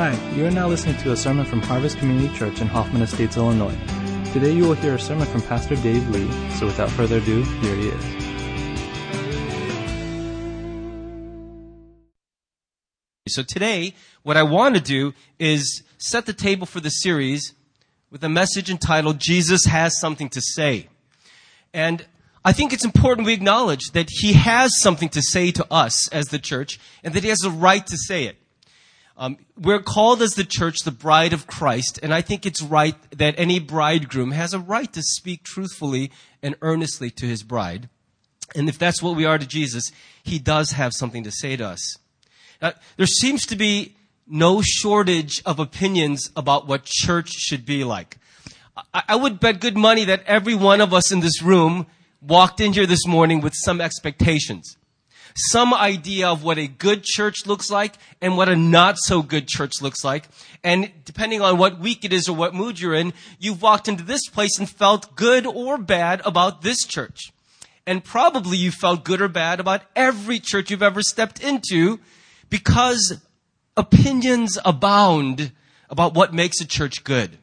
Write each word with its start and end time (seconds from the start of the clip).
Hi, 0.00 0.16
you 0.34 0.46
are 0.46 0.50
now 0.50 0.66
listening 0.66 0.96
to 1.02 1.12
a 1.12 1.14
sermon 1.14 1.44
from 1.44 1.60
Harvest 1.60 1.98
Community 1.98 2.34
Church 2.34 2.62
in 2.62 2.68
Hoffman 2.68 3.02
Estates, 3.02 3.36
Illinois. 3.36 3.76
Today 4.32 4.50
you 4.50 4.62
will 4.62 4.72
hear 4.72 4.94
a 4.94 4.98
sermon 4.98 5.26
from 5.26 5.42
Pastor 5.42 5.76
Dave 5.76 6.08
Lee, 6.08 6.26
so 6.52 6.64
without 6.64 6.88
further 6.92 7.18
ado, 7.18 7.42
here 7.42 7.76
he 7.76 7.88
is. 7.88 8.02
So 13.28 13.42
today, 13.42 13.92
what 14.22 14.38
I 14.38 14.42
want 14.42 14.74
to 14.74 14.80
do 14.80 15.12
is 15.38 15.82
set 15.98 16.24
the 16.24 16.32
table 16.32 16.64
for 16.64 16.80
the 16.80 16.88
series 16.88 17.52
with 18.10 18.24
a 18.24 18.30
message 18.30 18.70
entitled 18.70 19.18
Jesus 19.18 19.66
Has 19.66 20.00
Something 20.00 20.30
to 20.30 20.40
Say. 20.40 20.88
And 21.74 22.06
I 22.42 22.52
think 22.52 22.72
it's 22.72 22.86
important 22.86 23.26
we 23.26 23.34
acknowledge 23.34 23.90
that 23.92 24.08
he 24.08 24.32
has 24.32 24.80
something 24.80 25.10
to 25.10 25.20
say 25.20 25.50
to 25.50 25.66
us 25.70 26.08
as 26.08 26.28
the 26.28 26.38
church 26.38 26.80
and 27.04 27.12
that 27.12 27.22
he 27.22 27.28
has 27.28 27.44
a 27.44 27.50
right 27.50 27.86
to 27.86 27.98
say 27.98 28.24
it. 28.24 28.38
Um, 29.20 29.36
we're 29.54 29.82
called 29.82 30.22
as 30.22 30.32
the 30.32 30.44
church 30.44 30.78
the 30.78 30.90
bride 30.90 31.34
of 31.34 31.46
Christ, 31.46 32.00
and 32.02 32.12
I 32.12 32.22
think 32.22 32.46
it's 32.46 32.62
right 32.62 32.96
that 33.10 33.34
any 33.36 33.58
bridegroom 33.58 34.30
has 34.30 34.54
a 34.54 34.58
right 34.58 34.90
to 34.94 35.02
speak 35.02 35.42
truthfully 35.42 36.10
and 36.42 36.56
earnestly 36.62 37.10
to 37.10 37.26
his 37.26 37.42
bride. 37.42 37.90
And 38.54 38.66
if 38.66 38.78
that's 38.78 39.02
what 39.02 39.16
we 39.16 39.26
are 39.26 39.36
to 39.36 39.46
Jesus, 39.46 39.92
he 40.22 40.38
does 40.38 40.70
have 40.70 40.94
something 40.94 41.22
to 41.24 41.30
say 41.30 41.54
to 41.56 41.66
us. 41.66 41.98
Now, 42.62 42.72
there 42.96 43.06
seems 43.06 43.44
to 43.48 43.56
be 43.56 43.94
no 44.26 44.62
shortage 44.62 45.42
of 45.44 45.58
opinions 45.58 46.30
about 46.34 46.66
what 46.66 46.84
church 46.84 47.28
should 47.28 47.66
be 47.66 47.84
like. 47.84 48.16
I, 48.94 49.02
I 49.10 49.16
would 49.16 49.38
bet 49.38 49.60
good 49.60 49.76
money 49.76 50.06
that 50.06 50.24
every 50.24 50.54
one 50.54 50.80
of 50.80 50.94
us 50.94 51.12
in 51.12 51.20
this 51.20 51.42
room 51.42 51.86
walked 52.22 52.58
in 52.58 52.72
here 52.72 52.86
this 52.86 53.06
morning 53.06 53.42
with 53.42 53.52
some 53.54 53.82
expectations 53.82 54.78
some 55.34 55.72
idea 55.72 56.28
of 56.28 56.42
what 56.42 56.58
a 56.58 56.66
good 56.66 57.04
church 57.04 57.46
looks 57.46 57.70
like 57.70 57.94
and 58.20 58.36
what 58.36 58.48
a 58.48 58.56
not 58.56 58.96
so 58.98 59.22
good 59.22 59.48
church 59.48 59.80
looks 59.80 60.04
like. 60.04 60.28
And 60.62 60.90
depending 61.04 61.40
on 61.40 61.58
what 61.58 61.78
week 61.78 62.04
it 62.04 62.12
is 62.12 62.28
or 62.28 62.36
what 62.36 62.54
mood 62.54 62.80
you're 62.80 62.94
in, 62.94 63.12
you've 63.38 63.62
walked 63.62 63.88
into 63.88 64.04
this 64.04 64.28
place 64.28 64.58
and 64.58 64.68
felt 64.68 65.16
good 65.16 65.46
or 65.46 65.78
bad 65.78 66.20
about 66.24 66.62
this 66.62 66.84
church. 66.84 67.32
And 67.86 68.04
probably 68.04 68.56
you 68.56 68.70
felt 68.70 69.04
good 69.04 69.20
or 69.20 69.28
bad 69.28 69.58
about 69.58 69.82
every 69.96 70.38
church 70.38 70.70
you've 70.70 70.82
ever 70.82 71.02
stepped 71.02 71.42
into 71.42 71.98
because 72.48 73.18
opinions 73.76 74.58
abound 74.64 75.52
about 75.88 76.14
what 76.14 76.34
makes 76.34 76.60
a 76.60 76.66
church 76.66 77.02
good. 77.04 77.38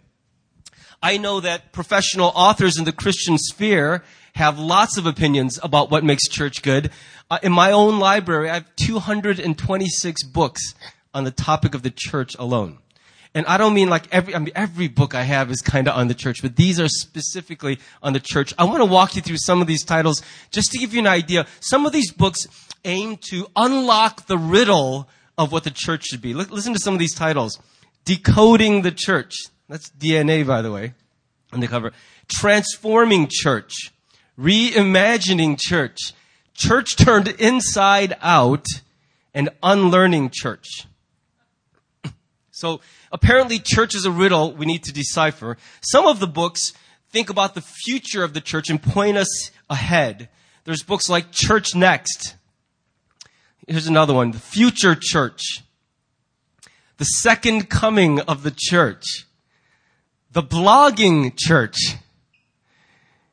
I 1.02 1.17
know 1.17 1.40
that 1.40 1.72
professional 1.72 2.31
authors 2.36 2.78
in 2.78 2.86
the 2.86 2.92
Christian 2.92 3.38
sphere 3.38 4.03
have 4.38 4.60
lots 4.60 4.98
of 4.98 5.06
opinions 5.06 5.60
about 5.62 5.92
what 5.92 6.04
makes 6.04 6.28
church 6.28 6.62
good. 6.62 6.92
Uh, 7.30 7.40
in 7.42 7.52
my 7.52 7.72
own 7.72 8.00
library, 8.00 8.50
I 8.50 8.56
have 8.56 8.76
226 8.78 10.24
books 10.24 10.74
on 11.14 11.24
the 11.24 11.32
topic 11.32 11.74
of 11.74 11.84
the 11.84 11.92
church 11.94 12.36
alone. 12.38 12.78
And 13.34 13.46
I 13.46 13.58
don't 13.58 13.74
mean 13.74 13.90
like 13.90 14.08
every, 14.12 14.34
I 14.36 14.40
mean, 14.40 14.52
every 14.56 14.88
book 14.88 15.14
I 15.14 15.24
have 15.24 15.52
is 15.52 15.62
kind 15.62 15.88
of 15.88 15.96
on 15.96 16.08
the 16.08 16.14
church, 16.14 16.42
but 16.42 16.56
these 16.56 16.80
are 16.80 16.88
specifically 16.88 17.80
on 18.02 18.14
the 18.14 18.20
church. 18.20 18.54
I 18.58 18.64
want 18.64 18.80
to 18.80 18.86
walk 18.86 19.16
you 19.16 19.22
through 19.22 19.38
some 19.38 19.62
of 19.62 19.68
these 19.68 19.84
titles 19.84 20.22
just 20.52 20.72
to 20.72 20.78
give 20.78 20.94
you 20.94 21.00
an 21.00 21.08
idea. 21.08 21.46
Some 21.60 21.86
of 21.86 21.92
these 21.92 22.12
books 22.12 22.48
aim 22.86 23.18
to 23.30 23.48
unlock 23.56 24.28
the 24.28 24.38
riddle 24.38 25.10
of 25.38 25.52
what 25.52 25.64
the 25.64 25.72
church 25.72 26.06
should 26.06 26.22
be. 26.22 26.34
listen 26.34 26.74
to 26.74 26.80
some 26.80 26.94
of 26.94 27.00
these 27.00 27.14
titles. 27.14 27.60
Decoding 28.06 28.84
the 28.84 28.92
Church. 28.92 29.36
That's 29.68 29.90
DNA, 29.90 30.48
by 30.48 30.62
the 30.62 30.72
way, 30.72 30.94
on 31.52 31.60
the 31.60 31.68
cover. 31.68 31.92
Transforming 32.30 33.28
Church. 33.30 33.92
Reimagining 34.38 35.60
Church 35.60 36.14
church 36.58 36.96
turned 36.96 37.28
inside 37.28 38.18
out 38.22 38.66
and 39.34 39.50
unlearning 39.64 40.32
church. 40.34 40.86
So 42.50 42.81
apparently 43.12 43.59
church 43.59 43.94
is 43.94 44.06
a 44.06 44.09
riddle 44.09 44.52
we 44.52 44.66
need 44.66 44.84
to 44.86 44.92
decipher. 44.92 45.58
Some 45.80 46.08
of 46.08 46.20
the 46.20 46.26
books 46.26 46.74
think 47.12 47.30
about 47.30 47.53
the 47.53 47.62
future 47.62 48.24
of 48.24 48.34
the 48.34 48.42
church 48.42 48.72
and 48.72 48.81
point 48.81 49.16
us 49.16 49.52
ahead. 49.70 50.28
There's 50.64 50.81
books 50.81 51.08
like 51.08 51.31
Church 51.31 51.76
Next. 51.76 52.36
Here's 53.68 53.86
another 53.86 54.16
one. 54.16 54.31
The 54.31 54.40
Future 54.40 54.96
Church. 55.00 55.62
The 56.97 57.06
Second 57.06 57.70
Coming 57.70 58.22
of 58.22 58.42
the 58.42 58.53
Church. 58.58 59.28
The 60.31 60.42
Blogging 60.42 61.38
Church. 61.38 61.78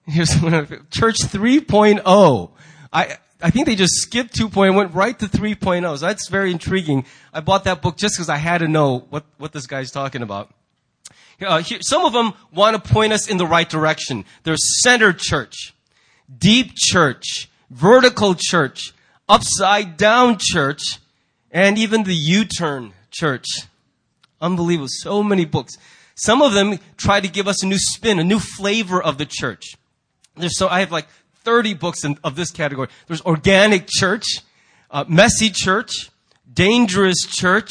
Here's 0.06 0.34
one 0.37 0.53
of 0.53 0.91
Church 0.91 1.20
3.0. 1.20 2.50
I, 2.92 3.16
I 3.41 3.50
think 3.50 3.66
they 3.66 3.75
just 3.75 3.94
skipped 3.94 4.34
2.0 4.34 4.66
and 4.66 4.76
went 4.76 4.94
right 4.94 5.19
to 5.19 5.26
3.0. 5.26 5.98
So 5.98 6.06
that's 6.06 6.28
very 6.28 6.50
intriguing. 6.50 7.06
I 7.32 7.41
bought 7.41 7.65
that 7.65 7.81
book 7.81 7.97
just 7.97 8.16
because 8.16 8.28
I 8.28 8.37
had 8.37 8.59
to 8.59 8.69
know 8.69 9.06
what, 9.09 9.25
what 9.38 9.53
this 9.53 9.66
guy's 9.66 9.91
talking 9.91 10.20
about. 10.20 10.53
Uh, 11.41 11.62
here, 11.62 11.78
some 11.81 12.04
of 12.04 12.12
them 12.12 12.34
want 12.53 12.76
to 12.76 12.93
point 12.93 13.14
us 13.14 13.28
in 13.28 13.38
the 13.38 13.47
right 13.47 13.69
direction. 13.69 14.26
There's 14.43 14.82
center 14.82 15.14
church, 15.14 15.75
deep 16.38 16.72
church, 16.75 17.48
vertical 17.70 18.34
church, 18.38 18.93
upside 19.26 19.97
down 19.97 20.37
church, 20.38 20.82
and 21.50 21.78
even 21.78 22.03
the 22.04 22.14
U-turn 22.14 22.93
church. 23.10 23.47
Unbelievable. 24.41 24.88
So 24.91 25.22
many 25.22 25.47
books. 25.47 25.78
Some 26.14 26.43
of 26.43 26.53
them 26.53 26.78
try 26.98 27.20
to 27.20 27.28
give 27.28 27.48
us 27.48 27.62
a 27.62 27.66
new 27.66 27.78
spin, 27.78 28.19
a 28.19 28.25
new 28.25 28.38
flavor 28.38 29.03
of 29.03 29.16
the 29.16 29.26
church. 29.26 29.76
There's 30.36 30.58
so 30.58 30.68
I 30.68 30.80
have 30.80 30.92
like 30.92 31.06
30 31.44 31.74
books 31.74 32.04
in, 32.04 32.18
of 32.24 32.36
this 32.36 32.50
category. 32.50 32.88
There's 33.06 33.22
organic 33.22 33.86
church, 33.88 34.24
uh, 34.90 35.04
messy 35.06 35.50
church, 35.50 36.10
dangerous 36.52 37.26
church, 37.26 37.70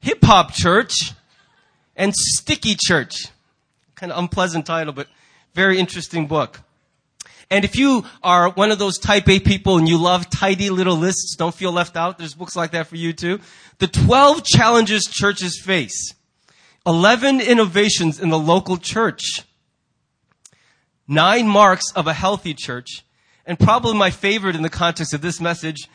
hip 0.00 0.18
hop 0.22 0.52
church, 0.52 1.12
and 1.96 2.14
sticky 2.14 2.76
church. 2.78 3.28
Kind 3.94 4.12
of 4.12 4.18
unpleasant 4.18 4.66
title, 4.66 4.92
but 4.92 5.08
very 5.54 5.78
interesting 5.78 6.26
book. 6.26 6.60
And 7.50 7.64
if 7.64 7.76
you 7.76 8.04
are 8.22 8.50
one 8.50 8.70
of 8.70 8.78
those 8.78 8.98
type 8.98 9.28
A 9.28 9.38
people 9.38 9.78
and 9.78 9.88
you 9.88 9.98
love 9.98 10.28
tidy 10.28 10.70
little 10.70 10.96
lists, 10.96 11.36
don't 11.36 11.54
feel 11.54 11.72
left 11.72 11.96
out, 11.96 12.18
there's 12.18 12.34
books 12.34 12.56
like 12.56 12.72
that 12.72 12.86
for 12.86 12.96
you 12.96 13.12
too. 13.12 13.38
The 13.78 13.86
12 13.86 14.44
challenges 14.44 15.04
churches 15.04 15.60
face. 15.62 16.14
11 16.86 17.40
innovations 17.40 18.18
in 18.20 18.28
the 18.30 18.38
local 18.38 18.76
church 18.76 19.42
nine 21.06 21.48
marks 21.48 21.92
of 21.92 22.06
a 22.06 22.12
healthy 22.12 22.54
church, 22.54 23.04
and 23.46 23.58
probably 23.58 23.94
my 23.94 24.10
favorite 24.10 24.56
in 24.56 24.62
the 24.62 24.70
context 24.70 25.14
of 25.14 25.20
this 25.20 25.40
message, 25.40 25.88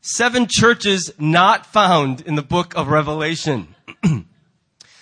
seven 0.00 0.46
churches 0.48 1.12
not 1.18 1.66
found 1.66 2.20
in 2.22 2.34
the 2.34 2.42
book 2.42 2.74
of 2.76 2.88
Revelation. 2.88 3.74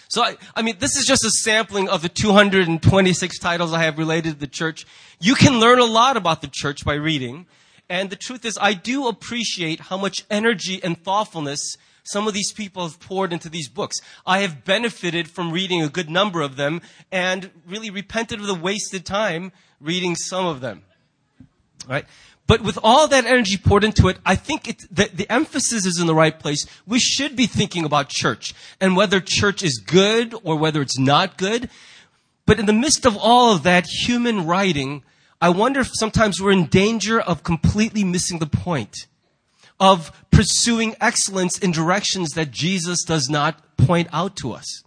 so, 0.09 0.23
I, 0.23 0.37
I, 0.55 0.63
mean, 0.63 0.77
this 0.79 0.97
is 0.97 1.07
just 1.07 1.25
a 1.25 1.31
sampling 1.31 1.89
of 1.89 2.03
the 2.03 2.09
226 2.09 3.39
titles 3.39 3.73
I 3.73 3.83
have 3.83 3.99
related 3.99 4.35
to 4.35 4.41
the 4.41 4.47
church. 4.47 4.87
You 5.21 5.35
can 5.35 5.61
learn 5.61 5.79
a 5.79 5.85
lot 5.85 6.17
about 6.17 6.43
the 6.43 6.51
church 6.53 6.85
by 6.85 6.95
reading. 6.95 7.47
And 7.89 8.09
the 8.09 8.17
truth 8.17 8.45
is, 8.45 8.59
I 8.61 8.73
do 8.73 9.09
appreciate 9.09 9.79
how 9.81 9.99
much 9.99 10.25
energy 10.31 10.83
and 10.83 11.03
thoughtfulness 11.03 11.77
some 12.05 12.29
of 12.29 12.35
these 12.35 12.53
people 12.53 12.83
have 12.83 13.01
poured 13.01 13.33
into 13.33 13.49
these 13.49 13.69
books. 13.69 13.97
I 14.27 14.41
have 14.41 14.65
benefited 14.65 15.29
from 15.29 15.51
reading 15.51 15.83
a 15.83 15.89
good 15.89 16.11
number 16.11 16.43
of 16.43 16.57
them 16.57 16.83
and 17.11 17.51
really 17.67 17.91
repented 17.91 18.41
of 18.41 18.47
the 18.47 18.55
wasted 18.55 19.05
time 19.07 19.53
reading 19.81 20.15
some 20.15 20.47
of 20.47 20.61
them. 20.61 20.83
Right? 21.89 22.05
But 22.47 22.61
with 22.61 22.79
all 22.83 23.09
that 23.09 23.25
energy 23.25 23.57
poured 23.57 23.85
into 23.85 24.09
it, 24.09 24.19
I 24.25 24.37
think 24.37 24.69
it, 24.69 24.83
the, 24.91 25.09
the 25.13 25.33
emphasis 25.33 25.87
is 25.87 25.99
in 25.99 26.07
the 26.07 26.15
right 26.15 26.39
place. 26.39 26.67
We 26.87 26.99
should 26.99 27.37
be 27.37 27.47
thinking 27.47 27.87
about 27.87 28.11
church 28.11 28.55
and 28.81 28.97
whether 28.97 29.19
church 29.19 29.63
is 29.63 29.79
good 29.79 30.35
or 30.45 30.57
whether 30.57 30.83
it's 30.83 30.99
not 30.99 31.39
good. 31.39 31.71
But 32.45 32.61
in 32.61 32.67
the 32.67 32.75
midst 32.75 33.07
of 33.07 33.17
all 33.17 33.55
of 33.55 33.63
that 33.63 33.87
human 33.87 34.47
writing, 34.47 35.03
I 35.41 35.49
wonder 35.49 35.81
if 35.81 35.91
sometimes 35.95 36.41
we're 36.41 36.53
in 36.53 36.67
danger 36.67 37.19
of 37.19 37.43
completely 37.43 38.05
missing 38.05 38.41
the 38.41 38.47
point 38.47 39.07
of 39.81 40.13
pursuing 40.31 40.95
excellence 41.01 41.59
in 41.59 41.71
directions 41.71 42.31
that 42.31 42.51
Jesus 42.51 43.05
does 43.05 43.29
not 43.29 43.77
point 43.77 44.09
out 44.13 44.37
to 44.37 44.53
us. 44.53 44.83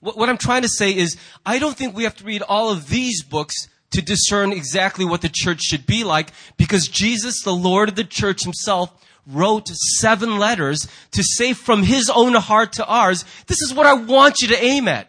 What 0.00 0.28
I'm 0.28 0.38
trying 0.38 0.62
to 0.62 0.68
say 0.68 0.94
is, 0.94 1.16
I 1.44 1.58
don't 1.58 1.76
think 1.76 1.96
we 1.96 2.04
have 2.04 2.16
to 2.16 2.24
read 2.24 2.42
all 2.42 2.70
of 2.70 2.88
these 2.88 3.22
books 3.22 3.68
to 3.90 4.02
discern 4.02 4.52
exactly 4.52 5.04
what 5.04 5.22
the 5.22 5.30
church 5.32 5.62
should 5.62 5.86
be 5.86 6.04
like 6.04 6.30
because 6.56 6.88
Jesus, 6.88 7.42
the 7.42 7.54
Lord 7.54 7.88
of 7.88 7.96
the 7.96 8.04
church 8.04 8.44
himself, 8.44 8.92
wrote 9.26 9.68
seven 9.68 10.38
letters 10.38 10.86
to 11.12 11.22
say 11.22 11.52
from 11.52 11.82
his 11.82 12.10
own 12.10 12.34
heart 12.34 12.74
to 12.74 12.86
ours, 12.86 13.24
this 13.46 13.60
is 13.62 13.74
what 13.74 13.86
I 13.86 13.94
want 13.94 14.40
you 14.40 14.48
to 14.48 14.64
aim 14.64 14.86
at. 14.86 15.08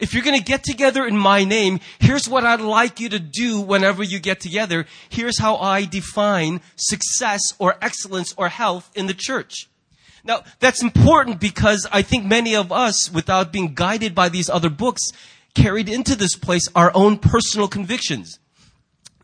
If 0.00 0.12
you're 0.12 0.22
going 0.22 0.38
to 0.38 0.44
get 0.44 0.64
together 0.64 1.06
in 1.06 1.16
my 1.16 1.44
name, 1.44 1.80
here's 1.98 2.28
what 2.28 2.44
I'd 2.44 2.60
like 2.60 3.00
you 3.00 3.08
to 3.08 3.18
do 3.18 3.60
whenever 3.60 4.02
you 4.02 4.18
get 4.18 4.40
together. 4.40 4.86
Here's 5.08 5.38
how 5.38 5.56
I 5.56 5.84
define 5.84 6.60
success 6.76 7.40
or 7.58 7.76
excellence 7.80 8.34
or 8.36 8.48
health 8.48 8.90
in 8.94 9.06
the 9.06 9.14
church. 9.14 9.68
Now, 10.24 10.42
that's 10.60 10.82
important 10.82 11.40
because 11.40 11.86
I 11.90 12.02
think 12.02 12.26
many 12.26 12.54
of 12.54 12.70
us, 12.70 13.10
without 13.10 13.52
being 13.52 13.74
guided 13.74 14.14
by 14.14 14.28
these 14.28 14.50
other 14.50 14.68
books, 14.68 15.00
carried 15.54 15.88
into 15.88 16.14
this 16.14 16.36
place 16.36 16.68
our 16.74 16.92
own 16.94 17.18
personal 17.18 17.66
convictions. 17.66 18.38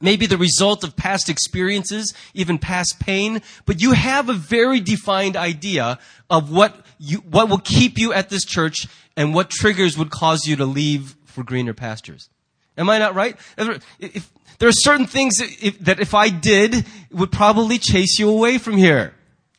maybe 0.04 0.26
the 0.26 0.36
result 0.36 0.84
of 0.84 0.96
past 0.96 1.28
experiences, 1.28 2.12
even 2.34 2.58
past 2.58 3.00
pain, 3.00 3.40
but 3.64 3.80
you 3.80 3.92
have 3.92 4.28
a 4.28 4.34
very 4.34 4.78
defined 4.78 5.36
idea 5.36 5.98
of 6.28 6.52
what 6.52 6.83
you, 6.98 7.18
what 7.18 7.48
will 7.48 7.58
keep 7.58 7.98
you 7.98 8.12
at 8.12 8.28
this 8.28 8.44
church 8.44 8.86
and 9.16 9.34
what 9.34 9.50
triggers 9.50 9.96
would 9.96 10.10
cause 10.10 10.46
you 10.46 10.56
to 10.56 10.64
leave 10.64 11.16
for 11.24 11.42
greener 11.42 11.74
pastures. 11.74 12.28
Am 12.76 12.90
I 12.90 12.98
not 12.98 13.14
right? 13.14 13.36
If, 13.98 14.30
there 14.58 14.68
are 14.68 14.72
certain 14.72 15.06
things 15.06 15.40
if, 15.40 15.78
that 15.80 16.00
if 16.00 16.14
I 16.14 16.28
did 16.28 16.84
would 17.10 17.30
probably 17.30 17.78
chase 17.78 18.18
you 18.18 18.28
away 18.30 18.58
from 18.58 18.76
here. 18.76 19.14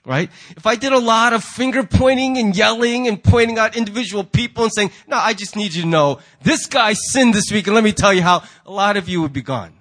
Right? 0.06 0.30
If 0.56 0.68
I 0.68 0.76
did 0.76 0.94
a 0.94 1.00
lot 1.00 1.34
of 1.34 1.44
finger 1.44 1.84
pointing 1.84 2.38
and 2.38 2.56
yelling 2.56 3.08
and 3.08 3.24
pointing 3.24 3.58
out 3.58 3.76
individual 3.76 4.24
people 4.24 4.66
and 4.66 4.74
saying, 4.74 4.92
no, 5.08 5.18
I 5.18 5.34
just 5.34 5.56
need 5.56 5.74
you 5.74 5.82
to 5.82 5.88
know 5.88 6.20
this 6.44 6.68
guy 6.68 6.94
sinned 6.94 7.34
this 7.34 7.52
week 7.52 7.66
and 7.66 7.74
let 7.74 7.84
me 7.84 7.92
tell 7.92 8.14
you 8.14 8.22
how 8.22 8.44
a 8.68 8.72
lot 8.72 8.98
of 8.98 9.10
you 9.10 9.22
would 9.24 9.34
be 9.34 9.42
gone. 9.42 9.74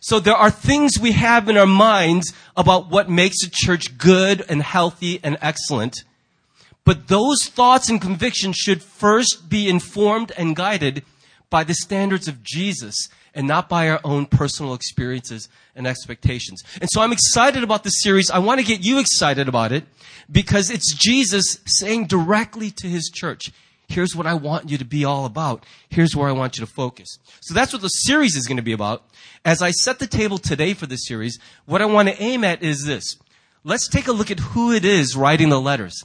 So 0.00 0.20
there 0.20 0.36
are 0.36 0.50
things 0.50 1.00
we 1.00 1.10
have 1.12 1.48
in 1.48 1.56
our 1.56 1.66
minds 1.66 2.32
about 2.56 2.88
what 2.88 3.10
makes 3.10 3.42
a 3.44 3.50
church 3.50 3.98
good 3.98 4.44
and 4.48 4.62
healthy 4.62 5.18
and 5.24 5.36
excellent. 5.40 6.04
But 6.88 7.08
those 7.08 7.44
thoughts 7.44 7.90
and 7.90 8.00
convictions 8.00 8.56
should 8.56 8.82
first 8.82 9.50
be 9.50 9.68
informed 9.68 10.32
and 10.38 10.56
guided 10.56 11.04
by 11.50 11.62
the 11.62 11.74
standards 11.74 12.28
of 12.28 12.42
Jesus 12.42 13.10
and 13.34 13.46
not 13.46 13.68
by 13.68 13.90
our 13.90 14.00
own 14.04 14.24
personal 14.24 14.72
experiences 14.72 15.50
and 15.76 15.86
expectations. 15.86 16.62
And 16.80 16.88
so 16.90 17.02
I'm 17.02 17.12
excited 17.12 17.62
about 17.62 17.84
this 17.84 18.02
series. 18.02 18.30
I 18.30 18.38
want 18.38 18.60
to 18.60 18.66
get 18.66 18.86
you 18.86 19.00
excited 19.00 19.48
about 19.48 19.70
it 19.70 19.84
because 20.32 20.70
it's 20.70 20.94
Jesus 20.94 21.58
saying 21.66 22.06
directly 22.06 22.70
to 22.70 22.86
his 22.86 23.10
church, 23.14 23.52
here's 23.86 24.16
what 24.16 24.26
I 24.26 24.32
want 24.32 24.70
you 24.70 24.78
to 24.78 24.84
be 24.86 25.04
all 25.04 25.26
about. 25.26 25.66
Here's 25.90 26.16
where 26.16 26.30
I 26.30 26.32
want 26.32 26.56
you 26.56 26.64
to 26.64 26.72
focus. 26.72 27.18
So 27.42 27.52
that's 27.52 27.74
what 27.74 27.82
the 27.82 27.88
series 27.88 28.34
is 28.34 28.46
going 28.46 28.56
to 28.56 28.62
be 28.62 28.72
about. 28.72 29.04
As 29.44 29.60
I 29.60 29.72
set 29.72 29.98
the 29.98 30.06
table 30.06 30.38
today 30.38 30.72
for 30.72 30.86
this 30.86 31.06
series, 31.06 31.38
what 31.66 31.82
I 31.82 31.84
want 31.84 32.08
to 32.08 32.22
aim 32.22 32.44
at 32.44 32.62
is 32.62 32.86
this. 32.86 33.18
Let's 33.62 33.88
take 33.88 34.08
a 34.08 34.12
look 34.12 34.30
at 34.30 34.40
who 34.40 34.72
it 34.72 34.86
is 34.86 35.14
writing 35.14 35.50
the 35.50 35.60
letters. 35.60 36.02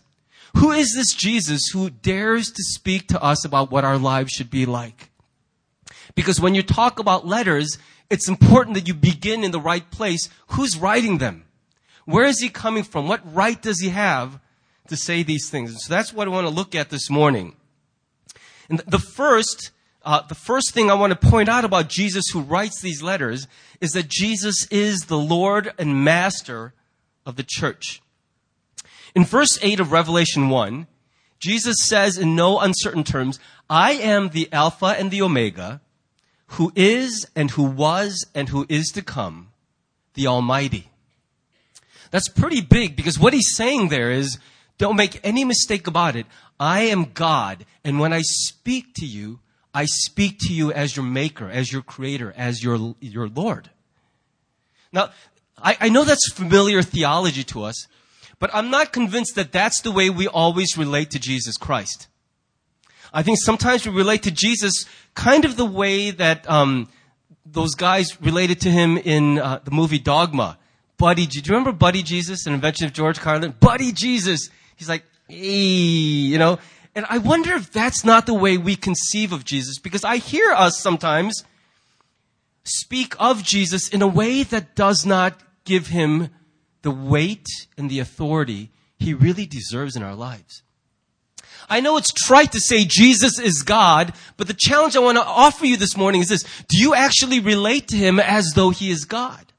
Who 0.58 0.72
is 0.72 0.94
this 0.96 1.14
Jesus 1.14 1.62
who 1.74 1.90
dares 1.90 2.52
to 2.52 2.64
speak 2.64 3.08
to 3.08 3.22
us 3.22 3.44
about 3.44 3.72
what 3.72 3.84
our 3.84 3.98
lives 3.98 4.32
should 4.32 4.50
be 4.50 4.66
like? 4.66 5.10
Because 6.16 6.40
when 6.40 6.56
you 6.56 6.64
talk 6.64 7.00
about 7.00 7.26
letters, 7.28 7.78
it's 8.10 8.30
important 8.30 8.76
that 8.76 8.88
you 8.88 8.94
begin 8.94 9.44
in 9.44 9.52
the 9.52 9.60
right 9.60 9.90
place. 9.90 10.30
Who's 10.50 10.78
writing 10.78 11.18
them? 11.18 11.46
Where 12.06 12.26
is 12.26 12.40
he 12.40 12.50
coming 12.50 12.84
from? 12.84 13.08
What 13.08 13.22
right 13.34 13.60
does 13.60 13.80
he 13.80 13.90
have 13.90 14.40
to 14.88 14.96
say 14.96 15.24
these 15.24 15.50
things? 15.50 15.72
And 15.72 15.80
so 15.80 15.92
that's 15.94 16.14
what 16.14 16.28
I 16.28 16.32
want 16.32 16.46
to 16.46 16.54
look 16.54 16.76
at 16.76 16.90
this 16.90 17.10
morning. 17.10 17.56
And 18.70 18.80
the 18.80 19.00
first, 19.00 19.72
uh, 20.04 20.22
the 20.28 20.36
first 20.36 20.74
thing 20.74 20.92
I 20.92 20.96
want 20.96 21.20
to 21.20 21.28
point 21.30 21.50
out 21.50 21.66
about 21.66 21.90
Jesus 21.90 22.26
who 22.32 22.42
writes 22.42 22.82
these 22.82 23.02
letters 23.02 23.48
is 23.82 23.94
that 23.94 24.08
Jesus 24.08 24.68
is 24.70 25.06
the 25.06 25.18
Lord 25.18 25.74
and 25.80 26.04
Master 26.04 26.74
of 27.26 27.38
the 27.38 27.46
church. 27.48 28.03
In 29.16 29.26
verse 29.26 29.60
8 29.62 29.80
of 29.80 29.92
Revelation 29.92 30.50
1, 30.50 30.88
Jesus 31.40 31.76
says 31.86 32.18
in 32.18 32.36
no 32.36 32.60
uncertain 32.60 33.04
terms, 33.04 33.40
I 33.70 33.94
am 33.94 34.30
the 34.30 34.48
Alpha 34.52 34.96
and 34.98 35.12
the 35.12 35.22
Omega, 35.22 35.82
who 36.48 36.72
is 36.76 37.28
and 37.36 37.52
who 37.52 37.64
was 37.64 38.26
and 38.34 38.50
who 38.50 38.66
is 38.70 38.88
to 38.92 39.02
come, 39.02 39.50
the 40.14 40.28
Almighty. 40.28 40.90
That's 42.12 42.30
pretty 42.30 42.62
big 42.62 42.96
because 42.96 43.20
what 43.20 43.34
he's 43.34 43.56
saying 43.56 43.90
there 43.90 44.12
is, 44.12 44.38
don't 44.78 44.96
make 44.96 45.20
any 45.24 45.44
mistake 45.44 45.88
about 45.88 46.16
it. 46.16 46.26
I 46.60 46.82
am 46.82 47.12
God, 47.14 47.66
and 47.84 48.00
when 48.00 48.14
I 48.14 48.22
speak 48.22 48.94
to 48.96 49.06
you, 49.06 49.40
I 49.74 49.86
speak 49.86 50.38
to 50.42 50.54
you 50.54 50.72
as 50.72 50.96
your 50.96 51.06
maker, 51.06 51.50
as 51.50 51.72
your 51.72 51.82
creator, 51.82 52.34
as 52.38 52.64
your, 52.64 52.96
your 53.00 53.28
Lord. 53.28 53.70
Now, 54.92 55.10
I, 55.58 55.78
I 55.82 55.90
know 55.90 56.04
that's 56.04 56.32
familiar 56.32 56.82
theology 56.84 57.44
to 57.46 57.64
us, 57.64 57.88
but 58.44 58.54
I'm 58.54 58.70
not 58.70 58.92
convinced 58.92 59.36
that 59.36 59.54
that's 59.54 59.80
the 59.80 59.92
way 59.94 60.10
we 60.10 60.28
always 60.28 60.78
relate 60.78 61.12
to 61.12 61.18
Jesus 61.18 61.56
Christ. 61.56 62.08
I 63.14 63.24
think 63.24 63.38
sometimes 63.42 63.88
we 63.88 63.94
relate 63.94 64.24
to 64.24 64.32
Jesus 64.32 64.84
kind 65.14 65.46
of 65.46 65.56
the 65.56 65.64
way 65.64 66.12
that 66.12 66.50
um, 66.50 66.90
those 67.46 67.74
guys 67.74 68.20
related 68.20 68.60
to 68.60 68.70
him 68.70 68.98
in 68.98 69.40
uh, 69.40 69.62
the 69.64 69.72
movie 69.72 69.98
Dogma. 69.98 70.58
Buddy, 70.98 71.26
do 71.26 71.40
you 71.40 71.44
remember 71.48 71.72
Buddy 71.72 72.04
Jesus, 72.04 72.46
an 72.46 72.54
invention 72.54 72.86
of 72.86 72.92
George 72.92 73.18
Carlin? 73.18 73.56
Buddy 73.62 73.94
Jesus. 73.94 74.50
He's 74.76 74.90
like, 74.90 75.06
hey, 75.30 75.38
you 75.38 76.38
know. 76.38 76.60
And 76.96 77.06
I 77.10 77.20
wonder 77.20 77.54
if 77.54 77.72
that's 77.72 78.04
not 78.04 78.26
the 78.26 78.34
way 78.34 78.58
we 78.58 78.76
conceive 78.76 79.32
of 79.32 79.46
Jesus, 79.46 79.80
because 79.80 80.04
I 80.04 80.18
hear 80.18 80.52
us 80.52 80.82
sometimes 80.82 81.46
speak 82.66 83.16
of 83.20 83.42
Jesus 83.42 83.88
in 83.88 84.02
a 84.02 84.08
way 84.08 84.44
that 84.44 84.76
does 84.76 85.06
not 85.06 85.40
give 85.64 85.88
him 85.88 86.28
the 86.84 86.92
weight 86.92 87.48
and 87.78 87.90
the 87.90 88.00
authority 88.00 88.70
he 89.04 89.14
really 89.14 89.46
deserves 89.46 89.96
in 89.96 90.04
our 90.04 90.16
lives. 90.16 90.62
I 91.70 91.80
know 91.80 91.98
it's 91.98 92.12
trite 92.12 92.52
to 92.54 92.60
say 92.60 92.86
Jesus 92.86 93.40
is 93.40 93.64
God, 93.64 94.14
but 94.38 94.48
the 94.48 94.54
challenge 94.54 94.96
I 94.96 95.00
want 95.00 95.18
to 95.18 95.24
offer 95.24 95.66
you 95.66 95.78
this 95.78 95.98
morning 95.98 96.22
is 96.22 96.28
this. 96.28 96.44
Do 96.68 96.78
you 96.78 96.94
actually 96.94 97.40
relate 97.40 97.88
to 97.90 97.98
Him 97.98 98.20
as 98.20 98.52
though 98.56 98.70
He 98.70 98.92
is 98.92 99.06
God? 99.06 99.54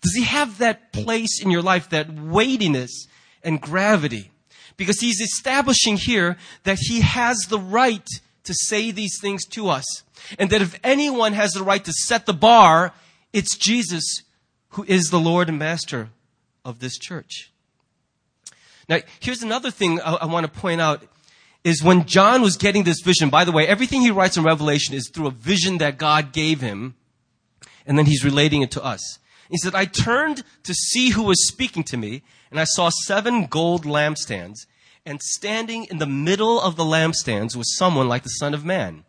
Does 0.00 0.14
He 0.14 0.24
have 0.24 0.58
that 0.58 0.92
place 0.92 1.42
in 1.42 1.50
your 1.50 1.62
life, 1.62 1.90
that 1.90 2.12
weightiness 2.12 3.06
and 3.42 3.60
gravity? 3.60 4.30
Because 4.76 5.00
He's 5.00 5.20
establishing 5.20 5.96
here 5.96 6.36
that 6.64 6.78
He 6.80 7.00
has 7.00 7.38
the 7.48 7.60
right 7.60 8.06
to 8.44 8.54
say 8.54 8.90
these 8.90 9.18
things 9.20 9.44
to 9.46 9.68
us. 9.68 9.84
And 10.38 10.50
that 10.50 10.62
if 10.62 10.78
anyone 10.82 11.34
has 11.34 11.52
the 11.52 11.62
right 11.62 11.84
to 11.84 11.92
set 11.92 12.26
the 12.26 12.34
bar, 12.34 12.92
it's 13.32 13.56
Jesus 13.56 14.22
who 14.70 14.84
is 14.84 15.10
the 15.10 15.20
Lord 15.20 15.48
and 15.48 15.58
Master 15.58 16.10
of 16.66 16.80
this 16.80 16.98
church. 16.98 17.52
Now, 18.88 18.98
here's 19.20 19.42
another 19.42 19.70
thing 19.70 20.00
I, 20.00 20.14
I 20.14 20.26
want 20.26 20.52
to 20.52 20.60
point 20.60 20.80
out 20.80 21.04
is 21.64 21.82
when 21.82 22.04
John 22.04 22.42
was 22.42 22.56
getting 22.56 22.84
this 22.84 23.00
vision, 23.00 23.30
by 23.30 23.44
the 23.44 23.52
way, 23.52 23.66
everything 23.66 24.00
he 24.00 24.10
writes 24.10 24.36
in 24.36 24.44
Revelation 24.44 24.94
is 24.94 25.08
through 25.08 25.28
a 25.28 25.32
vision 25.32 25.78
that 25.78 25.96
God 25.96 26.32
gave 26.32 26.60
him, 26.60 26.94
and 27.86 27.96
then 27.96 28.06
he's 28.06 28.24
relating 28.24 28.62
it 28.62 28.70
to 28.72 28.84
us. 28.84 29.18
He 29.48 29.58
said, 29.58 29.74
I 29.74 29.84
turned 29.84 30.42
to 30.64 30.74
see 30.74 31.10
who 31.10 31.22
was 31.22 31.48
speaking 31.48 31.84
to 31.84 31.96
me, 31.96 32.22
and 32.50 32.60
I 32.60 32.64
saw 32.64 32.90
seven 32.90 33.46
gold 33.46 33.84
lampstands, 33.84 34.66
and 35.04 35.22
standing 35.22 35.84
in 35.84 35.98
the 35.98 36.06
middle 36.06 36.60
of 36.60 36.76
the 36.76 36.84
lampstands 36.84 37.56
was 37.56 37.76
someone 37.76 38.08
like 38.08 38.24
the 38.24 38.28
Son 38.28 38.54
of 38.54 38.64
Man. 38.64 39.04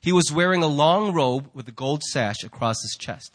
He 0.00 0.12
was 0.12 0.32
wearing 0.32 0.62
a 0.62 0.68
long 0.68 1.12
robe 1.12 1.50
with 1.52 1.68
a 1.68 1.72
gold 1.72 2.02
sash 2.02 2.42
across 2.44 2.82
his 2.82 2.96
chest. 2.98 3.32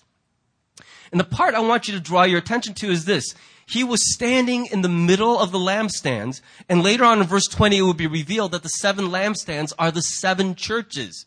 And 1.12 1.20
the 1.20 1.26
part 1.26 1.56
I 1.56 1.60
want 1.60 1.88
you 1.88 1.94
to 1.94 2.00
draw 2.00 2.24
your 2.24 2.40
attention 2.40 2.74
to 2.76 2.92
is 2.92 3.06
this 3.06 3.34
he 3.68 3.84
was 3.84 4.14
standing 4.14 4.66
in 4.68 4.82
the 4.82 4.90
middle 4.90 5.38
of 5.38 5.52
the 5.52 5.58
lampstands. 5.58 6.42
And 6.70 6.84
later 6.84 7.04
on 7.04 7.20
in 7.20 7.28
verse 7.28 7.48
20, 7.48 7.78
it 7.78 7.82
will 7.82 7.94
be 7.94 8.08
revealed 8.08 8.54
that 8.54 8.64
the 8.64 8.70
seven 8.70 9.10
lampstands 9.10 9.74
are 9.78 9.92
the 9.92 10.02
seven 10.02 10.56
churches. 10.56 11.26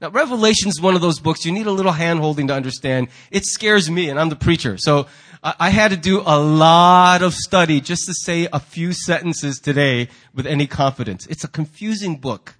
Now, 0.00 0.10
Revelation 0.10 0.68
is 0.68 0.80
one 0.80 0.94
of 0.94 1.00
those 1.00 1.20
books 1.20 1.46
you 1.46 1.52
need 1.52 1.66
a 1.66 1.70
little 1.70 1.92
hand 1.92 2.18
holding 2.18 2.48
to 2.48 2.54
understand. 2.54 3.08
It 3.30 3.46
scares 3.46 3.88
me, 3.88 4.10
and 4.10 4.18
I'm 4.18 4.28
the 4.28 4.36
preacher. 4.36 4.76
So 4.76 5.06
I 5.42 5.70
had 5.70 5.92
to 5.92 5.96
do 5.96 6.20
a 6.26 6.38
lot 6.38 7.22
of 7.22 7.32
study 7.32 7.80
just 7.80 8.06
to 8.06 8.12
say 8.12 8.48
a 8.52 8.58
few 8.58 8.92
sentences 8.92 9.60
today 9.60 10.08
with 10.34 10.46
any 10.46 10.66
confidence. 10.66 11.26
It's 11.28 11.44
a 11.44 11.48
confusing 11.48 12.16
book. 12.16 12.56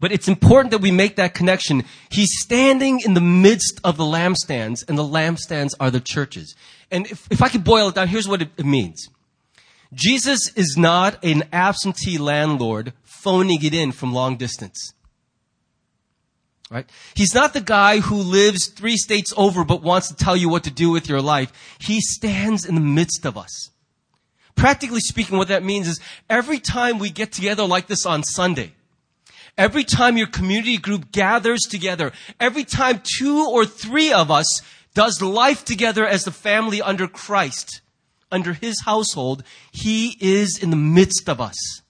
But 0.00 0.12
it's 0.12 0.28
important 0.28 0.70
that 0.70 0.80
we 0.80 0.90
make 0.90 1.16
that 1.16 1.34
connection. 1.34 1.84
He's 2.10 2.40
standing 2.40 3.00
in 3.00 3.12
the 3.12 3.20
midst 3.20 3.80
of 3.84 3.98
the 3.98 4.04
lampstands, 4.04 4.82
and 4.88 4.96
the 4.96 5.04
lampstands 5.04 5.74
are 5.78 5.90
the 5.90 6.00
churches. 6.00 6.56
And 6.90 7.06
if, 7.06 7.26
if 7.30 7.42
I 7.42 7.48
could 7.48 7.64
boil 7.64 7.88
it 7.88 7.94
down, 7.94 8.08
here's 8.08 8.28
what 8.28 8.42
it, 8.42 8.50
it 8.56 8.66
means. 8.66 9.08
Jesus 9.92 10.52
is 10.54 10.76
not 10.76 11.22
an 11.24 11.44
absentee 11.52 12.18
landlord 12.18 12.92
phoning 13.02 13.62
it 13.64 13.74
in 13.74 13.92
from 13.92 14.12
long 14.12 14.36
distance. 14.36 14.92
Right? 16.70 16.88
He's 17.14 17.34
not 17.34 17.52
the 17.52 17.60
guy 17.60 17.98
who 17.98 18.16
lives 18.16 18.68
three 18.68 18.96
states 18.96 19.34
over 19.36 19.64
but 19.64 19.82
wants 19.82 20.08
to 20.08 20.14
tell 20.14 20.36
you 20.36 20.48
what 20.48 20.64
to 20.64 20.70
do 20.70 20.90
with 20.90 21.08
your 21.08 21.20
life. 21.20 21.52
He 21.80 22.00
stands 22.00 22.64
in 22.64 22.76
the 22.76 22.80
midst 22.80 23.26
of 23.26 23.36
us. 23.36 23.70
Practically 24.54 25.00
speaking, 25.00 25.36
what 25.36 25.48
that 25.48 25.64
means 25.64 25.88
is 25.88 26.00
every 26.28 26.60
time 26.60 26.98
we 26.98 27.10
get 27.10 27.32
together 27.32 27.64
like 27.64 27.88
this 27.88 28.06
on 28.06 28.22
Sunday, 28.22 28.72
every 29.58 29.82
time 29.82 30.16
your 30.16 30.28
community 30.28 30.76
group 30.76 31.10
gathers 31.10 31.62
together, 31.62 32.12
every 32.38 32.64
time 32.64 33.02
two 33.18 33.48
or 33.50 33.66
three 33.66 34.12
of 34.12 34.30
us 34.30 34.62
does 34.94 35.22
life 35.22 35.64
together 35.64 36.06
as 36.06 36.24
the 36.24 36.30
family 36.30 36.82
under 36.82 37.06
Christ, 37.06 37.80
under 38.30 38.52
his 38.52 38.82
household, 38.84 39.42
he 39.72 40.16
is 40.20 40.58
in 40.60 40.70
the 40.70 40.76
midst 40.76 41.28
of 41.28 41.40
us. 41.40 41.82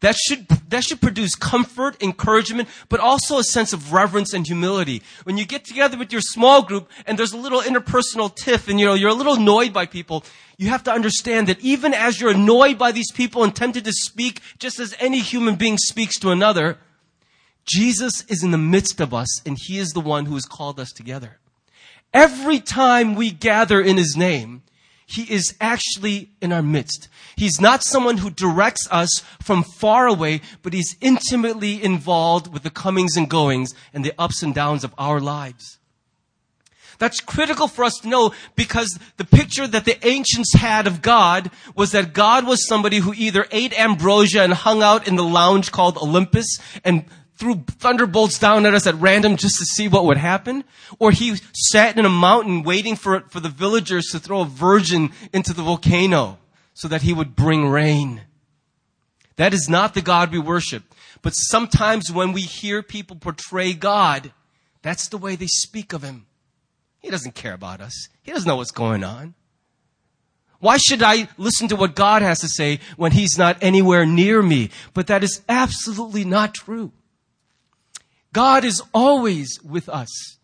That 0.00 0.14
should, 0.14 0.46
that 0.68 0.84
should 0.84 1.00
produce 1.00 1.34
comfort, 1.34 2.00
encouragement, 2.00 2.68
but 2.88 3.00
also 3.00 3.38
a 3.38 3.44
sense 3.44 3.72
of 3.72 3.92
reverence 3.92 4.32
and 4.32 4.46
humility. 4.46 5.02
When 5.24 5.36
you 5.36 5.44
get 5.44 5.64
together 5.64 5.98
with 5.98 6.12
your 6.12 6.20
small 6.20 6.62
group 6.62 6.88
and 7.04 7.18
there's 7.18 7.32
a 7.32 7.36
little 7.36 7.60
interpersonal 7.60 8.34
tiff 8.34 8.68
and 8.68 8.78
you 8.78 8.86
know, 8.86 8.94
you're 8.94 9.10
a 9.10 9.14
little 9.14 9.34
annoyed 9.34 9.72
by 9.72 9.86
people, 9.86 10.24
you 10.56 10.68
have 10.68 10.84
to 10.84 10.92
understand 10.92 11.48
that 11.48 11.60
even 11.60 11.94
as 11.94 12.20
you're 12.20 12.30
annoyed 12.30 12.78
by 12.78 12.92
these 12.92 13.10
people 13.10 13.42
and 13.42 13.56
tempted 13.56 13.84
to 13.84 13.92
speak 13.92 14.40
just 14.60 14.78
as 14.78 14.94
any 15.00 15.18
human 15.18 15.56
being 15.56 15.78
speaks 15.78 16.18
to 16.20 16.30
another, 16.30 16.78
Jesus 17.64 18.24
is 18.28 18.44
in 18.44 18.52
the 18.52 18.58
midst 18.58 19.00
of 19.00 19.12
us 19.12 19.42
and 19.44 19.58
he 19.58 19.78
is 19.78 19.90
the 19.90 20.00
one 20.00 20.26
who 20.26 20.34
has 20.34 20.44
called 20.44 20.78
us 20.78 20.92
together. 20.92 21.38
Every 22.12 22.60
time 22.60 23.14
we 23.14 23.30
gather 23.30 23.80
in 23.80 23.96
His 23.96 24.16
name, 24.16 24.62
He 25.06 25.22
is 25.22 25.54
actually 25.60 26.30
in 26.40 26.52
our 26.52 26.62
midst. 26.62 27.08
He's 27.36 27.60
not 27.60 27.84
someone 27.84 28.18
who 28.18 28.30
directs 28.30 28.88
us 28.90 29.22
from 29.42 29.62
far 29.62 30.06
away, 30.06 30.40
but 30.62 30.72
He's 30.72 30.96
intimately 31.00 31.82
involved 31.82 32.52
with 32.52 32.62
the 32.62 32.70
comings 32.70 33.16
and 33.16 33.28
goings 33.28 33.74
and 33.92 34.04
the 34.04 34.14
ups 34.18 34.42
and 34.42 34.54
downs 34.54 34.84
of 34.84 34.94
our 34.98 35.20
lives. 35.20 35.78
That's 36.98 37.20
critical 37.20 37.68
for 37.68 37.84
us 37.84 37.94
to 38.02 38.08
know 38.08 38.34
because 38.56 38.98
the 39.16 39.24
picture 39.24 39.66
that 39.68 39.84
the 39.84 40.04
ancients 40.06 40.54
had 40.54 40.86
of 40.86 41.00
God 41.00 41.50
was 41.76 41.92
that 41.92 42.12
God 42.12 42.46
was 42.46 42.66
somebody 42.66 42.98
who 42.98 43.14
either 43.14 43.46
ate 43.52 43.78
ambrosia 43.78 44.42
and 44.42 44.52
hung 44.52 44.82
out 44.82 45.06
in 45.06 45.14
the 45.14 45.24
lounge 45.24 45.70
called 45.70 45.96
Olympus 45.96 46.58
and 46.84 47.04
threw 47.38 47.62
thunderbolts 47.66 48.38
down 48.38 48.66
at 48.66 48.74
us 48.74 48.86
at 48.86 48.94
random 48.96 49.36
just 49.36 49.56
to 49.58 49.64
see 49.64 49.88
what 49.88 50.04
would 50.04 50.16
happen, 50.16 50.64
or 50.98 51.12
he 51.12 51.36
sat 51.52 51.96
in 51.96 52.04
a 52.04 52.10
mountain 52.10 52.62
waiting 52.62 52.96
for, 52.96 53.20
for 53.28 53.40
the 53.40 53.48
villagers 53.48 54.06
to 54.06 54.18
throw 54.18 54.40
a 54.40 54.44
virgin 54.44 55.10
into 55.32 55.52
the 55.52 55.62
volcano 55.62 56.38
so 56.74 56.88
that 56.88 57.02
he 57.02 57.12
would 57.12 57.36
bring 57.36 57.68
rain. 57.68 58.22
That 59.36 59.54
is 59.54 59.68
not 59.68 59.94
the 59.94 60.02
God 60.02 60.32
we 60.32 60.38
worship. 60.38 60.82
But 61.22 61.30
sometimes 61.30 62.12
when 62.12 62.32
we 62.32 62.42
hear 62.42 62.82
people 62.82 63.16
portray 63.16 63.72
God, 63.72 64.32
that's 64.82 65.08
the 65.08 65.18
way 65.18 65.36
they 65.36 65.46
speak 65.46 65.92
of 65.92 66.02
him. 66.02 66.26
He 66.98 67.10
doesn't 67.10 67.34
care 67.34 67.54
about 67.54 67.80
us. 67.80 68.08
He 68.22 68.32
doesn't 68.32 68.48
know 68.48 68.56
what's 68.56 68.72
going 68.72 69.04
on. 69.04 69.34
Why 70.60 70.76
should 70.76 71.02
I 71.04 71.28
listen 71.36 71.68
to 71.68 71.76
what 71.76 71.94
God 71.94 72.22
has 72.22 72.40
to 72.40 72.48
say 72.48 72.80
when 72.96 73.12
He's 73.12 73.38
not 73.38 73.58
anywhere 73.60 74.04
near 74.04 74.42
me? 74.42 74.70
But 74.92 75.06
that 75.06 75.22
is 75.22 75.40
absolutely 75.48 76.24
not 76.24 76.52
true. 76.52 76.90
God 78.38 78.64
is 78.64 78.80
always 78.94 79.60
with 79.64 79.88
us. 79.88 80.38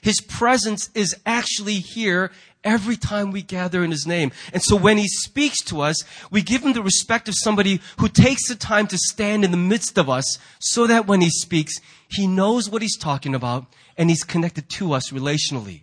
His 0.00 0.20
presence 0.20 0.90
is 0.94 1.16
actually 1.26 1.80
here 1.80 2.30
every 2.62 2.96
time 2.96 3.32
we 3.32 3.42
gather 3.42 3.82
in 3.82 3.90
His 3.90 4.06
name. 4.06 4.30
And 4.52 4.62
so 4.62 4.76
when 4.76 4.96
He 4.96 5.08
speaks 5.08 5.60
to 5.64 5.80
us, 5.80 6.04
we 6.30 6.40
give 6.40 6.62
Him 6.62 6.72
the 6.72 6.84
respect 6.84 7.26
of 7.26 7.34
somebody 7.36 7.80
who 7.98 8.08
takes 8.08 8.46
the 8.46 8.54
time 8.54 8.86
to 8.86 8.96
stand 8.96 9.44
in 9.44 9.50
the 9.50 9.56
midst 9.56 9.98
of 9.98 10.08
us 10.08 10.38
so 10.60 10.86
that 10.86 11.08
when 11.08 11.20
He 11.20 11.30
speaks, 11.30 11.80
He 12.08 12.28
knows 12.28 12.70
what 12.70 12.80
He's 12.80 12.96
talking 12.96 13.34
about 13.34 13.66
and 13.98 14.08
He's 14.08 14.22
connected 14.22 14.68
to 14.68 14.92
us 14.92 15.10
relationally. 15.10 15.82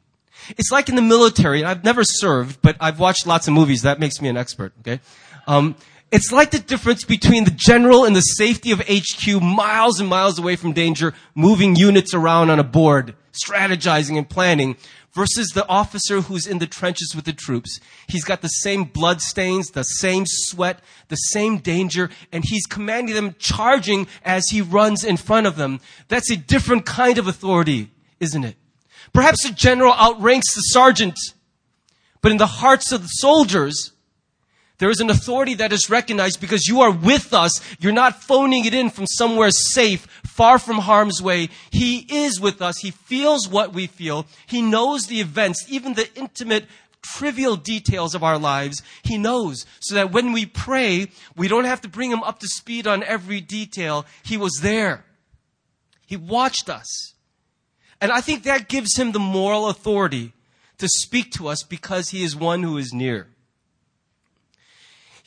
It's 0.52 0.72
like 0.72 0.88
in 0.88 0.96
the 0.96 1.02
military. 1.02 1.62
I've 1.62 1.84
never 1.84 2.06
served, 2.06 2.62
but 2.62 2.78
I've 2.80 3.00
watched 3.00 3.28
lots 3.28 3.50
of 3.50 3.54
movies. 3.54 3.82
That 3.82 4.00
makes 4.00 4.22
me 4.22 4.30
an 4.30 4.38
expert, 4.38 4.72
okay? 4.80 5.02
Um, 5.46 5.76
it's 6.12 6.32
like 6.32 6.52
the 6.52 6.60
difference 6.60 7.04
between 7.04 7.44
the 7.44 7.52
general 7.52 8.06
and 8.06 8.16
the 8.16 8.22
safety 8.22 8.72
of 8.72 8.82
HQ, 8.88 9.42
miles 9.42 10.00
and 10.00 10.10
miles 10.10 10.40
away 10.40 10.56
from 10.56 10.74
danger, 10.74 11.14
moving 11.36 11.76
units 11.76 12.14
around 12.14 12.50
on 12.50 12.60
a 12.60 12.64
board, 12.64 13.16
strategizing 13.34 14.18
and 14.18 14.30
planning, 14.30 14.78
versus 15.14 15.50
the 15.50 15.68
officer 15.68 16.22
who's 16.22 16.48
in 16.48 16.60
the 16.60 16.68
trenches 16.68 17.14
with 17.16 17.26
the 17.26 17.34
troops. 17.34 17.80
He's 18.08 18.24
got 18.24 18.42
the 18.42 18.48
same 18.48 18.84
blood 18.84 19.20
stains, 19.20 19.70
the 19.70 19.84
same 19.84 20.26
sweat, 20.28 20.80
the 21.08 21.16
same 21.16 21.58
danger, 21.58 22.10
and 22.32 22.44
he's 22.46 22.66
commanding 22.66 23.16
them, 23.16 23.36
charging 23.40 24.08
as 24.24 24.44
he 24.50 24.62
runs 24.62 25.04
in 25.04 25.18
front 25.18 25.48
of 25.48 25.56
them. 25.56 25.80
That's 26.08 26.32
a 26.32 26.38
different 26.38 26.86
kind 26.86 27.18
of 27.18 27.28
authority 27.28 27.92
isn't 28.20 28.44
it? 28.44 28.56
Perhaps 29.14 29.44
the 29.44 29.54
general 29.54 29.94
outranks 29.94 30.54
the 30.54 30.62
sergeant, 30.62 31.18
but 32.22 32.32
in 32.32 32.38
the 32.38 32.48
hearts 32.48 32.92
of 32.92 33.02
the 33.02 33.08
soldiers, 33.08 33.94
there 34.80 34.92
is 34.92 35.00
an 35.00 35.10
authority 35.10 35.56
that 35.56 35.74
is 35.74 35.90
recognized 35.90 36.40
because 36.40 36.68
you 36.68 36.82
are 36.82 36.92
with 36.92 37.34
us. 37.34 37.60
You're 37.80 37.92
not 37.92 38.22
phoning 38.22 38.66
it 38.66 38.76
in 38.76 38.90
from 38.92 39.08
somewhere 39.08 39.50
safe, 39.50 40.06
far 40.24 40.60
from 40.60 40.78
harm's 40.78 41.22
way. 41.22 41.50
He 41.72 42.06
is 42.10 42.40
with 42.40 42.62
us. 42.62 42.78
He 42.78 42.92
feels 42.92 43.48
what 43.48 43.74
we 43.74 43.88
feel. 43.88 44.28
He 44.46 44.62
knows 44.62 45.08
the 45.08 45.20
events, 45.20 45.66
even 45.68 45.96
the 45.96 46.08
intimate, 46.16 46.66
trivial 47.02 47.56
details 47.56 48.14
of 48.14 48.24
our 48.24 48.38
lives. 48.38 48.84
He 49.02 49.18
knows. 49.18 49.66
So 49.80 49.96
that 49.96 50.12
when 50.12 50.32
we 50.32 50.46
pray, 50.46 51.08
we 51.36 51.48
don't 51.48 51.66
have 51.66 51.82
to 51.82 51.90
bring 51.90 52.12
him 52.12 52.22
up 52.22 52.40
to 52.40 52.48
speed 52.48 52.86
on 52.86 53.04
every 53.04 53.42
detail. 53.42 54.06
He 54.24 54.38
was 54.38 54.60
there. 54.62 55.06
He 56.06 56.18
watched 56.18 56.70
us. 56.70 57.14
And 58.00 58.12
I 58.12 58.22
think 58.22 58.44
that 58.44 58.70
gives 58.70 58.96
him 58.96 59.12
the 59.12 59.20
moral 59.20 59.70
authority 59.70 60.34
to 60.78 60.88
speak 60.88 61.32
to 61.32 61.48
us 61.48 61.64
because 61.64 62.10
he 62.10 62.24
is 62.24 62.36
one 62.36 62.62
who 62.62 62.78
is 62.78 62.94
near. 62.94 63.28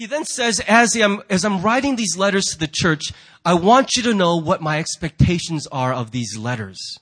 He 0.01 0.07
then 0.07 0.25
says, 0.25 0.61
as 0.61 0.97
I'm, 0.97 1.21
as 1.29 1.45
I'm 1.45 1.61
writing 1.61 1.97
these 1.97 2.17
letters 2.17 2.47
to 2.47 2.59
the 2.59 2.67
church, 2.67 3.13
I 3.45 3.53
want 3.53 3.99
you 3.99 4.03
to 4.05 4.15
know 4.15 4.35
what 4.35 4.63
my 4.63 4.79
expectations 4.79 5.67
are 5.67 5.93
of 5.93 6.11
these 6.11 6.39
letters. 6.39 6.99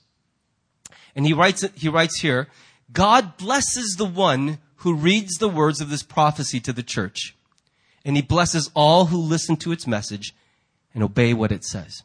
And 1.15 1.25
he 1.25 1.31
writes, 1.31 1.65
he 1.75 1.87
writes 1.87 2.19
here, 2.19 2.49
God 2.91 3.37
blesses 3.37 3.95
the 3.97 4.03
one 4.03 4.57
who 4.79 4.93
reads 4.93 5.37
the 5.37 5.47
words 5.47 5.79
of 5.79 5.89
this 5.89 6.03
prophecy 6.03 6.59
to 6.59 6.73
the 6.73 6.83
church. 6.83 7.37
And 8.03 8.17
he 8.17 8.21
blesses 8.21 8.69
all 8.73 9.05
who 9.05 9.17
listen 9.17 9.55
to 9.55 9.71
its 9.71 9.87
message 9.87 10.35
and 10.93 11.01
obey 11.01 11.33
what 11.33 11.53
it 11.53 11.63
says. 11.63 12.03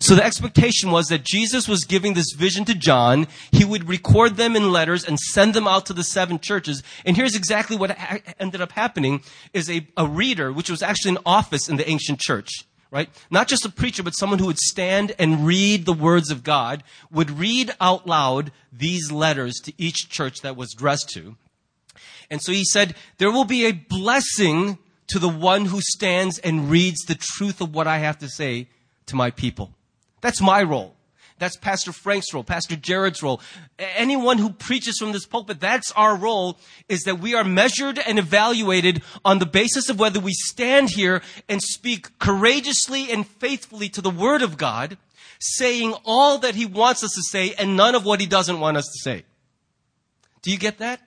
So 0.00 0.14
the 0.14 0.24
expectation 0.24 0.90
was 0.90 1.06
that 1.08 1.24
Jesus 1.24 1.68
was 1.68 1.84
giving 1.84 2.14
this 2.14 2.32
vision 2.32 2.64
to 2.64 2.74
John. 2.74 3.26
He 3.50 3.64
would 3.64 3.88
record 3.88 4.36
them 4.36 4.56
in 4.56 4.72
letters 4.72 5.04
and 5.04 5.18
send 5.18 5.54
them 5.54 5.68
out 5.68 5.86
to 5.86 5.92
the 5.92 6.04
seven 6.04 6.38
churches. 6.38 6.82
And 7.04 7.16
here's 7.16 7.36
exactly 7.36 7.76
what 7.76 7.96
ended 8.40 8.60
up 8.60 8.72
happening 8.72 9.22
is 9.52 9.70
a, 9.70 9.86
a 9.96 10.06
reader, 10.06 10.52
which 10.52 10.70
was 10.70 10.82
actually 10.82 11.12
an 11.12 11.22
office 11.26 11.68
in 11.68 11.76
the 11.76 11.88
ancient 11.88 12.20
church, 12.20 12.50
right? 12.90 13.08
Not 13.30 13.48
just 13.48 13.64
a 13.64 13.70
preacher, 13.70 14.02
but 14.02 14.12
someone 14.12 14.38
who 14.38 14.46
would 14.46 14.58
stand 14.58 15.14
and 15.18 15.46
read 15.46 15.84
the 15.84 15.92
words 15.92 16.30
of 16.30 16.42
God, 16.42 16.82
would 17.10 17.30
read 17.30 17.70
out 17.80 18.06
loud 18.06 18.50
these 18.72 19.12
letters 19.12 19.54
to 19.64 19.72
each 19.78 20.08
church 20.08 20.40
that 20.42 20.56
was 20.56 20.72
addressed 20.74 21.10
to. 21.10 21.36
And 22.30 22.40
so 22.40 22.52
he 22.52 22.64
said, 22.64 22.94
there 23.18 23.30
will 23.30 23.44
be 23.44 23.66
a 23.66 23.72
blessing 23.72 24.78
to 25.08 25.18
the 25.18 25.28
one 25.28 25.66
who 25.66 25.80
stands 25.82 26.38
and 26.38 26.70
reads 26.70 27.02
the 27.02 27.14
truth 27.14 27.60
of 27.60 27.74
what 27.74 27.86
I 27.86 27.98
have 27.98 28.18
to 28.20 28.28
say 28.28 28.68
to 29.06 29.16
my 29.16 29.30
people. 29.30 29.74
That's 30.22 30.40
my 30.40 30.62
role. 30.62 30.96
That's 31.38 31.56
Pastor 31.56 31.90
Frank's 31.90 32.32
role, 32.32 32.44
Pastor 32.44 32.76
Jared's 32.76 33.20
role. 33.20 33.40
Anyone 33.78 34.38
who 34.38 34.50
preaches 34.50 34.98
from 34.98 35.10
this 35.10 35.26
pulpit, 35.26 35.58
that's 35.58 35.90
our 35.92 36.16
role, 36.16 36.56
is 36.88 37.02
that 37.02 37.18
we 37.18 37.34
are 37.34 37.42
measured 37.42 37.98
and 37.98 38.18
evaluated 38.18 39.02
on 39.24 39.40
the 39.40 39.46
basis 39.46 39.88
of 39.88 39.98
whether 39.98 40.20
we 40.20 40.32
stand 40.32 40.90
here 40.90 41.20
and 41.48 41.60
speak 41.60 42.16
courageously 42.20 43.10
and 43.10 43.26
faithfully 43.26 43.88
to 43.88 44.00
the 44.00 44.08
Word 44.08 44.42
of 44.42 44.56
God, 44.56 44.98
saying 45.40 45.94
all 46.04 46.38
that 46.38 46.54
He 46.54 46.64
wants 46.64 47.02
us 47.02 47.12
to 47.14 47.22
say 47.22 47.54
and 47.58 47.76
none 47.76 47.96
of 47.96 48.04
what 48.04 48.20
He 48.20 48.26
doesn't 48.26 48.60
want 48.60 48.76
us 48.76 48.86
to 48.86 49.10
say. 49.10 49.24
Do 50.42 50.52
you 50.52 50.58
get 50.58 50.78
that? 50.78 51.00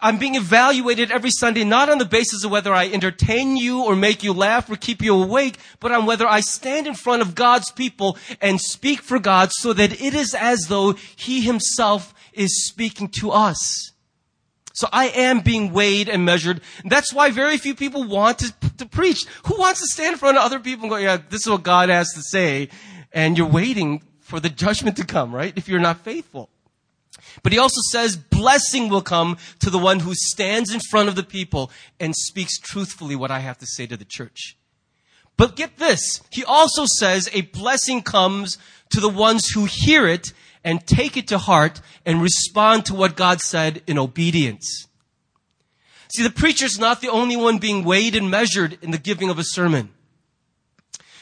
I'm 0.00 0.18
being 0.18 0.34
evaluated 0.34 1.10
every 1.10 1.30
Sunday 1.30 1.64
not 1.64 1.88
on 1.88 1.98
the 1.98 2.04
basis 2.04 2.44
of 2.44 2.50
whether 2.50 2.74
I 2.74 2.88
entertain 2.88 3.56
you 3.56 3.82
or 3.82 3.96
make 3.96 4.22
you 4.22 4.32
laugh 4.32 4.70
or 4.70 4.76
keep 4.76 5.00
you 5.00 5.22
awake, 5.22 5.56
but 5.80 5.90
on 5.90 6.04
whether 6.04 6.26
I 6.26 6.40
stand 6.40 6.86
in 6.86 6.94
front 6.94 7.22
of 7.22 7.34
God's 7.34 7.70
people 7.72 8.18
and 8.40 8.60
speak 8.60 9.00
for 9.00 9.18
God 9.18 9.50
so 9.52 9.72
that 9.72 10.00
it 10.00 10.14
is 10.14 10.34
as 10.34 10.66
though 10.68 10.92
He 10.92 11.40
Himself 11.40 12.12
is 12.32 12.66
speaking 12.66 13.08
to 13.20 13.30
us. 13.30 13.92
So 14.74 14.88
I 14.92 15.08
am 15.08 15.40
being 15.40 15.72
weighed 15.72 16.10
and 16.10 16.26
measured. 16.26 16.60
That's 16.84 17.14
why 17.14 17.30
very 17.30 17.56
few 17.56 17.74
people 17.74 18.04
want 18.04 18.40
to, 18.40 18.54
to 18.76 18.84
preach. 18.84 19.24
Who 19.46 19.58
wants 19.58 19.80
to 19.80 19.86
stand 19.86 20.12
in 20.12 20.18
front 20.18 20.36
of 20.36 20.44
other 20.44 20.60
people 20.60 20.84
and 20.84 20.90
go, 20.90 20.96
yeah, 20.96 21.16
this 21.16 21.46
is 21.46 21.50
what 21.50 21.62
God 21.62 21.88
has 21.88 22.12
to 22.12 22.20
say. 22.20 22.68
And 23.10 23.38
you're 23.38 23.46
waiting 23.46 24.02
for 24.20 24.38
the 24.38 24.50
judgment 24.50 24.98
to 24.98 25.06
come, 25.06 25.34
right? 25.34 25.54
If 25.56 25.66
you're 25.66 25.80
not 25.80 26.00
faithful. 26.00 26.50
But 27.42 27.52
he 27.52 27.58
also 27.58 27.80
says 27.90 28.16
blessing 28.16 28.88
will 28.88 29.02
come 29.02 29.36
to 29.60 29.70
the 29.70 29.78
one 29.78 30.00
who 30.00 30.14
stands 30.14 30.72
in 30.72 30.80
front 30.90 31.08
of 31.08 31.16
the 31.16 31.22
people 31.22 31.70
and 32.00 32.14
speaks 32.14 32.58
truthfully 32.58 33.16
what 33.16 33.30
I 33.30 33.40
have 33.40 33.58
to 33.58 33.66
say 33.66 33.86
to 33.86 33.96
the 33.96 34.04
church. 34.04 34.56
But 35.36 35.56
get 35.56 35.76
this. 35.76 36.22
He 36.30 36.44
also 36.44 36.84
says 36.86 37.28
a 37.32 37.42
blessing 37.42 38.02
comes 38.02 38.58
to 38.90 39.00
the 39.00 39.08
ones 39.08 39.48
who 39.54 39.66
hear 39.66 40.06
it 40.06 40.32
and 40.64 40.86
take 40.86 41.16
it 41.16 41.28
to 41.28 41.38
heart 41.38 41.80
and 42.04 42.22
respond 42.22 42.86
to 42.86 42.94
what 42.94 43.16
God 43.16 43.40
said 43.40 43.82
in 43.86 43.98
obedience. 43.98 44.88
See, 46.08 46.22
the 46.22 46.30
preacher's 46.30 46.78
not 46.78 47.00
the 47.00 47.10
only 47.10 47.36
one 47.36 47.58
being 47.58 47.84
weighed 47.84 48.16
and 48.16 48.30
measured 48.30 48.78
in 48.80 48.90
the 48.90 48.98
giving 48.98 49.28
of 49.28 49.38
a 49.38 49.44
sermon. 49.44 49.90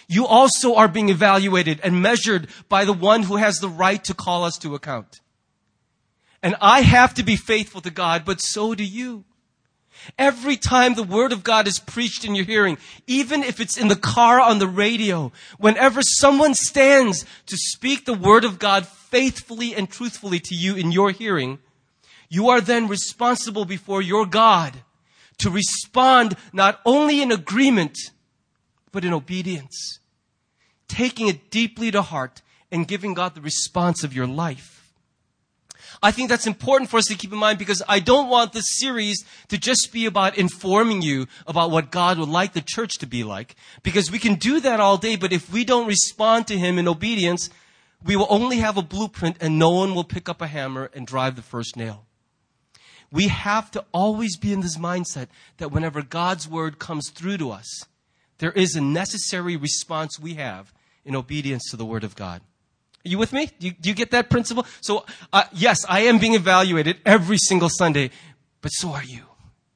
You 0.07 0.27
also 0.27 0.75
are 0.75 0.89
being 0.89 1.09
evaluated 1.09 1.81
and 1.83 2.03
measured 2.03 2.49
by 2.69 2.85
the 2.85 2.93
one 2.93 3.23
who 3.23 3.37
has 3.37 3.59
the 3.59 3.69
right 3.69 4.03
to 4.05 4.15
call 4.15 4.45
us 4.45 4.59
to 4.59 4.75
account. 4.75 5.21
And 6.45 6.57
I 6.61 6.83
have 6.83 7.15
to 7.15 7.23
be 7.23 7.37
faithful 7.37 7.81
to 7.81 7.91
God, 7.91 8.27
but 8.27 8.39
so 8.39 8.75
do 8.75 8.85
you. 8.85 9.25
Every 10.19 10.59
time 10.59 10.93
the 10.93 11.03
word 11.03 11.33
of 11.33 11.43
God 11.43 11.67
is 11.67 11.79
preached 11.79 12.23
in 12.23 12.35
your 12.35 12.45
hearing, 12.45 12.77
even 13.07 13.43
if 13.43 13.61
it's 13.61 13.79
in 13.79 13.89
the 13.89 13.97
car 13.97 14.39
on 14.39 14.59
the 14.59 14.69
radio, 14.69 15.33
whenever 15.57 16.03
someone 16.03 16.53
stands 16.53 17.25
to 17.47 17.57
speak 17.57 18.05
the 18.05 18.13
word 18.13 18.45
of 18.45 18.59
God 18.59 18.87
faithfully 18.87 19.75
and 19.75 19.89
truthfully 19.89 20.39
to 20.39 20.55
you 20.55 20.77
in 20.77 20.93
your 20.93 21.13
hearing, 21.13 21.61
you 22.29 22.51
are 22.51 22.61
then 22.61 22.89
responsible 22.89 23.65
before 23.65 24.03
your 24.03 24.27
God 24.27 24.75
to 25.39 25.49
respond 25.49 26.37
not 26.53 26.79
only 26.85 27.23
in 27.23 27.33
agreement, 27.33 27.97
but 28.93 29.03
in 29.03 29.15
obedience, 29.15 29.99
taking 30.89 31.27
it 31.27 31.51
deeply 31.51 31.91
to 31.91 32.03
heart 32.03 32.43
and 32.71 32.87
giving 32.87 33.15
God 33.15 33.35
the 33.35 33.41
response 33.41 34.05
of 34.05 34.13
your 34.13 34.27
life. 34.27 34.74
I 36.03 36.11
think 36.11 36.29
that's 36.29 36.47
important 36.47 36.91
for 36.91 36.99
us 36.99 37.05
to 37.07 37.15
keep 37.15 37.33
in 37.33 37.39
mind 37.39 37.59
because 37.59 37.83
I 37.89 38.01
don't 38.01 38.29
want 38.29 38.53
this 38.53 38.79
series 38.79 39.25
to 39.49 39.59
just 39.59 39.91
be 39.93 40.07
about 40.07 40.37
informing 40.37 41.03
you 41.03 41.27
about 41.47 41.71
what 41.71 41.91
God 41.91 42.19
would 42.19 42.29
like 42.29 42.53
the 42.53 42.63
church 42.63 42.99
to 42.99 43.07
be 43.07 43.25
like. 43.25 43.57
Because 43.83 44.11
we 44.11 44.19
can 44.19 44.35
do 44.35 44.61
that 44.61 44.81
all 44.81 44.97
day, 44.97 45.17
but 45.17 45.33
if 45.33 45.53
we 45.53 45.65
don't 45.65 45.87
respond 45.87 46.47
to 46.49 46.59
Him 46.59 46.79
in 46.79 46.89
obedience, 46.89 47.51
we 48.05 48.17
will 48.17 48.27
only 48.29 48.59
have 48.59 48.77
a 48.77 48.83
blueprint 48.83 49.37
and 49.41 49.59
no 49.59 49.71
one 49.71 49.95
will 49.95 50.05
pick 50.05 50.29
up 50.29 50.43
a 50.43 50.47
hammer 50.47 50.91
and 50.95 51.07
drive 51.07 51.37
the 51.37 51.43
first 51.43 51.77
nail. 51.77 52.07
We 53.11 53.29
have 53.29 53.71
to 53.73 53.85
always 53.93 54.37
be 54.37 54.53
in 54.53 54.61
this 54.61 54.77
mindset 54.77 55.29
that 55.59 55.71
whenever 55.71 56.03
God's 56.03 56.49
word 56.49 56.79
comes 56.79 57.11
through 57.11 57.39
to 57.39 57.51
us, 57.51 57.85
there 58.39 58.53
is 58.53 58.75
a 58.75 58.81
necessary 58.81 59.57
response 59.57 60.19
we 60.19 60.35
have 60.35 60.75
in 61.05 61.15
obedience 61.15 61.71
to 61.71 61.77
the 61.77 61.87
word 61.87 62.05
of 62.05 62.17
God. 62.17 62.43
Are 63.05 63.09
you 63.09 63.19
with 63.19 63.33
me? 63.33 63.51
Do 63.59 63.67
you, 63.67 63.73
do 63.73 63.89
you 63.89 63.95
get 63.95 64.13
that 64.13 64.31
principle? 64.31 64.67
So, 64.81 65.05
uh, 65.33 65.45
yes, 65.53 65.85
I 65.89 66.01
am 66.03 66.19
being 66.19 66.35
evaluated 66.35 66.99
every 67.05 67.37
single 67.37 67.69
Sunday, 67.69 68.11
but 68.63 68.71
so 68.71 68.93
are 68.93 69.05
you. 69.05 69.25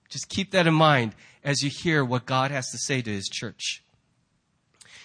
Just 0.08 0.28
keep 0.28 0.52
that 0.52 0.66
in 0.66 0.74
mind 0.74 1.14
as 1.44 1.62
you 1.62 1.70
hear 1.70 2.04
what 2.04 2.24
God 2.24 2.50
has 2.50 2.70
to 2.70 2.78
say 2.78 3.02
to 3.02 3.10
his 3.10 3.28
church. 3.28 3.82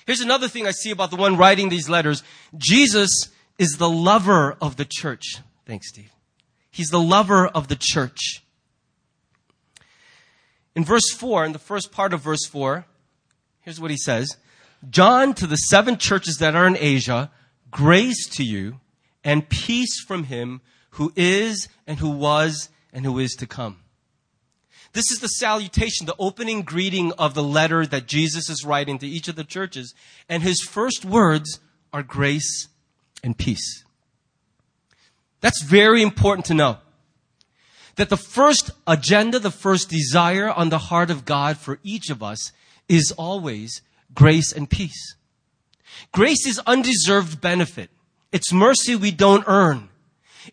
Here's 0.05 0.21
another 0.21 0.47
thing 0.47 0.67
I 0.67 0.71
see 0.71 0.91
about 0.91 1.11
the 1.11 1.17
one 1.17 1.37
writing 1.37 1.69
these 1.69 1.89
letters. 1.89 2.23
Jesus 2.57 3.29
is 3.57 3.77
the 3.77 3.89
lover 3.89 4.57
of 4.61 4.77
the 4.77 4.85
church. 4.85 5.37
Thanks, 5.65 5.89
Steve. 5.89 6.11
He's 6.71 6.89
the 6.89 6.99
lover 6.99 7.47
of 7.47 7.67
the 7.67 7.77
church. 7.79 8.43
In 10.75 10.83
verse 10.83 11.11
4, 11.11 11.45
in 11.45 11.51
the 11.51 11.59
first 11.59 11.91
part 11.91 12.13
of 12.13 12.21
verse 12.21 12.45
4, 12.47 12.85
here's 13.61 13.79
what 13.79 13.91
he 13.91 13.97
says 13.97 14.37
John 14.89 15.33
to 15.35 15.47
the 15.47 15.55
seven 15.55 15.97
churches 15.97 16.37
that 16.37 16.55
are 16.55 16.67
in 16.67 16.77
Asia, 16.77 17.31
grace 17.73 18.27
to 18.29 18.43
you 18.43 18.79
and 19.23 19.49
peace 19.49 19.99
from 19.99 20.25
him 20.25 20.61
who 20.91 21.11
is 21.17 21.67
and 21.85 21.99
who 21.99 22.09
was 22.09 22.69
and 22.93 23.03
who 23.03 23.19
is 23.19 23.33
to 23.33 23.47
come. 23.47 23.79
This 24.93 25.09
is 25.11 25.19
the 25.19 25.27
salutation, 25.27 26.05
the 26.05 26.15
opening 26.19 26.61
greeting 26.61 27.11
of 27.13 27.33
the 27.33 27.43
letter 27.43 27.85
that 27.85 28.05
Jesus 28.05 28.47
is 28.47 28.63
writing 28.63 28.99
to 28.99 29.07
each 29.07 29.27
of 29.27 29.35
the 29.35 29.43
churches. 29.43 29.95
And 30.29 30.43
his 30.43 30.61
first 30.61 31.03
words 31.03 31.59
are 31.91 32.03
grace 32.03 32.67
and 33.23 33.35
peace. 33.35 33.83
That's 35.41 35.63
very 35.63 36.03
important 36.03 36.45
to 36.45 36.53
know. 36.53 36.77
That 37.95 38.09
the 38.09 38.17
first 38.17 38.69
agenda, 38.85 39.39
the 39.39 39.51
first 39.51 39.89
desire 39.89 40.49
on 40.49 40.69
the 40.69 40.77
heart 40.77 41.09
of 41.09 41.25
God 41.25 41.57
for 41.57 41.79
each 41.83 42.11
of 42.11 42.21
us 42.21 42.51
is 42.87 43.11
always 43.17 43.81
grace 44.13 44.51
and 44.51 44.69
peace. 44.69 45.15
Grace 46.11 46.45
is 46.45 46.59
undeserved 46.65 47.41
benefit. 47.41 47.89
It's 48.31 48.51
mercy 48.51 48.95
we 48.95 49.11
don't 49.11 49.43
earn. 49.47 49.89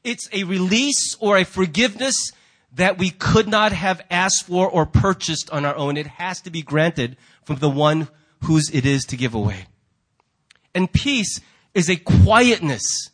It's 0.05 0.29
a 0.33 0.45
release 0.45 1.17
or 1.19 1.39
a 1.39 1.45
forgiveness 1.45 2.33
that 2.73 2.99
we 2.99 3.11
could 3.11 3.49
not 3.49 3.73
have 3.73 4.01
asked 4.11 4.47
for 4.47 4.69
or 4.69 4.87
purchased 4.87 5.51
on 5.51 5.65
our 5.65 5.75
own. 5.77 5.97
It 5.97 6.07
has 6.07 6.41
to 6.43 6.51
be 6.51 6.63
granted 6.63 7.17
from 7.45 7.57
the 7.57 7.71
one 7.71 8.09
whose 8.45 8.71
it 8.71 8.87
is 8.87 9.05
to 9.07 9.17
give 9.17 9.35
away. 9.35 9.67
And 10.75 10.93
peace 10.93 11.41
is 11.75 11.91
a 11.91 11.97
quietness, 11.97 13.11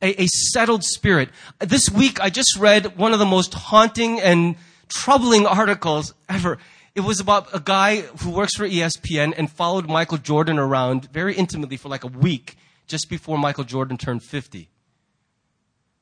a, 0.00 0.22
a 0.22 0.26
settled 0.26 0.84
spirit. 0.84 1.30
This 1.58 1.90
week 1.90 2.20
I 2.20 2.30
just 2.30 2.56
read 2.56 2.96
one 2.96 3.12
of 3.12 3.18
the 3.18 3.26
most 3.26 3.54
haunting 3.54 4.20
and 4.20 4.56
troubling 4.88 5.46
articles 5.46 6.14
ever. 6.28 6.58
It 6.94 7.00
was 7.00 7.18
about 7.18 7.48
a 7.52 7.60
guy 7.60 8.02
who 8.02 8.30
works 8.30 8.54
for 8.54 8.68
ESPN 8.68 9.34
and 9.36 9.50
followed 9.50 9.88
Michael 9.88 10.18
Jordan 10.18 10.58
around 10.58 11.10
very 11.12 11.34
intimately 11.34 11.76
for 11.76 11.88
like 11.88 12.04
a 12.04 12.08
week 12.08 12.56
just 12.86 13.08
before 13.08 13.36
Michael 13.36 13.64
Jordan 13.64 13.96
turned 13.96 14.22
50. 14.22 14.68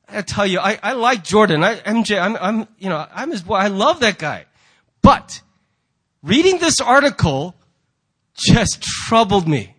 I 0.07 0.21
tell 0.21 0.45
you, 0.45 0.59
I, 0.59 0.77
I 0.83 0.93
like 0.93 1.23
Jordan. 1.23 1.63
I, 1.63 1.77
MJ, 1.77 2.21
I'm, 2.21 2.35
I'm, 2.35 2.67
you 2.77 2.89
know, 2.89 3.07
I'm 3.11 3.31
his 3.31 3.41
boy. 3.41 3.55
I 3.55 3.67
love 3.67 4.01
that 4.01 4.19
guy. 4.19 4.45
But 5.01 5.41
reading 6.21 6.59
this 6.59 6.79
article 6.79 7.55
just 8.35 8.83
troubled 8.83 9.47
me. 9.47 9.75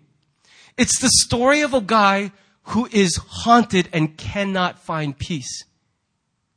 It's 0.76 0.98
the 0.98 1.10
story 1.10 1.60
of 1.60 1.74
a 1.74 1.80
guy 1.80 2.32
who 2.68 2.88
is 2.90 3.16
haunted 3.16 3.88
and 3.92 4.16
cannot 4.16 4.78
find 4.78 5.16
peace. 5.16 5.64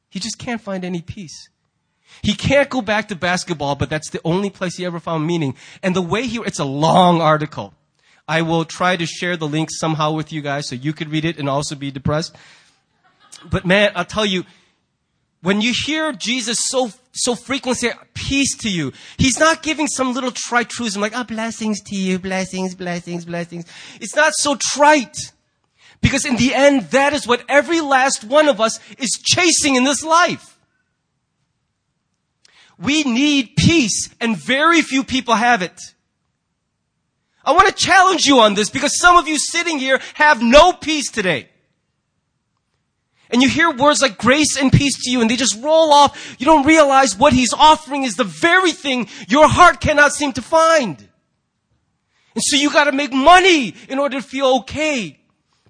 He 0.10 0.20
just 0.20 0.40
can't 0.40 0.62
find 0.62 0.84
any 0.84 1.02
peace. 1.02 1.50
He 2.22 2.34
can't 2.34 2.70
go 2.70 2.82
back 2.82 3.08
to 3.10 3.16
basketball, 3.16 3.76
but 3.76 3.90
that's 3.90 4.10
the 4.10 4.22
only 4.24 4.50
place 4.50 4.78
he 4.78 4.86
ever 4.86 5.00
found 5.00 5.26
meaning. 5.26 5.56
And 5.84 5.96
the 5.96 6.02
way 6.02 6.28
he, 6.28 6.40
it's 6.40 6.60
a 6.60 6.66
long 6.66 7.22
article. 7.22 7.74
I 8.28 8.42
will 8.42 8.66
try 8.66 8.98
to 8.98 9.06
share 9.06 9.38
the 9.38 9.48
link 9.48 9.70
somehow 9.72 10.12
with 10.12 10.34
you 10.34 10.42
guys 10.42 10.68
so 10.68 10.76
you 10.76 10.94
could 10.94 11.10
read 11.10 11.24
it 11.24 11.38
and 11.40 11.48
also 11.48 11.76
be 11.76 11.92
depressed. 11.92 12.36
But 13.50 13.66
man, 13.66 13.92
I'll 13.96 14.06
tell 14.06 14.26
you, 14.26 14.44
when 15.42 15.62
you 15.62 15.74
hear 15.86 16.12
Jesus 16.12 16.60
so, 16.68 16.92
so 17.14 17.36
frequently 17.36 17.90
say, 17.90 17.96
peace 18.14 18.58
to 18.58 18.70
you, 18.70 18.92
he's 19.18 19.40
not 19.40 19.64
giving 19.64 19.88
some 19.88 20.14
little 20.14 20.32
trite 20.32 20.70
truism 20.70 21.02
like, 21.02 21.14
oh, 21.16 21.24
blessings 21.24 21.80
to 21.84 21.96
you, 21.96 22.20
blessings, 22.20 22.76
blessings, 22.76 23.24
blessings. 23.24 23.66
It's 24.02 24.16
not 24.16 24.34
so 24.34 24.58
trite. 24.60 25.16
Because 26.02 26.26
in 26.26 26.36
the 26.36 26.54
end, 26.54 26.90
that 26.92 27.14
is 27.14 27.26
what 27.26 27.44
every 27.48 27.82
last 27.82 28.24
one 28.24 28.50
of 28.50 28.60
us 28.60 28.80
is 28.98 29.20
chasing 29.24 29.76
in 29.76 29.84
this 29.84 30.04
life. 30.04 30.57
We 32.80 33.04
need 33.04 33.56
peace 33.58 34.10
and 34.22 34.38
very 34.38 34.82
few 34.82 35.04
people 35.04 35.34
have 35.34 35.62
it. 35.62 35.80
I 37.44 37.52
want 37.54 37.68
to 37.68 37.74
challenge 37.74 38.26
you 38.26 38.40
on 38.40 38.54
this 38.54 38.70
because 38.70 39.00
some 39.00 39.16
of 39.16 39.28
you 39.28 39.40
sitting 39.40 39.80
here 39.80 40.00
have 40.16 40.42
no 40.42 40.74
peace 40.74 41.10
today. 41.10 41.48
And 43.30 43.42
you 43.42 43.50
hear 43.50 43.72
words 43.72 44.02
like 44.02 44.18
grace 44.18 44.58
and 44.58 44.72
peace 44.72 45.04
to 45.04 45.12
you 45.12 45.22
and 45.22 45.30
they 45.30 45.36
just 45.36 45.62
roll 45.62 45.92
off. 45.92 46.36
You 46.40 46.46
don't 46.46 46.66
realize 46.66 47.18
what 47.18 47.34
he's 47.34 47.54
offering 47.54 48.04
is 48.04 48.16
the 48.16 48.24
very 48.24 48.72
thing 48.72 49.08
your 49.28 49.48
heart 49.48 49.82
cannot 49.82 50.14
seem 50.14 50.34
to 50.34 50.42
find. 50.42 51.00
And 52.36 52.44
so 52.44 52.58
you 52.58 52.72
gotta 52.72 52.92
make 52.92 53.12
money 53.12 53.74
in 53.90 53.98
order 53.98 54.22
to 54.22 54.28
feel 54.28 54.58
okay. 54.60 55.20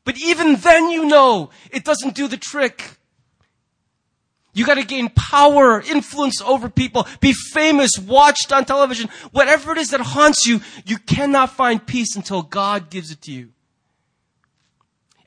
But 0.03 0.17
even 0.17 0.55
then 0.55 0.89
you 0.89 1.05
know 1.05 1.51
it 1.71 1.83
doesn't 1.83 2.15
do 2.15 2.27
the 2.27 2.37
trick. 2.37 2.96
You 4.57 4.65
gotta 4.65 4.83
gain 4.83 5.09
power, 5.09 5.81
influence 5.81 6.41
over 6.41 6.67
people, 6.67 7.05
be 7.19 7.31
famous, 7.31 7.91
watched 7.99 8.51
on 8.51 8.65
television, 8.65 9.07
whatever 9.31 9.71
it 9.71 9.77
is 9.77 9.91
that 9.91 10.01
haunts 10.01 10.47
you, 10.47 10.61
you 10.83 10.97
cannot 10.97 11.51
find 11.51 11.85
peace 11.85 12.15
until 12.15 12.41
God 12.41 12.89
gives 12.89 13.11
it 13.11 13.21
to 13.21 13.31
you. 13.31 13.49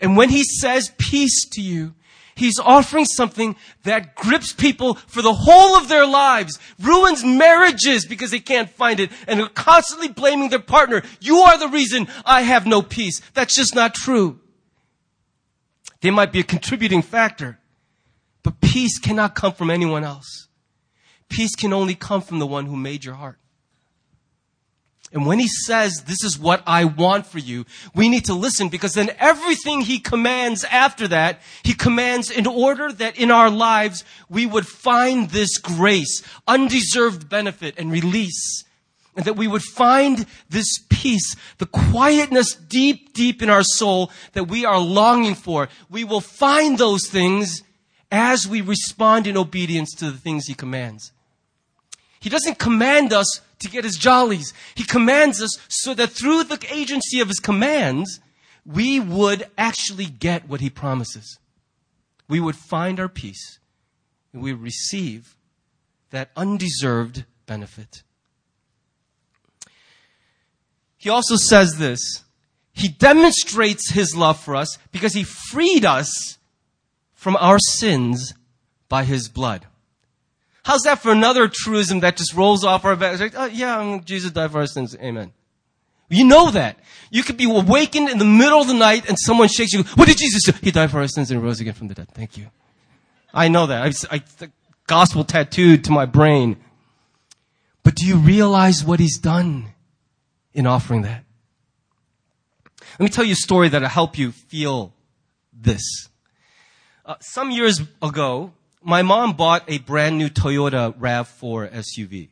And 0.00 0.16
when 0.16 0.30
He 0.30 0.42
says 0.42 0.90
peace 0.98 1.48
to 1.50 1.62
you, 1.62 1.94
He's 2.34 2.58
offering 2.58 3.04
something 3.04 3.54
that 3.84 4.16
grips 4.16 4.52
people 4.52 4.94
for 4.94 5.22
the 5.22 5.32
whole 5.32 5.76
of 5.76 5.88
their 5.88 6.06
lives, 6.06 6.58
ruins 6.80 7.22
marriages 7.22 8.06
because 8.06 8.32
they 8.32 8.40
can't 8.40 8.68
find 8.68 8.98
it, 8.98 9.12
and 9.28 9.40
are 9.40 9.48
constantly 9.48 10.08
blaming 10.08 10.48
their 10.48 10.58
partner. 10.58 11.02
You 11.20 11.36
are 11.36 11.56
the 11.56 11.68
reason 11.68 12.08
I 12.24 12.42
have 12.42 12.66
no 12.66 12.82
peace. 12.82 13.20
That's 13.34 13.54
just 13.54 13.76
not 13.76 13.94
true. 13.94 14.40
They 16.00 16.10
might 16.10 16.32
be 16.32 16.40
a 16.40 16.42
contributing 16.42 17.02
factor, 17.02 17.59
but 18.42 18.60
peace 18.60 18.98
cannot 18.98 19.34
come 19.34 19.52
from 19.52 19.70
anyone 19.70 20.04
else. 20.04 20.48
Peace 21.28 21.54
can 21.54 21.72
only 21.72 21.94
come 21.94 22.22
from 22.22 22.38
the 22.38 22.46
one 22.46 22.66
who 22.66 22.76
made 22.76 23.04
your 23.04 23.14
heart. 23.14 23.38
And 25.12 25.26
when 25.26 25.40
he 25.40 25.48
says, 25.48 26.04
this 26.06 26.22
is 26.22 26.38
what 26.38 26.62
I 26.66 26.84
want 26.84 27.26
for 27.26 27.40
you, 27.40 27.66
we 27.94 28.08
need 28.08 28.26
to 28.26 28.34
listen 28.34 28.68
because 28.68 28.94
then 28.94 29.10
everything 29.18 29.80
he 29.80 29.98
commands 29.98 30.62
after 30.64 31.08
that, 31.08 31.40
he 31.64 31.74
commands 31.74 32.30
in 32.30 32.46
order 32.46 32.92
that 32.92 33.18
in 33.18 33.32
our 33.32 33.50
lives 33.50 34.04
we 34.28 34.46
would 34.46 34.68
find 34.68 35.30
this 35.30 35.58
grace, 35.58 36.22
undeserved 36.46 37.28
benefit 37.28 37.74
and 37.76 37.90
release. 37.90 38.64
And 39.16 39.24
that 39.24 39.36
we 39.36 39.48
would 39.48 39.64
find 39.64 40.24
this 40.48 40.78
peace, 40.88 41.34
the 41.58 41.66
quietness 41.66 42.54
deep, 42.54 43.12
deep 43.12 43.42
in 43.42 43.50
our 43.50 43.64
soul 43.64 44.12
that 44.34 44.44
we 44.44 44.64
are 44.64 44.78
longing 44.78 45.34
for. 45.34 45.68
We 45.90 46.04
will 46.04 46.20
find 46.20 46.78
those 46.78 47.08
things 47.08 47.64
as 48.10 48.46
we 48.46 48.60
respond 48.60 49.26
in 49.26 49.36
obedience 49.36 49.94
to 49.94 50.10
the 50.10 50.18
things 50.18 50.46
he 50.46 50.54
commands. 50.54 51.12
He 52.20 52.28
doesn't 52.28 52.58
command 52.58 53.12
us 53.12 53.40
to 53.60 53.68
get 53.68 53.84
his 53.84 53.96
jollies. 53.96 54.52
He 54.74 54.84
commands 54.84 55.40
us 55.40 55.56
so 55.68 55.94
that 55.94 56.10
through 56.10 56.44
the 56.44 56.64
agency 56.70 57.20
of 57.20 57.28
his 57.28 57.38
commands, 57.38 58.20
we 58.66 59.00
would 59.00 59.48
actually 59.56 60.06
get 60.06 60.48
what 60.48 60.60
he 60.60 60.70
promises. 60.70 61.38
We 62.28 62.40
would 62.40 62.56
find 62.56 63.00
our 63.00 63.08
peace 63.08 63.58
and 64.32 64.42
we 64.42 64.52
receive 64.52 65.36
that 66.10 66.30
undeserved 66.36 67.24
benefit. 67.46 68.02
He 70.96 71.08
also 71.08 71.36
says 71.36 71.78
this. 71.78 72.24
He 72.72 72.88
demonstrates 72.88 73.90
his 73.90 74.14
love 74.14 74.38
for 74.38 74.54
us 74.54 74.78
because 74.92 75.14
he 75.14 75.24
freed 75.24 75.84
us 75.84 76.38
from 77.20 77.36
our 77.36 77.58
sins 77.58 78.32
by 78.88 79.04
his 79.04 79.28
blood. 79.28 79.66
How's 80.62 80.80
that 80.82 81.02
for 81.02 81.12
another 81.12 81.50
truism 81.52 82.00
that 82.00 82.16
just 82.16 82.32
rolls 82.32 82.64
off 82.64 82.86
our 82.86 82.96
backs? 82.96 83.20
Like, 83.20 83.34
oh, 83.36 83.44
yeah, 83.44 83.76
mm, 83.76 84.02
Jesus 84.06 84.30
died 84.30 84.50
for 84.52 84.60
our 84.60 84.66
sins. 84.66 84.96
Amen. 84.96 85.30
You 86.08 86.24
know 86.24 86.50
that. 86.50 86.78
You 87.10 87.22
could 87.22 87.36
be 87.36 87.44
awakened 87.44 88.08
in 88.08 88.16
the 88.16 88.24
middle 88.24 88.62
of 88.62 88.68
the 88.68 88.74
night 88.74 89.06
and 89.06 89.18
someone 89.18 89.48
shakes 89.48 89.74
you. 89.74 89.82
What 89.96 90.08
did 90.08 90.16
Jesus 90.16 90.44
do? 90.44 90.52
He 90.62 90.70
died 90.70 90.90
for 90.90 91.00
our 91.00 91.08
sins 91.08 91.30
and 91.30 91.42
rose 91.42 91.60
again 91.60 91.74
from 91.74 91.88
the 91.88 91.94
dead. 91.94 92.08
Thank 92.08 92.38
you. 92.38 92.46
I 93.34 93.48
know 93.48 93.66
that. 93.66 93.82
I, 93.82 94.16
I, 94.16 94.22
the 94.38 94.50
gospel 94.86 95.22
tattooed 95.22 95.84
to 95.84 95.92
my 95.92 96.06
brain. 96.06 96.56
But 97.82 97.96
do 97.96 98.06
you 98.06 98.16
realize 98.16 98.82
what 98.82 98.98
he's 98.98 99.18
done 99.18 99.66
in 100.54 100.66
offering 100.66 101.02
that? 101.02 101.24
Let 102.98 103.00
me 103.00 103.08
tell 103.10 103.24
you 103.24 103.32
a 103.32 103.36
story 103.36 103.68
that'll 103.68 103.90
help 103.90 104.16
you 104.16 104.32
feel 104.32 104.94
this. 105.52 106.09
Uh, 107.10 107.16
some 107.18 107.50
years 107.50 107.82
ago, 108.00 108.52
my 108.84 109.02
mom 109.02 109.32
bought 109.32 109.64
a 109.66 109.78
brand 109.78 110.16
new 110.16 110.28
Toyota 110.28 110.96
RAV4 110.96 111.72
SUV. 111.72 112.28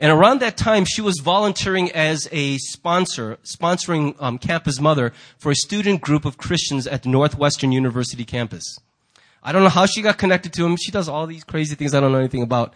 And 0.00 0.10
around 0.10 0.40
that 0.40 0.56
time, 0.56 0.86
she 0.86 1.02
was 1.02 1.20
volunteering 1.22 1.92
as 1.92 2.26
a 2.32 2.56
sponsor, 2.56 3.36
sponsoring 3.44 4.16
um, 4.20 4.38
Campus 4.38 4.80
Mother 4.80 5.12
for 5.36 5.52
a 5.52 5.54
student 5.54 6.00
group 6.00 6.24
of 6.24 6.38
Christians 6.38 6.86
at 6.86 7.02
the 7.02 7.10
Northwestern 7.10 7.72
University 7.72 8.24
campus. 8.24 8.64
I 9.42 9.52
don't 9.52 9.62
know 9.62 9.68
how 9.68 9.84
she 9.84 10.00
got 10.00 10.16
connected 10.16 10.54
to 10.54 10.64
him. 10.64 10.78
She 10.78 10.90
does 10.90 11.06
all 11.06 11.26
these 11.26 11.44
crazy 11.44 11.74
things 11.74 11.92
I 11.92 12.00
don't 12.00 12.12
know 12.12 12.20
anything 12.20 12.42
about. 12.42 12.72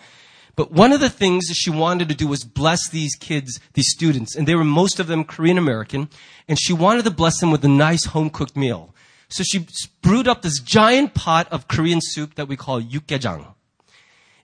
But 0.57 0.73
one 0.73 0.93
of 0.93 1.01
the 1.01 1.09
things 1.09 1.47
that 1.47 1.55
she 1.55 1.71
wanted 1.71 2.11
to 2.11 2.15
do 2.15 2.27
was 2.29 2.45
bless 2.45 2.91
these 2.91 3.15
kids, 3.15 3.61
these 3.73 3.89
students, 3.89 4.37
and 4.37 4.47
they 4.47 4.55
were 4.55 4.63
most 4.63 5.01
of 5.01 5.07
them 5.07 5.25
Korean 5.25 5.57
American, 5.57 6.11
and 6.47 6.61
she 6.61 6.75
wanted 6.75 7.07
to 7.07 7.11
bless 7.11 7.41
them 7.41 7.51
with 7.51 7.65
a 7.65 7.69
nice 7.69 8.05
home 8.05 8.29
cooked 8.29 8.59
meal. 8.59 8.93
So 9.29 9.43
she 9.43 9.67
brewed 10.03 10.29
up 10.29 10.43
this 10.43 10.61
giant 10.61 11.15
pot 11.15 11.49
of 11.51 11.69
Korean 11.69 12.01
soup 12.01 12.37
that 12.37 12.49
we 12.49 12.57
call 12.57 12.81
yukgaejang. 12.81 13.47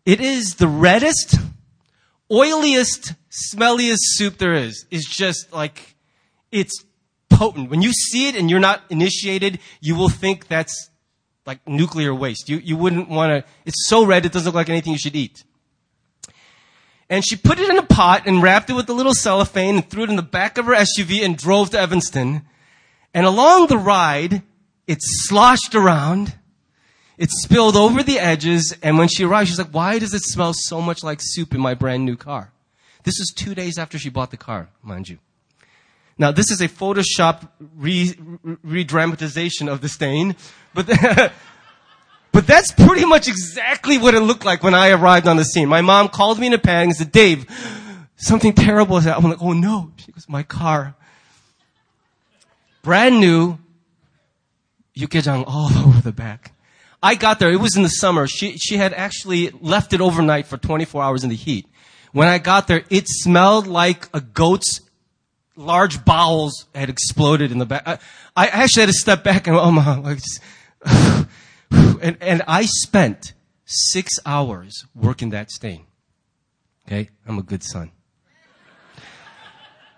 It 0.05 0.21
is 0.21 0.57
the 0.57 0.67
reddest, 0.67 1.37
oiliest, 2.31 3.15
smelliest 3.31 4.01
soup 4.01 4.39
there 4.39 4.55
is. 4.55 4.87
It's 4.91 5.09
just 5.09 5.53
like, 5.53 5.95
it's 6.51 6.85
potent. 7.31 7.71
When 7.71 7.83
you 7.83 7.93
see 7.93 8.29
it 8.29 8.35
and 8.35 8.51
you're 8.51 8.61
not 8.61 8.83
initiated, 8.91 9.61
you 9.81 9.95
will 9.95 10.09
think 10.09 10.49
that's 10.49 10.91
like 11.47 11.67
nuclear 11.67 12.15
waste. 12.15 12.49
You, 12.49 12.59
you 12.59 12.77
wouldn't 12.77 13.09
want 13.09 13.31
to, 13.31 13.51
it's 13.65 13.89
so 13.89 14.05
red 14.05 14.27
it 14.27 14.33
doesn't 14.33 14.47
look 14.47 14.55
like 14.55 14.69
anything 14.69 14.93
you 14.93 14.99
should 14.99 15.17
eat. 15.17 15.45
And 17.09 17.25
she 17.27 17.37
put 17.37 17.59
it 17.59 17.69
in 17.69 17.79
a 17.79 17.83
pot 17.83 18.27
and 18.27 18.43
wrapped 18.43 18.71
it 18.71 18.75
with 18.75 18.89
a 18.89 18.95
little 18.95 19.15
cellophane 19.15 19.77
and 19.77 19.91
threw 19.91 20.05
it 20.05 20.11
in 20.11 20.17
the 20.17 20.23
back 20.23 20.57
of 20.57 20.67
her 20.67 20.73
SUV 20.73 21.25
and 21.25 21.37
drove 21.37 21.71
to 21.71 21.79
Evanston. 21.79 22.43
And 23.13 23.27
along 23.27 23.67
the 23.67 23.77
ride, 23.77 24.43
it 24.87 24.99
sloshed 25.01 25.75
around. 25.75 26.35
It 27.19 27.31
spilled 27.31 27.77
over 27.77 28.03
the 28.03 28.19
edges. 28.19 28.77
And 28.83 28.99
when 28.99 29.09
she 29.09 29.25
arrived, 29.25 29.49
she's 29.49 29.59
like, 29.59 29.71
why 29.71 29.99
does 29.99 30.15
it 30.15 30.23
smell 30.23 30.53
so 30.55 30.81
much 30.81 31.03
like 31.03 31.21
soup 31.21 31.55
in 31.55 31.61
my 31.61 31.75
brand 31.75 32.05
new 32.05 32.17
car? 32.17 32.53
This 33.05 33.19
is 33.19 33.33
two 33.35 33.55
days 33.55 33.79
after 33.79 33.99
she 33.99 34.09
bought 34.09 34.31
the 34.31 34.37
car, 34.37 34.69
mind 34.83 35.09
you. 35.09 35.19
Now, 36.19 36.31
this 36.31 36.51
is 36.51 36.61
a 36.61 36.69
Photoshop 36.69 37.49
re, 37.77 38.15
re-dramatization 38.63 39.69
of 39.69 39.81
the 39.81 39.89
stain, 39.89 40.37
but 40.75 40.89
But 42.33 42.47
that's 42.47 42.73
pretty 42.73 43.05
much 43.05 43.29
exactly 43.29 43.99
what 43.99 44.15
it 44.15 44.21
looked 44.21 44.45
like 44.45 44.63
when 44.63 44.75
I 44.75 44.89
arrived 44.91 45.29
on 45.29 45.37
the 45.37 45.45
scene. 45.45 45.69
My 45.69 45.83
mom 45.83 46.09
called 46.09 46.39
me 46.39 46.47
in 46.47 46.55
a 46.55 46.59
panic 46.59 46.89
and 46.89 46.97
said, 46.97 47.13
Dave, 47.13 47.47
something 48.17 48.55
terrible 48.55 48.97
is 48.97 49.05
happening. 49.05 49.33
I'm 49.33 49.39
like, 49.39 49.43
oh 49.43 49.53
no. 49.53 49.93
She 49.97 50.13
goes, 50.13 50.27
my 50.29 50.43
car. 50.43 50.95
Brand 52.81 53.21
new, 53.21 53.59
yukgaejang 54.97 55.45
all 55.47 55.71
over 55.87 56.01
the 56.01 56.13
back. 56.13 56.53
I 57.03 57.17
got 57.17 57.39
there. 57.39 57.51
It 57.51 57.61
was 57.61 57.77
in 57.77 57.83
the 57.83 57.89
summer. 57.89 58.27
She, 58.27 58.57
she 58.59 58.77
had 58.77 58.93
actually 58.93 59.51
left 59.51 59.93
it 59.93 60.01
overnight 60.01 60.47
for 60.47 60.57
24 60.57 61.03
hours 61.03 61.25
in 61.25 61.31
the 61.31 61.37
heat. 61.37 61.67
When 62.13 62.29
I 62.29 62.39
got 62.39 62.69
there, 62.69 62.85
it 62.91 63.09
smelled 63.09 63.67
like 63.67 64.09
a 64.15 64.21
goat's 64.21 64.81
large 65.57 66.05
bowels 66.05 66.67
had 66.75 66.89
exploded 66.89 67.51
in 67.51 67.59
the 67.59 67.67
back. 67.67 67.83
I, 67.87 67.99
I 68.37 68.47
actually 68.49 68.83
had 68.83 68.91
to 68.91 68.93
step 68.93 69.25
back 69.25 69.47
and, 69.47 69.57
oh 69.57 69.71
my, 69.71 69.97
like, 69.99 70.21
and, 71.71 72.17
and 72.21 72.43
I 72.47 72.67
spent 72.67 73.33
six 73.65 74.19
hours 74.25 74.87
working 74.95 75.31
that 75.31 75.51
stain. 75.51 75.87
Okay? 76.87 77.11
I'm 77.27 77.39
a 77.39 77.43
good 77.43 77.63
son. 77.63 77.91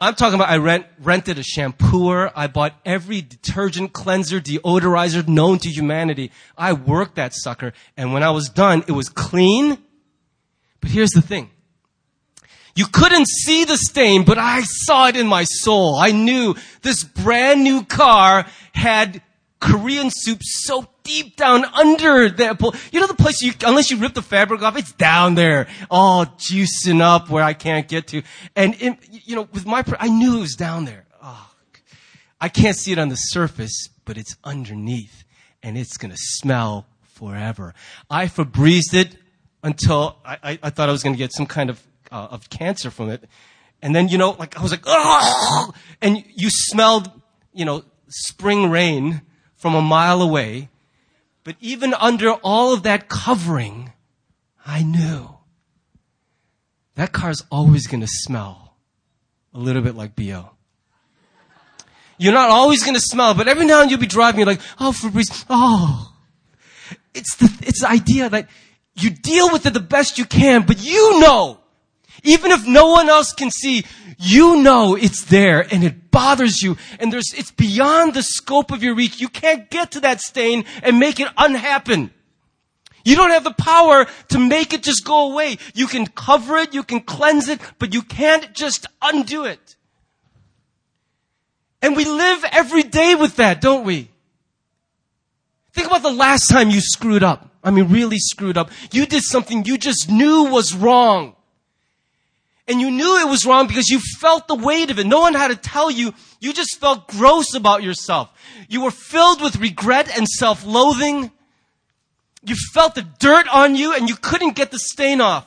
I'm 0.00 0.14
talking 0.14 0.34
about 0.34 0.48
I 0.48 0.56
rent, 0.56 0.86
rented 1.00 1.38
a 1.38 1.42
shampooer. 1.42 2.30
I 2.34 2.46
bought 2.46 2.74
every 2.84 3.22
detergent, 3.22 3.92
cleanser, 3.92 4.40
deodorizer 4.40 5.26
known 5.26 5.58
to 5.58 5.68
humanity. 5.68 6.30
I 6.58 6.72
worked 6.72 7.16
that 7.16 7.32
sucker. 7.34 7.72
And 7.96 8.12
when 8.12 8.22
I 8.22 8.30
was 8.30 8.48
done, 8.48 8.84
it 8.86 8.92
was 8.92 9.08
clean. 9.08 9.78
But 10.80 10.90
here's 10.90 11.10
the 11.10 11.22
thing. 11.22 11.50
You 12.76 12.86
couldn't 12.86 13.28
see 13.28 13.64
the 13.64 13.76
stain, 13.76 14.24
but 14.24 14.36
I 14.36 14.62
saw 14.62 15.06
it 15.06 15.16
in 15.16 15.28
my 15.28 15.44
soul. 15.44 15.96
I 15.96 16.10
knew 16.10 16.56
this 16.82 17.04
brand 17.04 17.62
new 17.62 17.84
car 17.84 18.46
had 18.72 19.22
Korean 19.64 20.10
soup 20.10 20.40
so 20.42 20.86
deep 21.04 21.36
down 21.36 21.64
under 21.64 22.28
that. 22.28 22.60
You 22.92 23.00
know 23.00 23.06
the 23.06 23.14
place 23.14 23.40
you, 23.40 23.52
unless 23.64 23.90
you 23.90 23.96
rip 23.96 24.12
the 24.12 24.22
fabric 24.22 24.60
off, 24.62 24.76
it's 24.76 24.92
down 24.92 25.34
there, 25.36 25.68
all 25.90 26.26
juicing 26.26 27.00
up 27.00 27.30
where 27.30 27.42
I 27.42 27.54
can't 27.54 27.88
get 27.88 28.08
to. 28.08 28.22
And, 28.54 28.76
you 29.10 29.34
know, 29.34 29.48
with 29.52 29.64
my, 29.64 29.82
I 29.98 30.08
knew 30.08 30.38
it 30.38 30.40
was 30.40 30.54
down 30.54 30.84
there. 30.84 31.06
Oh, 31.22 31.50
I 32.40 32.50
can't 32.50 32.76
see 32.76 32.92
it 32.92 32.98
on 32.98 33.08
the 33.08 33.16
surface, 33.16 33.88
but 34.04 34.18
it's 34.18 34.36
underneath 34.44 35.24
and 35.62 35.78
it's 35.78 35.96
going 35.96 36.10
to 36.10 36.18
smell 36.18 36.86
forever. 37.02 37.74
I 38.10 38.26
Febrezed 38.26 38.92
it 38.92 39.16
until 39.62 40.18
I, 40.26 40.38
I, 40.42 40.58
I 40.64 40.70
thought 40.70 40.90
I 40.90 40.92
was 40.92 41.02
going 41.02 41.14
to 41.14 41.18
get 41.18 41.32
some 41.32 41.46
kind 41.46 41.70
of, 41.70 41.82
uh, 42.12 42.28
of 42.30 42.50
cancer 42.50 42.90
from 42.90 43.08
it. 43.08 43.24
And 43.80 43.96
then, 43.96 44.08
you 44.08 44.18
know, 44.18 44.32
like 44.32 44.58
I 44.58 44.62
was 44.62 44.72
like, 44.72 44.84
oh, 44.84 45.72
and 46.02 46.22
you 46.34 46.50
smelled, 46.50 47.10
you 47.54 47.64
know, 47.64 47.82
spring 48.08 48.70
rain 48.70 49.22
from 49.64 49.74
a 49.74 49.80
mile 49.80 50.20
away. 50.20 50.68
But 51.42 51.56
even 51.58 51.94
under 51.94 52.32
all 52.32 52.74
of 52.74 52.82
that 52.82 53.08
covering, 53.08 53.94
I 54.66 54.82
knew 54.82 55.38
that 56.96 57.12
car's 57.12 57.42
always 57.50 57.86
going 57.86 58.02
to 58.02 58.06
smell 58.06 58.76
a 59.54 59.58
little 59.58 59.80
bit 59.80 59.94
like 59.94 60.14
BO. 60.14 60.50
You're 62.18 62.34
not 62.34 62.50
always 62.50 62.82
going 62.82 62.94
to 62.94 63.00
smell, 63.00 63.32
but 63.32 63.48
every 63.48 63.64
now 63.64 63.80
and 63.80 63.90
you'll 63.90 63.98
be 63.98 64.06
driving, 64.06 64.40
you're 64.40 64.46
like, 64.46 64.60
oh, 64.78 64.92
Febreze, 64.92 65.46
oh. 65.48 66.12
It's 67.14 67.36
the, 67.36 67.50
it's 67.62 67.80
the 67.80 67.88
idea 67.88 68.28
that 68.28 68.50
you 68.96 69.08
deal 69.08 69.50
with 69.50 69.64
it 69.64 69.72
the 69.72 69.80
best 69.80 70.18
you 70.18 70.26
can, 70.26 70.66
but 70.66 70.84
you 70.84 71.20
know, 71.20 71.58
even 72.22 72.50
if 72.50 72.66
no 72.66 72.90
one 72.90 73.08
else 73.08 73.32
can 73.32 73.50
see, 73.50 73.86
you 74.18 74.60
know 74.60 74.94
it's 74.94 75.24
there 75.24 75.66
and 75.72 75.82
it 75.84 76.03
bothers 76.14 76.62
you 76.62 76.76
and 77.00 77.12
there's, 77.12 77.34
it's 77.36 77.50
beyond 77.50 78.14
the 78.14 78.22
scope 78.22 78.70
of 78.70 78.82
your 78.82 78.94
reach. 78.94 79.20
You 79.20 79.28
can't 79.28 79.68
get 79.68 79.90
to 79.92 80.00
that 80.00 80.20
stain 80.20 80.64
and 80.82 80.98
make 80.98 81.20
it 81.20 81.28
unhappen. 81.36 82.10
You 83.04 83.16
don't 83.16 83.30
have 83.30 83.44
the 83.44 83.52
power 83.52 84.06
to 84.28 84.38
make 84.38 84.72
it 84.72 84.82
just 84.82 85.04
go 85.04 85.32
away. 85.32 85.58
You 85.74 85.86
can 85.86 86.06
cover 86.06 86.56
it, 86.56 86.72
you 86.72 86.82
can 86.82 87.00
cleanse 87.00 87.48
it, 87.48 87.60
but 87.78 87.92
you 87.92 88.00
can't 88.00 88.54
just 88.54 88.86
undo 89.02 89.44
it. 89.44 89.76
And 91.82 91.94
we 91.96 92.06
live 92.06 92.44
every 92.50 92.82
day 92.82 93.14
with 93.14 93.36
that, 93.36 93.60
don't 93.60 93.84
we? 93.84 94.08
Think 95.74 95.88
about 95.88 96.02
the 96.02 96.12
last 96.12 96.48
time 96.48 96.70
you 96.70 96.80
screwed 96.80 97.22
up. 97.22 97.50
I 97.62 97.70
mean, 97.70 97.90
really 97.90 98.18
screwed 98.18 98.56
up. 98.56 98.70
You 98.92 99.04
did 99.04 99.22
something 99.22 99.64
you 99.64 99.76
just 99.76 100.08
knew 100.08 100.44
was 100.44 100.74
wrong. 100.74 101.33
And 102.66 102.80
you 102.80 102.90
knew 102.90 103.20
it 103.20 103.28
was 103.28 103.44
wrong 103.44 103.66
because 103.66 103.88
you 103.88 104.00
felt 104.20 104.48
the 104.48 104.54
weight 104.54 104.90
of 104.90 104.98
it. 104.98 105.06
No 105.06 105.20
one 105.20 105.34
had 105.34 105.48
to 105.48 105.56
tell 105.56 105.90
you. 105.90 106.14
You 106.40 106.52
just 106.52 106.80
felt 106.80 107.08
gross 107.08 107.54
about 107.54 107.82
yourself. 107.82 108.30
You 108.68 108.82
were 108.82 108.90
filled 108.90 109.42
with 109.42 109.56
regret 109.56 110.16
and 110.16 110.26
self-loathing. 110.26 111.30
You 112.42 112.56
felt 112.72 112.94
the 112.94 113.02
dirt 113.02 113.48
on 113.48 113.74
you 113.74 113.94
and 113.94 114.08
you 114.08 114.16
couldn't 114.16 114.56
get 114.56 114.70
the 114.70 114.78
stain 114.78 115.20
off. 115.20 115.46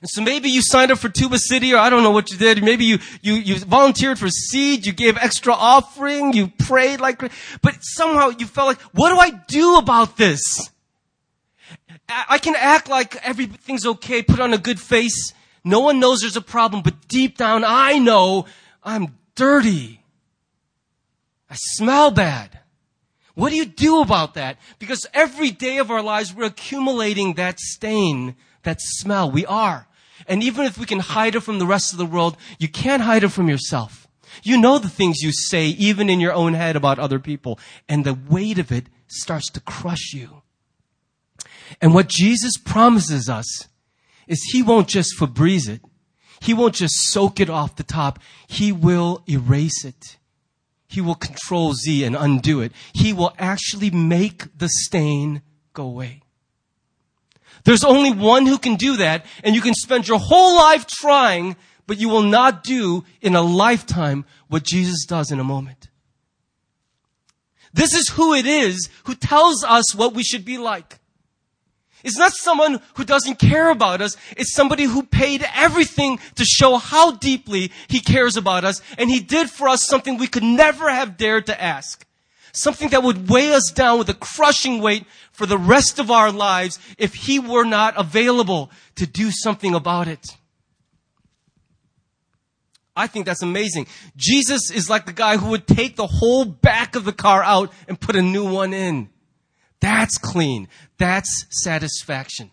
And 0.00 0.08
so 0.08 0.22
maybe 0.22 0.48
you 0.48 0.62
signed 0.62 0.90
up 0.90 0.98
for 0.98 1.10
Tuba 1.10 1.38
City 1.38 1.74
or 1.74 1.78
I 1.78 1.90
don't 1.90 2.02
know 2.02 2.10
what 2.10 2.30
you 2.30 2.38
did. 2.38 2.62
Maybe 2.62 2.86
you, 2.86 2.98
you, 3.20 3.34
you 3.34 3.58
volunteered 3.58 4.18
for 4.18 4.28
seed. 4.28 4.86
You 4.86 4.92
gave 4.92 5.18
extra 5.18 5.52
offering. 5.52 6.32
You 6.32 6.48
prayed 6.48 7.00
like, 7.00 7.20
but 7.62 7.78
somehow 7.80 8.30
you 8.30 8.46
felt 8.46 8.68
like, 8.68 8.80
what 8.92 9.10
do 9.10 9.18
I 9.18 9.30
do 9.46 9.76
about 9.76 10.16
this? 10.16 10.70
I 12.08 12.38
can 12.38 12.56
act 12.56 12.88
like 12.88 13.16
everything's 13.16 13.86
okay, 13.86 14.22
put 14.22 14.40
on 14.40 14.52
a 14.52 14.58
good 14.58 14.80
face, 14.80 15.32
no 15.64 15.80
one 15.80 16.00
knows 16.00 16.20
there's 16.20 16.36
a 16.36 16.42
problem, 16.42 16.82
but 16.82 17.08
deep 17.08 17.36
down 17.36 17.64
I 17.64 17.98
know 17.98 18.46
I'm 18.82 19.18
dirty. 19.34 20.02
I 21.48 21.56
smell 21.56 22.10
bad. 22.10 22.58
What 23.34 23.50
do 23.50 23.56
you 23.56 23.64
do 23.64 24.00
about 24.00 24.34
that? 24.34 24.58
Because 24.78 25.06
every 25.14 25.50
day 25.50 25.78
of 25.78 25.90
our 25.90 26.02
lives 26.02 26.34
we're 26.34 26.44
accumulating 26.44 27.34
that 27.34 27.58
stain, 27.58 28.36
that 28.62 28.80
smell. 28.80 29.30
We 29.30 29.46
are. 29.46 29.86
And 30.26 30.42
even 30.42 30.66
if 30.66 30.78
we 30.78 30.86
can 30.86 31.00
hide 31.00 31.34
it 31.34 31.40
from 31.40 31.58
the 31.58 31.66
rest 31.66 31.92
of 31.92 31.98
the 31.98 32.06
world, 32.06 32.36
you 32.58 32.68
can't 32.68 33.02
hide 33.02 33.24
it 33.24 33.30
from 33.30 33.48
yourself. 33.48 34.06
You 34.42 34.58
know 34.58 34.78
the 34.78 34.88
things 34.88 35.22
you 35.22 35.32
say, 35.32 35.66
even 35.66 36.08
in 36.08 36.20
your 36.20 36.32
own 36.32 36.54
head 36.54 36.76
about 36.76 36.98
other 36.98 37.18
people, 37.18 37.58
and 37.88 38.04
the 38.04 38.14
weight 38.14 38.58
of 38.58 38.70
it 38.70 38.86
starts 39.08 39.50
to 39.52 39.60
crush 39.60 40.12
you. 40.12 40.42
And 41.80 41.94
what 41.94 42.08
Jesus 42.08 42.56
promises 42.56 43.28
us 43.28 43.68
is 44.30 44.42
he 44.52 44.62
won't 44.62 44.88
just 44.88 45.18
Febreze 45.18 45.68
it. 45.68 45.82
He 46.40 46.54
won't 46.54 46.76
just 46.76 46.94
soak 47.10 47.40
it 47.40 47.50
off 47.50 47.76
the 47.76 47.82
top. 47.82 48.20
He 48.46 48.72
will 48.72 49.22
erase 49.28 49.84
it. 49.84 50.16
He 50.88 51.00
will 51.00 51.16
control 51.16 51.74
Z 51.74 52.04
and 52.04 52.16
undo 52.16 52.60
it. 52.62 52.72
He 52.94 53.12
will 53.12 53.34
actually 53.38 53.90
make 53.90 54.56
the 54.56 54.68
stain 54.68 55.42
go 55.74 55.84
away. 55.84 56.22
There's 57.64 57.84
only 57.84 58.12
one 58.12 58.46
who 58.46 58.56
can 58.56 58.76
do 58.76 58.96
that, 58.96 59.26
and 59.44 59.54
you 59.54 59.60
can 59.60 59.74
spend 59.74 60.08
your 60.08 60.18
whole 60.18 60.56
life 60.56 60.86
trying, 60.86 61.56
but 61.86 61.98
you 61.98 62.08
will 62.08 62.22
not 62.22 62.64
do 62.64 63.04
in 63.20 63.34
a 63.34 63.42
lifetime 63.42 64.24
what 64.48 64.62
Jesus 64.62 65.04
does 65.04 65.30
in 65.30 65.40
a 65.40 65.44
moment. 65.44 65.88
This 67.72 67.94
is 67.94 68.08
who 68.10 68.32
it 68.32 68.46
is 68.46 68.88
who 69.04 69.14
tells 69.14 69.62
us 69.64 69.94
what 69.94 70.14
we 70.14 70.22
should 70.22 70.44
be 70.44 70.56
like. 70.56 71.00
It's 72.02 72.16
not 72.16 72.32
someone 72.32 72.80
who 72.94 73.04
doesn't 73.04 73.38
care 73.38 73.70
about 73.70 74.00
us. 74.00 74.16
It's 74.36 74.54
somebody 74.54 74.84
who 74.84 75.02
paid 75.02 75.46
everything 75.54 76.18
to 76.36 76.44
show 76.44 76.76
how 76.76 77.12
deeply 77.12 77.72
he 77.88 78.00
cares 78.00 78.36
about 78.36 78.64
us. 78.64 78.80
And 78.98 79.10
he 79.10 79.20
did 79.20 79.50
for 79.50 79.68
us 79.68 79.86
something 79.86 80.16
we 80.16 80.26
could 80.26 80.42
never 80.42 80.90
have 80.90 81.16
dared 81.16 81.46
to 81.46 81.60
ask. 81.60 82.06
Something 82.52 82.88
that 82.88 83.02
would 83.02 83.28
weigh 83.28 83.52
us 83.52 83.70
down 83.72 83.98
with 83.98 84.08
a 84.08 84.14
crushing 84.14 84.80
weight 84.80 85.04
for 85.30 85.46
the 85.46 85.58
rest 85.58 85.98
of 85.98 86.10
our 86.10 86.32
lives 86.32 86.78
if 86.98 87.14
he 87.14 87.38
were 87.38 87.64
not 87.64 87.94
available 87.96 88.70
to 88.96 89.06
do 89.06 89.30
something 89.30 89.74
about 89.74 90.08
it. 90.08 90.36
I 92.96 93.06
think 93.06 93.24
that's 93.24 93.42
amazing. 93.42 93.86
Jesus 94.16 94.70
is 94.70 94.90
like 94.90 95.06
the 95.06 95.12
guy 95.12 95.36
who 95.36 95.50
would 95.50 95.66
take 95.66 95.96
the 95.96 96.06
whole 96.06 96.44
back 96.44 96.96
of 96.96 97.04
the 97.04 97.12
car 97.12 97.42
out 97.42 97.72
and 97.88 97.98
put 97.98 98.16
a 98.16 98.22
new 98.22 98.44
one 98.44 98.74
in. 98.74 99.08
That's 99.80 100.18
clean. 100.18 100.68
That's 100.98 101.46
satisfaction. 101.50 102.50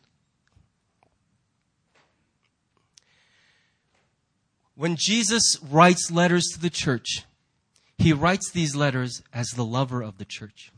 When 4.75 4.95
Jesus 4.95 5.57
writes 5.61 6.11
letters 6.11 6.45
to 6.53 6.59
the 6.61 6.69
church, 6.69 7.23
he 7.97 8.13
writes 8.13 8.51
these 8.51 8.75
letters 8.75 9.23
as 9.33 9.47
the 9.49 9.65
lover 9.65 10.03
of 10.03 10.19
the 10.19 10.25
church. 10.25 10.71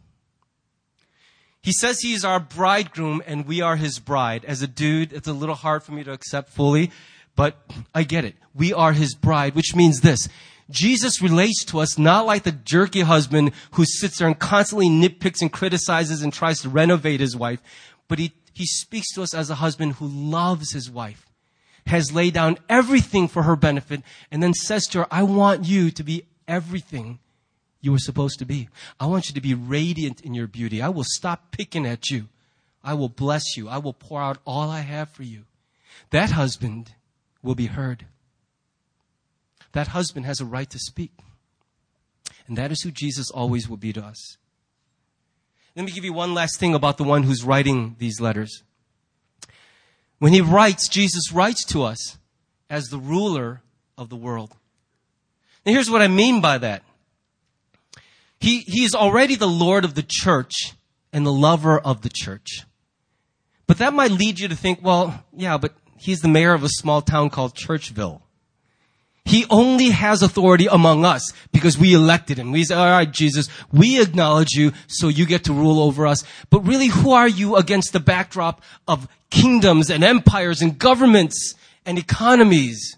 He 1.61 1.73
says 1.73 1.99
he 1.99 2.13
is 2.13 2.23
our 2.23 2.39
bridegroom 2.39 3.21
and 3.27 3.45
we 3.45 3.61
are 3.61 3.75
his 3.75 3.99
bride. 3.99 4.45
As 4.45 4.61
a 4.61 4.67
dude, 4.67 5.11
it's 5.11 5.27
a 5.27 5.33
little 5.33 5.55
hard 5.55 5.83
for 5.83 5.91
me 5.91 6.03
to 6.05 6.13
accept 6.13 6.49
fully, 6.49 6.91
but 7.35 7.57
I 7.93 8.03
get 8.03 8.23
it. 8.23 8.35
We 8.55 8.71
are 8.71 8.93
his 8.93 9.13
bride, 9.15 9.55
which 9.55 9.75
means 9.75 9.99
this. 9.99 10.29
Jesus 10.69 11.21
relates 11.21 11.63
to 11.65 11.79
us 11.79 11.97
not 11.97 12.25
like 12.25 12.43
the 12.43 12.51
jerky 12.51 13.01
husband 13.01 13.51
who 13.71 13.85
sits 13.85 14.17
there 14.17 14.27
and 14.27 14.37
constantly 14.37 14.87
nitpicks 14.87 15.41
and 15.41 15.51
criticizes 15.51 16.21
and 16.21 16.31
tries 16.31 16.61
to 16.61 16.69
renovate 16.69 17.19
his 17.19 17.35
wife, 17.35 17.61
but 18.07 18.19
he, 18.19 18.33
he 18.53 18.65
speaks 18.65 19.11
to 19.13 19.23
us 19.23 19.33
as 19.33 19.49
a 19.49 19.55
husband 19.55 19.93
who 19.93 20.07
loves 20.07 20.71
his 20.71 20.89
wife, 20.89 21.27
has 21.87 22.13
laid 22.13 22.35
down 22.35 22.57
everything 22.69 23.27
for 23.27 23.43
her 23.43 23.55
benefit, 23.55 24.03
and 24.31 24.43
then 24.43 24.53
says 24.53 24.85
to 24.87 24.99
her, 24.99 25.07
I 25.09 25.23
want 25.23 25.65
you 25.65 25.89
to 25.91 26.03
be 26.03 26.25
everything 26.47 27.19
you 27.81 27.91
were 27.91 27.99
supposed 27.99 28.39
to 28.39 28.45
be. 28.45 28.69
I 28.99 29.07
want 29.07 29.27
you 29.27 29.33
to 29.33 29.41
be 29.41 29.53
radiant 29.53 30.21
in 30.21 30.33
your 30.33 30.47
beauty. 30.47 30.81
I 30.81 30.89
will 30.89 31.05
stop 31.05 31.51
picking 31.51 31.85
at 31.85 32.09
you. 32.09 32.27
I 32.83 32.93
will 32.93 33.09
bless 33.09 33.57
you. 33.57 33.69
I 33.69 33.77
will 33.77 33.93
pour 33.93 34.21
out 34.21 34.37
all 34.45 34.69
I 34.69 34.81
have 34.81 35.09
for 35.09 35.23
you. 35.23 35.45
That 36.11 36.31
husband 36.31 36.93
will 37.41 37.55
be 37.55 37.67
heard. 37.67 38.05
That 39.73 39.89
husband 39.89 40.25
has 40.25 40.39
a 40.39 40.45
right 40.45 40.69
to 40.69 40.79
speak. 40.79 41.11
And 42.47 42.57
that 42.57 42.71
is 42.71 42.81
who 42.81 42.91
Jesus 42.91 43.29
always 43.29 43.69
will 43.69 43.77
be 43.77 43.93
to 43.93 44.03
us. 44.03 44.37
Let 45.75 45.85
me 45.85 45.91
give 45.91 46.03
you 46.03 46.13
one 46.13 46.33
last 46.33 46.59
thing 46.59 46.73
about 46.73 46.97
the 46.97 47.03
one 47.03 47.23
who's 47.23 47.43
writing 47.43 47.95
these 47.99 48.19
letters. 48.19 48.63
When 50.17 50.33
he 50.33 50.41
writes, 50.41 50.89
Jesus 50.89 51.31
writes 51.31 51.63
to 51.65 51.83
us 51.83 52.17
as 52.69 52.85
the 52.85 52.97
ruler 52.97 53.61
of 53.97 54.09
the 54.09 54.15
world. 54.15 54.55
And 55.65 55.73
here's 55.73 55.89
what 55.89 56.01
I 56.01 56.07
mean 56.07 56.41
by 56.41 56.57
that. 56.57 56.83
He, 58.39 58.59
he 58.61 58.83
is 58.83 58.95
already 58.95 59.35
the 59.35 59.47
Lord 59.47 59.85
of 59.85 59.95
the 59.95 60.05
church 60.05 60.73
and 61.13 61.25
the 61.25 61.33
lover 61.33 61.77
of 61.77 62.01
the 62.01 62.09
church. 62.09 62.63
But 63.67 63.77
that 63.77 63.93
might 63.93 64.11
lead 64.11 64.39
you 64.39 64.47
to 64.47 64.55
think, 64.55 64.79
well, 64.81 65.23
yeah, 65.33 65.57
but 65.57 65.73
he's 65.97 66.21
the 66.21 66.27
mayor 66.27 66.53
of 66.53 66.63
a 66.63 66.69
small 66.69 67.01
town 67.01 67.29
called 67.29 67.55
Churchville. 67.55 68.21
He 69.25 69.45
only 69.49 69.89
has 69.89 70.21
authority 70.21 70.67
among 70.67 71.05
us 71.05 71.33
because 71.51 71.77
we 71.77 71.93
elected 71.93 72.39
him. 72.39 72.51
We 72.51 72.63
say, 72.63 72.75
all 72.75 72.89
right, 72.89 73.11
Jesus, 73.11 73.47
we 73.71 74.01
acknowledge 74.01 74.53
you, 74.53 74.71
so 74.87 75.07
you 75.07 75.25
get 75.25 75.43
to 75.43 75.53
rule 75.53 75.81
over 75.81 76.07
us. 76.07 76.23
But 76.49 76.61
really, 76.61 76.87
who 76.87 77.11
are 77.11 77.27
you 77.27 77.55
against 77.55 77.93
the 77.93 77.99
backdrop 77.99 78.63
of 78.87 79.07
kingdoms 79.29 79.89
and 79.89 80.03
empires 80.03 80.61
and 80.61 80.79
governments 80.79 81.53
and 81.85 81.99
economies? 81.99 82.97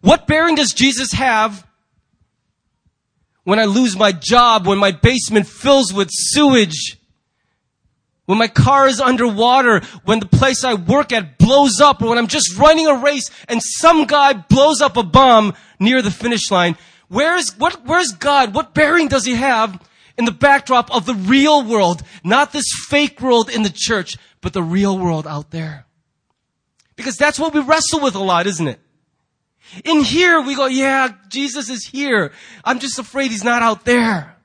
What 0.00 0.26
bearing 0.26 0.56
does 0.56 0.74
Jesus 0.74 1.12
have 1.12 1.66
when 3.44 3.58
I 3.58 3.64
lose 3.64 3.96
my 3.96 4.12
job, 4.12 4.66
when 4.66 4.78
my 4.78 4.90
basement 4.90 5.46
fills 5.46 5.92
with 5.92 6.10
sewage? 6.10 6.95
When 8.26 8.38
my 8.38 8.48
car 8.48 8.88
is 8.88 9.00
underwater, 9.00 9.80
when 10.04 10.18
the 10.18 10.26
place 10.26 10.64
I 10.64 10.74
work 10.74 11.12
at 11.12 11.38
blows 11.38 11.80
up, 11.80 12.02
or 12.02 12.08
when 12.08 12.18
I'm 12.18 12.26
just 12.26 12.58
running 12.58 12.88
a 12.88 12.94
race 12.94 13.30
and 13.48 13.62
some 13.62 14.04
guy 14.04 14.32
blows 14.34 14.80
up 14.80 14.96
a 14.96 15.04
bomb 15.04 15.54
near 15.78 16.02
the 16.02 16.10
finish 16.10 16.50
line, 16.50 16.76
where's, 17.08 17.56
what, 17.56 17.86
where's 17.86 18.12
God? 18.12 18.52
What 18.52 18.74
bearing 18.74 19.08
does 19.08 19.24
he 19.24 19.36
have 19.36 19.80
in 20.18 20.24
the 20.24 20.32
backdrop 20.32 20.94
of 20.94 21.06
the 21.06 21.14
real 21.14 21.62
world? 21.62 22.02
Not 22.24 22.52
this 22.52 22.66
fake 22.88 23.20
world 23.20 23.48
in 23.48 23.62
the 23.62 23.72
church, 23.72 24.16
but 24.40 24.52
the 24.52 24.62
real 24.62 24.98
world 24.98 25.26
out 25.26 25.52
there. 25.52 25.86
Because 26.96 27.16
that's 27.16 27.38
what 27.38 27.54
we 27.54 27.60
wrestle 27.60 28.00
with 28.00 28.16
a 28.16 28.22
lot, 28.22 28.46
isn't 28.46 28.66
it? 28.66 28.80
In 29.84 30.02
here, 30.02 30.40
we 30.40 30.54
go, 30.54 30.66
yeah, 30.66 31.10
Jesus 31.28 31.68
is 31.68 31.86
here. 31.86 32.32
I'm 32.64 32.78
just 32.78 32.98
afraid 32.98 33.30
he's 33.30 33.44
not 33.44 33.62
out 33.62 33.84
there. 33.84 34.35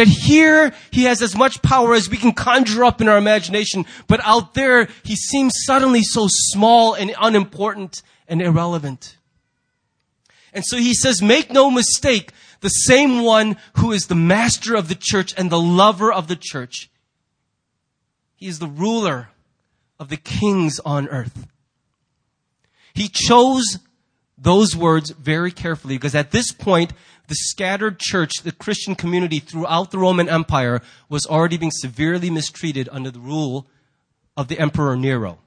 That 0.00 0.08
here 0.08 0.72
he 0.90 1.02
has 1.02 1.20
as 1.20 1.36
much 1.36 1.60
power 1.60 1.92
as 1.92 2.08
we 2.08 2.16
can 2.16 2.32
conjure 2.32 2.86
up 2.86 3.02
in 3.02 3.08
our 3.10 3.18
imagination, 3.18 3.84
but 4.06 4.18
out 4.24 4.54
there 4.54 4.88
he 5.02 5.14
seems 5.14 5.52
suddenly 5.66 6.02
so 6.02 6.24
small 6.26 6.94
and 6.94 7.14
unimportant 7.20 8.00
and 8.26 8.40
irrelevant. 8.40 9.18
And 10.54 10.64
so 10.64 10.78
he 10.78 10.94
says, 10.94 11.20
make 11.20 11.50
no 11.50 11.70
mistake, 11.70 12.32
the 12.60 12.70
same 12.70 13.24
one 13.24 13.58
who 13.76 13.92
is 13.92 14.06
the 14.06 14.14
master 14.14 14.74
of 14.74 14.88
the 14.88 14.94
church 14.94 15.34
and 15.36 15.50
the 15.50 15.60
lover 15.60 16.10
of 16.10 16.28
the 16.28 16.38
church. 16.40 16.88
He 18.36 18.46
is 18.46 18.58
the 18.58 18.68
ruler 18.68 19.28
of 19.98 20.08
the 20.08 20.16
kings 20.16 20.80
on 20.82 21.08
earth. 21.08 21.46
He 22.94 23.10
chose 23.12 23.80
those 24.38 24.74
words 24.74 25.10
very 25.10 25.52
carefully 25.52 25.98
because 25.98 26.14
at 26.14 26.30
this 26.30 26.52
point, 26.52 26.94
the 27.30 27.36
scattered 27.36 28.00
church, 28.00 28.42
the 28.42 28.50
Christian 28.50 28.96
community 28.96 29.38
throughout 29.38 29.92
the 29.92 29.98
Roman 29.98 30.28
Empire 30.28 30.82
was 31.08 31.26
already 31.26 31.56
being 31.56 31.70
severely 31.72 32.28
mistreated 32.28 32.88
under 32.90 33.10
the 33.10 33.20
rule 33.20 33.68
of 34.36 34.48
the 34.48 34.58
Emperor 34.58 34.96
Nero. 34.96 35.38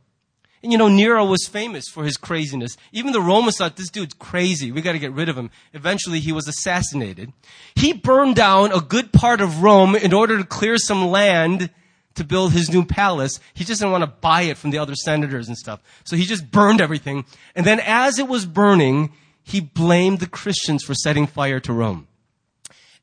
And 0.64 0.72
you 0.72 0.78
know, 0.78 0.88
Nero 0.88 1.26
was 1.26 1.46
famous 1.46 1.90
for 1.90 2.06
his 2.06 2.16
craziness. 2.16 2.78
Even 2.94 3.12
the 3.12 3.20
Romans 3.20 3.58
thought, 3.58 3.76
this 3.76 3.90
dude's 3.90 4.14
crazy. 4.14 4.72
We 4.72 4.82
gotta 4.82 4.98
get 4.98 5.12
rid 5.12 5.28
of 5.28 5.38
him. 5.38 5.52
Eventually, 5.74 6.22
he 6.22 6.32
was 6.32 6.48
assassinated. 6.48 7.34
He 7.76 7.92
burned 7.92 8.38
down 8.38 8.72
a 8.72 8.80
good 8.80 9.12
part 9.12 9.42
of 9.42 9.62
Rome 9.62 9.94
in 9.94 10.14
order 10.14 10.38
to 10.38 10.46
clear 10.46 10.78
some 10.78 11.10
land 11.10 11.70
to 12.16 12.24
build 12.24 12.54
his 12.54 12.72
new 12.72 12.86
palace. 12.86 13.42
He 13.54 13.66
just 13.66 13.82
didn't 13.82 13.92
want 13.92 14.06
to 14.06 14.20
buy 14.22 14.44
it 14.44 14.58
from 14.58 14.72
the 14.72 14.78
other 14.78 14.96
senators 14.96 15.50
and 15.50 15.58
stuff. 15.58 15.82
So 16.06 16.16
he 16.16 16.24
just 16.24 16.50
burned 16.50 16.80
everything. 16.80 17.26
And 17.56 17.66
then 17.66 17.82
as 17.82 18.20
it 18.20 18.30
was 18.30 18.46
burning, 18.46 19.12
he 19.44 19.60
blamed 19.60 20.20
the 20.20 20.28
Christians 20.28 20.84
for 20.84 20.94
setting 20.94 21.28
fire 21.28 21.60
to 21.62 21.74
Rome. 21.74 22.08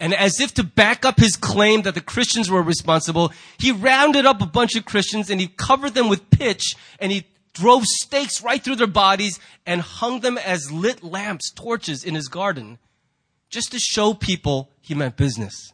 And 0.01 0.15
as 0.15 0.41
if 0.41 0.55
to 0.55 0.65
back 0.65 1.05
up 1.05 1.19
his 1.21 1.37
claim 1.37 1.83
that 1.83 1.95
the 1.95 2.01
Christians 2.01 2.51
were 2.51 2.63
responsible, 2.63 3.33
he 3.59 3.71
rounded 3.71 4.25
up 4.25 4.41
a 4.41 4.47
bunch 4.47 4.75
of 4.75 4.87
Christians 4.87 5.29
and 5.29 5.41
he 5.41 5.47
covered 5.47 5.93
them 5.93 6.09
with 6.09 6.31
pitch 6.31 6.75
and 6.99 7.13
he 7.13 7.27
drove 7.53 7.85
stakes 7.85 8.43
right 8.43 8.63
through 8.63 8.77
their 8.77 8.87
bodies 8.87 9.39
and 9.67 9.83
hung 9.83 10.21
them 10.21 10.39
as 10.39 10.73
lit 10.73 11.05
lamps, 11.05 11.53
torches 11.53 12.03
in 12.03 12.15
his 12.15 12.29
garden, 12.29 12.79
just 13.51 13.73
to 13.73 13.79
show 13.79 14.15
people 14.15 14.71
he 14.81 14.95
meant 14.95 15.17
business. 15.17 15.73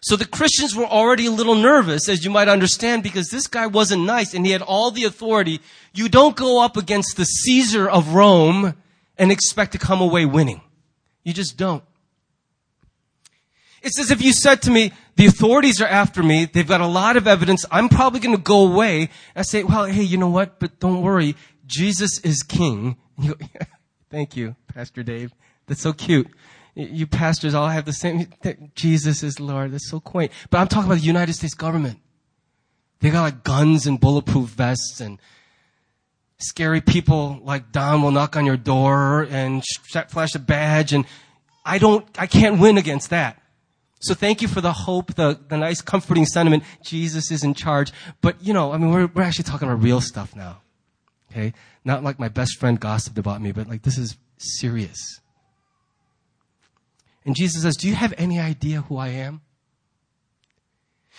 So 0.00 0.16
the 0.16 0.26
Christians 0.26 0.76
were 0.76 0.84
already 0.84 1.26
a 1.26 1.30
little 1.30 1.54
nervous, 1.54 2.08
as 2.08 2.24
you 2.24 2.30
might 2.30 2.46
understand, 2.48 3.02
because 3.02 3.30
this 3.30 3.46
guy 3.46 3.66
wasn't 3.66 4.04
nice 4.04 4.34
and 4.34 4.44
he 4.44 4.52
had 4.52 4.62
all 4.62 4.90
the 4.90 5.04
authority. 5.04 5.60
You 5.94 6.08
don't 6.08 6.36
go 6.36 6.62
up 6.62 6.76
against 6.76 7.16
the 7.16 7.24
Caesar 7.24 7.88
of 7.88 8.14
Rome 8.14 8.74
and 9.18 9.30
expect 9.30 9.72
to 9.72 9.78
come 9.78 10.00
away 10.00 10.24
winning. 10.24 10.60
You 11.22 11.32
just 11.32 11.56
don't. 11.56 11.82
It's 13.82 13.98
as 14.00 14.10
if 14.10 14.22
you 14.22 14.32
said 14.32 14.62
to 14.62 14.70
me, 14.70 14.92
the 15.16 15.26
authorities 15.26 15.80
are 15.80 15.86
after 15.86 16.22
me. 16.22 16.46
They've 16.46 16.66
got 16.66 16.80
a 16.80 16.86
lot 16.86 17.16
of 17.16 17.28
evidence. 17.28 17.66
I'm 17.70 17.88
probably 17.88 18.18
going 18.20 18.34
to 18.34 18.42
go 18.42 18.66
away. 18.66 19.10
I 19.36 19.42
say, 19.42 19.62
well, 19.62 19.84
hey, 19.84 20.02
you 20.02 20.16
know 20.16 20.30
what? 20.30 20.58
But 20.58 20.80
don't 20.80 21.02
worry. 21.02 21.36
Jesus 21.66 22.18
is 22.20 22.42
king. 22.42 22.96
And 23.16 23.26
you 23.26 23.34
go, 23.34 23.46
yeah, 23.54 23.66
thank 24.10 24.36
you, 24.36 24.56
Pastor 24.68 25.02
Dave. 25.02 25.32
That's 25.66 25.82
so 25.82 25.92
cute. 25.92 26.28
You 26.74 27.06
pastors 27.06 27.54
all 27.54 27.68
have 27.68 27.84
the 27.84 27.92
same, 27.92 28.26
Jesus 28.74 29.22
is 29.22 29.38
Lord. 29.38 29.72
That's 29.72 29.88
so 29.88 30.00
quaint. 30.00 30.32
But 30.50 30.58
I'm 30.58 30.68
talking 30.68 30.86
about 30.90 31.00
the 31.00 31.06
United 31.06 31.34
States 31.34 31.54
government. 31.54 32.00
They 33.00 33.10
got 33.10 33.22
like 33.22 33.44
guns 33.44 33.86
and 33.86 34.00
bulletproof 34.00 34.48
vests 34.48 35.00
and 35.00 35.20
scary 36.48 36.80
people 36.80 37.40
like 37.42 37.72
Don 37.72 38.02
will 38.02 38.10
knock 38.10 38.36
on 38.36 38.46
your 38.46 38.56
door 38.56 39.26
and 39.30 39.62
flash 40.08 40.34
a 40.34 40.38
badge 40.38 40.92
and 40.92 41.04
I 41.64 41.78
don't, 41.78 42.06
I 42.18 42.26
can't 42.26 42.60
win 42.60 42.76
against 42.76 43.10
that. 43.10 43.40
So 44.00 44.12
thank 44.12 44.42
you 44.42 44.48
for 44.48 44.60
the 44.60 44.72
hope, 44.72 45.14
the, 45.14 45.40
the 45.48 45.56
nice 45.56 45.80
comforting 45.80 46.26
sentiment. 46.26 46.62
Jesus 46.84 47.30
is 47.30 47.42
in 47.42 47.54
charge. 47.54 47.90
But, 48.20 48.36
you 48.42 48.52
know, 48.52 48.72
I 48.72 48.76
mean, 48.76 48.90
we're, 48.90 49.06
we're 49.06 49.22
actually 49.22 49.44
talking 49.44 49.66
about 49.66 49.82
real 49.82 50.02
stuff 50.02 50.36
now. 50.36 50.60
Okay? 51.30 51.54
Not 51.84 52.04
like 52.04 52.18
my 52.18 52.28
best 52.28 52.58
friend 52.58 52.78
gossiped 52.78 53.16
about 53.16 53.40
me, 53.40 53.50
but 53.52 53.66
like 53.66 53.82
this 53.82 53.96
is 53.96 54.16
serious. 54.36 55.20
And 57.24 57.34
Jesus 57.34 57.62
says, 57.62 57.76
Do 57.76 57.88
you 57.88 57.94
have 57.94 58.12
any 58.18 58.38
idea 58.38 58.82
who 58.82 58.98
I 58.98 59.08
am? 59.08 59.40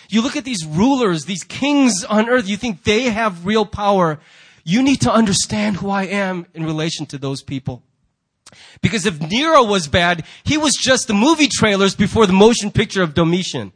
You 0.08 0.22
look 0.22 0.36
at 0.36 0.44
these 0.44 0.64
rulers, 0.64 1.24
these 1.24 1.42
kings 1.42 2.04
on 2.04 2.28
earth, 2.28 2.48
you 2.48 2.56
think 2.56 2.84
they 2.84 3.04
have 3.04 3.46
real 3.46 3.66
power. 3.66 4.20
You 4.68 4.82
need 4.82 5.00
to 5.02 5.12
understand 5.12 5.76
who 5.76 5.90
I 5.90 6.06
am 6.06 6.44
in 6.52 6.64
relation 6.64 7.06
to 7.06 7.18
those 7.18 7.40
people. 7.40 7.84
Because 8.82 9.06
if 9.06 9.20
Nero 9.20 9.62
was 9.62 9.86
bad, 9.86 10.24
he 10.42 10.58
was 10.58 10.74
just 10.74 11.06
the 11.06 11.14
movie 11.14 11.46
trailers 11.46 11.94
before 11.94 12.26
the 12.26 12.32
motion 12.32 12.72
picture 12.72 13.00
of 13.00 13.14
Domitian. 13.14 13.72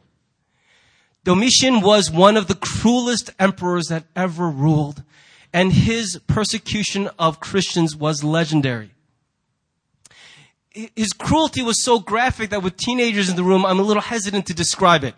Domitian 1.23 1.79
was 1.79 2.11
one 2.11 2.35
of 2.35 2.47
the 2.47 2.55
cruelest 2.55 3.29
emperors 3.39 3.87
that 3.87 4.03
ever 4.17 4.49
ruled, 4.49 5.03
and 5.53 5.71
his 5.71 6.19
persecution 6.27 7.09
of 7.17 7.39
Christians 7.39 7.95
was 7.95 8.21
legendary. 8.21 8.91
His 10.71 11.13
cruelty 11.13 11.61
was 11.61 11.81
so 11.81 11.99
graphic 11.99 12.49
that 12.49 12.63
with 12.63 12.75
teenagers 12.75 13.29
in 13.29 13.37
the 13.37 13.43
room, 13.43 13.65
I'm 13.65 13.79
a 13.79 13.83
little 13.83 14.01
hesitant 14.01 14.45
to 14.47 14.53
describe 14.53 15.05
it. 15.05 15.15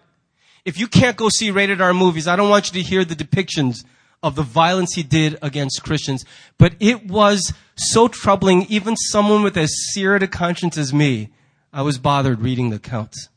If 0.66 0.78
you 0.78 0.88
can't 0.88 1.18
go 1.18 1.30
see 1.30 1.50
rated 1.50 1.82
R 1.82 1.96
movies, 1.96 2.28
I 2.28 2.36
don't 2.36 2.52
want 2.52 2.68
you 2.72 2.84
to 2.84 2.88
hear 2.88 3.04
the 3.04 3.16
depictions 3.16 3.84
of 4.24 4.36
the 4.36 4.42
violence 4.42 4.94
he 4.94 5.04
did 5.04 5.38
against 5.42 5.84
Christians. 5.84 6.24
But 6.58 6.76
it 6.80 7.06
was 7.06 7.54
so 7.76 8.08
troubling, 8.08 8.66
even 8.70 8.96
someone 8.96 9.44
with 9.44 9.58
as 9.58 9.76
seared 9.92 10.24
a 10.24 10.28
conscience 10.28 10.78
as 10.78 10.94
me, 10.94 11.30
I 11.74 11.82
was 11.82 11.98
bothered 11.98 12.40
reading 12.40 12.70
the 12.70 12.78
accounts. 12.78 13.28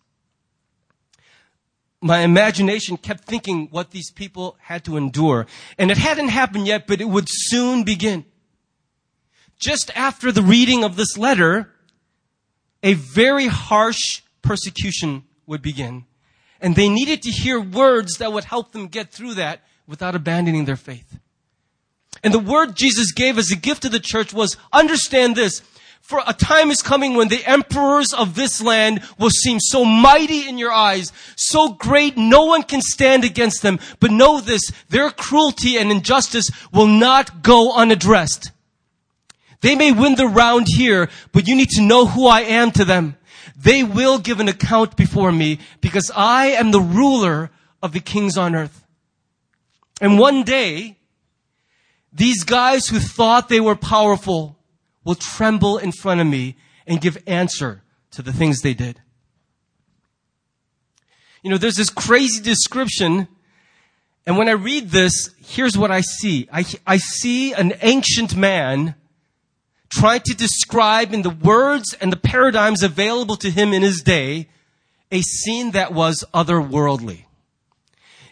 My 2.01 2.20
imagination 2.20 2.96
kept 2.96 3.25
thinking 3.25 3.68
what 3.70 3.90
these 3.90 4.12
people 4.12 4.57
had 4.61 4.85
to 4.85 4.96
endure. 4.96 5.46
And 5.77 5.90
it 5.90 5.99
hadn't 5.99 6.29
happened 6.29 6.68
yet, 6.68 6.87
but 6.87 7.01
it 7.01 7.09
would 7.09 7.27
soon 7.29 7.83
begin. 7.83 8.25
Just 9.59 9.90
after 9.96 10.31
the 10.31 10.42
reading 10.42 10.85
of 10.85 10.96
this 10.96 11.16
letter, 11.16 11.72
a 12.83 12.94
very 12.94 13.46
harsh 13.46 14.22
persecution 14.42 15.25
would 15.46 15.62
begin. 15.62 16.05
And 16.61 16.77
they 16.77 16.88
needed 16.88 17.22
to 17.22 17.31
hear 17.31 17.61
words 17.61 18.18
that 18.18 18.33
would 18.33 18.44
help 18.44 18.72
them 18.72 18.87
get 18.87 19.11
through 19.11 19.35
that 19.35 19.62
without 19.87 20.14
abandoning 20.14 20.64
their 20.64 20.77
faith. 20.77 21.18
And 22.22 22.33
the 22.33 22.38
word 22.38 22.75
Jesus 22.75 23.12
gave 23.12 23.38
as 23.38 23.51
a 23.51 23.57
gift 23.57 23.83
to 23.83 23.88
the 23.88 24.01
church 24.01 24.33
was, 24.33 24.57
understand 24.72 25.37
this, 25.37 25.62
for 26.01 26.22
a 26.25 26.33
time 26.33 26.70
is 26.70 26.83
coming 26.83 27.14
when 27.14 27.29
the 27.29 27.44
emperors 27.44 28.12
of 28.12 28.37
this 28.37 28.62
land 28.62 29.03
will 29.18 29.31
seem 29.31 29.59
so 29.61 29.85
mighty 29.85 30.49
in 30.49 30.57
your 30.57 30.72
eyes, 30.72 31.12
so 31.35 31.70
great 31.70 32.16
no 32.16 32.44
one 32.44 32.62
can 32.62 32.81
stand 32.81 33.25
against 33.25 33.62
them. 33.62 33.81
But 33.99 34.12
know 34.12 34.40
this, 34.40 34.70
their 34.88 35.11
cruelty 35.11 35.77
and 35.77 35.90
injustice 35.90 36.49
will 36.72 36.87
not 36.87 37.42
go 37.42 37.75
unaddressed. 37.75 38.53
They 39.62 39.75
may 39.75 39.90
win 39.90 40.14
the 40.14 40.29
round 40.29 40.66
here, 40.68 41.11
but 41.33 41.49
you 41.49 41.57
need 41.57 41.70
to 41.70 41.83
know 41.83 42.07
who 42.07 42.29
I 42.29 42.42
am 42.42 42.70
to 42.72 42.85
them. 42.85 43.16
They 43.57 43.83
will 43.83 44.20
give 44.20 44.38
an 44.38 44.49
account 44.49 44.96
before 44.96 45.33
me 45.33 45.59
because 45.81 46.12
I 46.14 46.46
am 46.49 46.70
the 46.70 46.81
ruler 46.81 47.51
of 47.83 47.92
the 47.92 48.01
kings 48.01 48.38
on 48.38 48.55
earth. 48.55 48.86
And 50.00 50.18
one 50.18 50.42
day, 50.42 50.98
these 52.12 52.44
guys 52.44 52.88
who 52.88 52.98
thought 52.98 53.48
they 53.48 53.61
were 53.61 53.76
powerful 53.76 54.59
will 55.04 55.14
tremble 55.14 55.78
in 55.78 55.92
front 55.92 56.20
of 56.20 56.26
me 56.26 56.56
and 56.87 57.00
give 57.00 57.22
answer 57.26 57.82
to 58.11 58.22
the 58.22 58.32
things 58.32 58.61
they 58.61 58.74
did. 58.74 59.00
You 61.42 61.50
know, 61.50 61.59
there's 61.59 61.76
this 61.76 61.90
crazy 61.90 62.42
description, 62.42 63.28
and 64.26 64.37
when 64.37 64.48
I 64.48 64.52
read 64.52 64.90
this, 64.90 65.30
here's 65.38 65.78
what 65.78 65.90
I 65.90 66.00
see. 66.00 66.48
I, 66.52 66.64
I 66.87 66.96
see 66.96 67.52
an 67.52 67.74
ancient 67.82 68.35
man 68.35 68.96
trying 69.88 70.22
to 70.22 70.35
describe 70.35 71.14
in 71.14 71.22
the 71.22 71.30
words 71.30 71.94
and 72.00 72.12
the 72.12 72.16
paradigms 72.16 72.82
available 72.82 73.37
to 73.37 73.50
him 73.50 73.72
in 73.72 73.82
his 73.82 74.02
day 74.02 74.48
a 75.12 75.22
scene 75.22 75.70
that 75.70 75.92
was 75.92 76.24
otherworldly. 76.35 77.26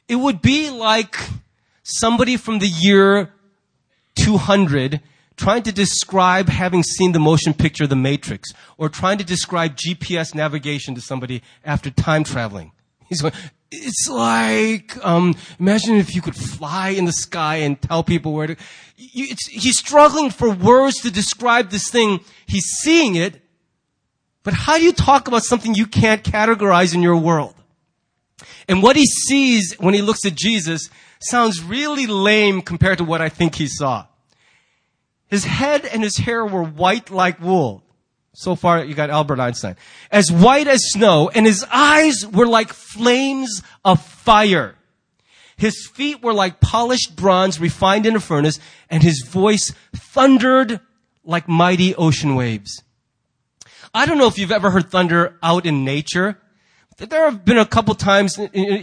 It 0.09 0.17
would 0.17 0.43
be 0.43 0.71
like 0.71 1.17
somebody 1.85 2.37
from 2.37 2.59
the 2.59 2.67
year 2.67 3.33
200 4.17 5.01
trying 5.37 5.63
to 5.63 5.73
describe 5.73 6.49
having 6.49 6.83
seen 6.83 7.13
the 7.13 7.19
motion 7.19 7.55
picture 7.55 7.87
The 7.87 7.97
Matrix 7.97 8.53
or 8.79 8.89
trying 8.89 9.19
to 9.19 9.25
describe 9.25 9.77
GPS 9.77 10.35
navigation 10.35 10.95
to 10.95 11.01
somebody 11.01 11.43
after 11.65 11.91
time 11.91 12.25
traveling. 12.25 12.73
He's 13.09 13.21
going, 13.21 13.35
it's 13.71 14.09
like, 14.09 14.97
um, 15.05 15.35
imagine 15.59 15.97
if 15.97 16.15
you 16.15 16.23
could 16.23 16.37
fly 16.37 16.91
in 16.91 17.05
the 17.05 17.13
sky 17.13 17.57
and 17.57 17.81
tell 17.81 18.03
people 18.03 18.33
where 18.33 18.47
to, 18.47 18.57
he's 18.97 19.79
struggling 19.79 20.31
for 20.31 20.51
words 20.51 21.01
to 21.03 21.11
describe 21.11 21.71
this 21.71 21.91
thing. 21.91 22.21
He's 22.47 22.65
seeing 22.65 23.17
it, 23.17 23.43
but 24.43 24.55
how 24.55 24.79
do 24.79 24.85
you 24.85 24.93
talk 24.93 25.29
about 25.29 25.43
something 25.43 25.75
you 25.75 25.87
can't 25.87 26.23
categorize 26.23 26.95
in 26.95 27.03
your 27.03 27.17
world? 27.17 27.55
And 28.69 28.83
what 28.83 28.97
he 28.97 29.07
sees 29.07 29.75
when 29.79 29.95
he 29.95 30.03
looks 30.03 30.25
at 30.25 30.35
Jesus 30.35 30.89
sounds 31.21 31.63
really 31.63 32.07
lame 32.07 32.63
compared 32.63 32.99
to 32.99 33.05
what 33.05 33.21
I 33.21 33.29
think 33.29 33.55
he 33.55 33.67
saw. 33.67 34.07
His 35.29 35.45
head 35.45 35.85
and 35.85 36.03
his 36.03 36.17
hair 36.17 36.45
were 36.45 36.63
white 36.63 37.11
like 37.11 37.41
wool. 37.41 37.83
So 38.35 38.57
far, 38.57 38.85
you 38.85 38.95
got 38.95 39.11
Albert 39.11 39.39
Einstein. 39.39 39.77
As 40.11 40.31
white 40.31 40.67
as 40.67 40.81
snow, 40.91 41.31
and 41.33 41.47
his 41.47 41.65
eyes 41.71 42.27
were 42.27 42.47
like 42.47 42.73
flames 42.73 43.63
of 43.85 44.05
fire. 44.05 44.75
His 45.57 45.87
feet 45.87 46.21
were 46.21 46.33
like 46.33 46.61
polished 46.61 47.15
bronze 47.15 47.61
refined 47.61 48.07
in 48.07 48.17
a 48.17 48.21
furnace, 48.21 48.59
and 48.91 49.03
his 49.03 49.25
voice 49.25 49.73
thundered 49.95 50.81
like 51.25 51.49
mighty 51.49 51.95
ocean 51.95 52.35
waves. 52.35 52.83
I 53.95 54.07
don't 54.07 54.19
know 54.19 54.27
if 54.27 54.37
you've 54.37 54.51
ever 54.51 54.71
heard 54.71 54.91
thunder 54.91 55.39
out 55.41 55.65
in 55.65 55.85
nature, 55.85 56.39
there 56.97 57.25
have 57.25 57.45
been 57.45 57.59
a 57.59 57.67
couple 57.67 57.95
times, 57.95 58.39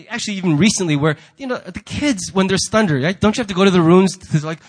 actually 0.10 0.36
even 0.36 0.58
recently, 0.58 0.96
where, 0.96 1.18
you 1.38 1.48
know, 1.48 1.58
the 1.58 1.80
kids, 1.80 2.34
when 2.34 2.48
there's 2.48 2.70
thunder, 2.70 3.00
right? 3.00 3.20
Don't 3.20 3.38
you 3.38 3.42
have 3.42 3.48
to 3.48 3.54
go 3.54 3.66
to 3.66 3.72
the 3.72 3.82
rooms 3.82 4.18
to 4.18 4.46
like, 4.46 4.60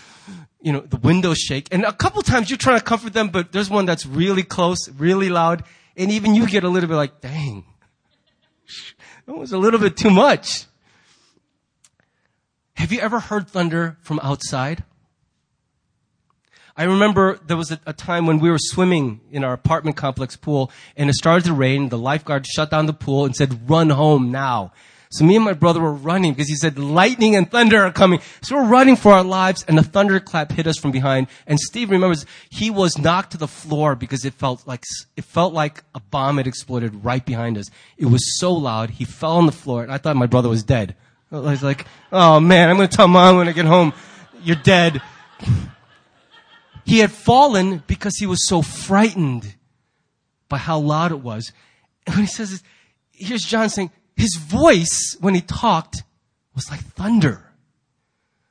you 0.61 0.71
know, 0.71 0.79
the 0.79 0.97
windows 0.97 1.39
shake. 1.39 1.67
And 1.71 1.83
a 1.83 1.91
couple 1.91 2.21
times 2.21 2.49
you're 2.49 2.57
trying 2.57 2.79
to 2.79 2.85
comfort 2.85 3.13
them, 3.13 3.29
but 3.29 3.51
there's 3.51 3.69
one 3.69 3.85
that's 3.85 4.05
really 4.05 4.43
close, 4.43 4.89
really 4.97 5.29
loud, 5.29 5.63
and 5.97 6.09
even 6.11 6.35
you 6.35 6.47
get 6.47 6.63
a 6.63 6.69
little 6.69 6.87
bit 6.87 6.95
like, 6.95 7.19
dang, 7.21 7.65
that 9.25 9.33
was 9.33 9.51
a 9.51 9.57
little 9.57 9.79
bit 9.79 9.97
too 9.97 10.09
much. 10.09 10.65
Have 12.75 12.91
you 12.91 12.99
ever 12.99 13.19
heard 13.19 13.47
thunder 13.47 13.97
from 14.01 14.19
outside? 14.23 14.83
I 16.75 16.85
remember 16.85 17.39
there 17.45 17.57
was 17.57 17.71
a, 17.71 17.79
a, 17.85 17.93
time 17.93 18.25
when 18.25 18.39
we 18.39 18.49
were 18.49 18.57
swimming 18.59 19.21
in 19.31 19.43
our 19.43 19.53
apartment 19.53 19.95
complex 19.95 20.35
pool 20.35 20.71
and 20.97 21.07
it 21.07 21.13
started 21.13 21.45
to 21.45 21.53
rain. 21.53 21.89
The 21.89 21.99
lifeguard 21.99 22.47
shut 22.47 22.71
down 22.71 22.87
the 22.87 22.93
pool 22.93 23.25
and 23.25 23.35
said, 23.35 23.69
run 23.69 23.91
home 23.91 24.31
now. 24.31 24.71
So 25.11 25.23
me 25.23 25.35
and 25.35 25.45
my 25.45 25.53
brother 25.53 25.79
were 25.79 25.93
running 25.93 26.33
because 26.33 26.49
he 26.49 26.55
said 26.55 26.79
lightning 26.79 27.35
and 27.35 27.49
thunder 27.49 27.83
are 27.83 27.91
coming. 27.91 28.19
So 28.41 28.55
we're 28.55 28.67
running 28.67 28.95
for 28.95 29.11
our 29.11 29.23
lives 29.23 29.63
and 29.67 29.77
a 29.77 29.83
thunderclap 29.83 30.51
hit 30.51 30.65
us 30.65 30.79
from 30.79 30.89
behind. 30.89 31.27
And 31.45 31.59
Steve 31.59 31.91
remembers 31.91 32.25
he 32.49 32.71
was 32.71 32.97
knocked 32.97 33.33
to 33.33 33.37
the 33.37 33.47
floor 33.47 33.95
because 33.95 34.25
it 34.25 34.33
felt 34.33 34.65
like, 34.65 34.83
it 35.15 35.25
felt 35.25 35.53
like 35.53 35.83
a 35.93 35.99
bomb 35.99 36.37
had 36.37 36.47
exploded 36.47 37.05
right 37.05 37.23
behind 37.23 37.59
us. 37.59 37.69
It 37.95 38.07
was 38.07 38.39
so 38.39 38.51
loud. 38.51 38.89
He 38.89 39.05
fell 39.05 39.33
on 39.33 39.45
the 39.45 39.51
floor 39.51 39.83
and 39.83 39.91
I 39.91 39.99
thought 39.99 40.15
my 40.15 40.25
brother 40.25 40.49
was 40.49 40.63
dead. 40.63 40.95
I 41.31 41.37
was 41.37 41.61
like, 41.61 41.85
oh 42.11 42.39
man, 42.39 42.69
I'm 42.69 42.77
going 42.77 42.89
to 42.89 42.97
tell 42.97 43.07
mom 43.07 43.37
when 43.37 43.47
I 43.47 43.51
get 43.51 43.65
home, 43.65 43.93
you're 44.41 44.55
dead. 44.55 44.99
He 46.85 46.99
had 46.99 47.11
fallen 47.11 47.83
because 47.87 48.17
he 48.17 48.25
was 48.25 48.47
so 48.47 48.61
frightened 48.61 49.55
by 50.49 50.57
how 50.57 50.79
loud 50.79 51.11
it 51.11 51.21
was. 51.21 51.51
And 52.05 52.15
when 52.15 52.25
he 52.25 52.31
says 52.31 52.51
this, 52.51 52.63
here's 53.11 53.43
John 53.43 53.69
saying, 53.69 53.91
his 54.15 54.35
voice, 54.35 55.15
when 55.19 55.33
he 55.33 55.41
talked, 55.41 56.03
was 56.53 56.69
like 56.69 56.81
thunder. 56.81 57.43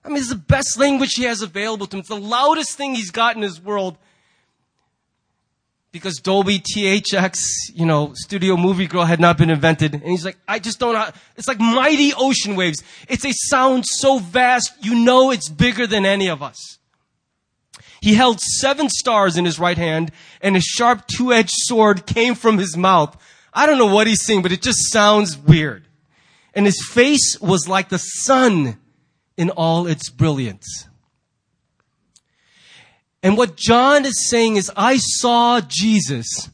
I 0.05 0.09
mean, 0.09 0.19
it's 0.19 0.31
the 0.31 0.35
best 0.35 0.79
language 0.79 1.15
he 1.15 1.25
has 1.25 1.43
available 1.43 1.87
to 1.87 1.97
him. 1.97 2.01
It's 2.01 2.09
the 2.09 2.17
loudest 2.17 2.77
thing 2.77 2.95
he's 2.95 3.11
got 3.11 3.37
in 3.37 3.43
his 3.43 3.61
world. 3.61 3.97
Because 5.93 6.17
Dolby 6.17 6.59
THX, 6.59 7.39
you 7.75 7.85
know, 7.85 8.13
studio 8.15 8.57
movie 8.57 8.87
girl 8.87 9.05
had 9.05 9.21
not 9.21 9.37
been 9.37 9.51
invented. 9.51 9.93
And 9.93 10.03
he's 10.03 10.25
like, 10.25 10.39
I 10.49 10.59
just 10.59 10.79
don't 10.81 10.95
know. 10.95 11.09
It's 11.37 11.47
like 11.47 11.61
mighty 11.61 12.15
ocean 12.15 12.57
waves. 12.57 12.83
It's 13.09 13.27
a 13.27 13.33
sound 13.33 13.85
so 13.87 14.19
vast, 14.19 14.73
you 14.81 14.95
know 15.05 15.31
it's 15.31 15.51
bigger 15.51 15.87
than 15.87 16.07
any 16.07 16.29
of 16.29 16.43
us. 16.43 16.79
He 18.03 18.15
held 18.15 18.41
seven 18.41 18.89
stars 18.89 19.37
in 19.37 19.45
his 19.45 19.61
right 19.61 19.79
hand, 19.79 20.11
and 20.41 20.57
a 20.57 20.61
sharp 20.61 21.07
two-edged 21.07 21.53
sword 21.53 22.05
came 22.05 22.35
from 22.35 22.59
his 22.59 22.77
mouth. 22.77 23.17
I 23.55 23.65
don't 23.65 23.79
know 23.79 23.95
what 23.95 24.09
he's 24.09 24.27
saying, 24.27 24.43
but 24.43 24.51
it 24.51 24.61
just 24.61 24.91
sounds 24.91 25.39
weird. 25.39 25.87
And 26.53 26.67
his 26.67 26.85
face 26.85 27.41
was 27.41 27.69
like 27.69 27.91
the 27.91 27.99
sun 27.99 28.77
in 29.37 29.51
all 29.51 29.87
its 29.87 30.11
brilliance. 30.11 30.89
And 33.23 33.37
what 33.37 33.57
John 33.57 34.05
is 34.05 34.29
saying 34.29 34.57
is, 34.57 34.69
I 34.77 34.97
saw 34.97 35.61
Jesus 35.61 36.51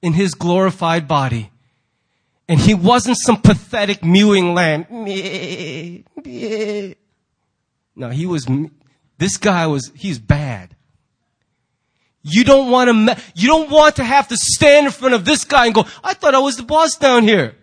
in 0.00 0.14
his 0.14 0.32
glorified 0.32 1.06
body. 1.06 1.50
And 2.48 2.58
he 2.58 2.72
wasn't 2.72 3.18
some 3.18 3.42
pathetic 3.42 4.02
mewing 4.02 4.54
lamb. 4.54 4.86
No, 7.98 8.10
he 8.10 8.26
was, 8.26 8.46
this 9.16 9.38
guy 9.38 9.66
was, 9.66 9.90
he's 9.94 10.18
bad. 10.18 10.75
You 12.28 12.42
don't 12.42 12.72
want 12.72 12.90
to, 12.90 13.22
you 13.36 13.46
don't 13.46 13.70
want 13.70 13.96
to 13.96 14.04
have 14.04 14.26
to 14.28 14.36
stand 14.36 14.86
in 14.86 14.92
front 14.92 15.14
of 15.14 15.24
this 15.24 15.44
guy 15.44 15.66
and 15.66 15.74
go, 15.74 15.84
I 16.02 16.12
thought 16.12 16.34
I 16.34 16.40
was 16.40 16.56
the 16.56 16.64
boss 16.64 16.96
down 16.96 17.22
here. 17.22 17.54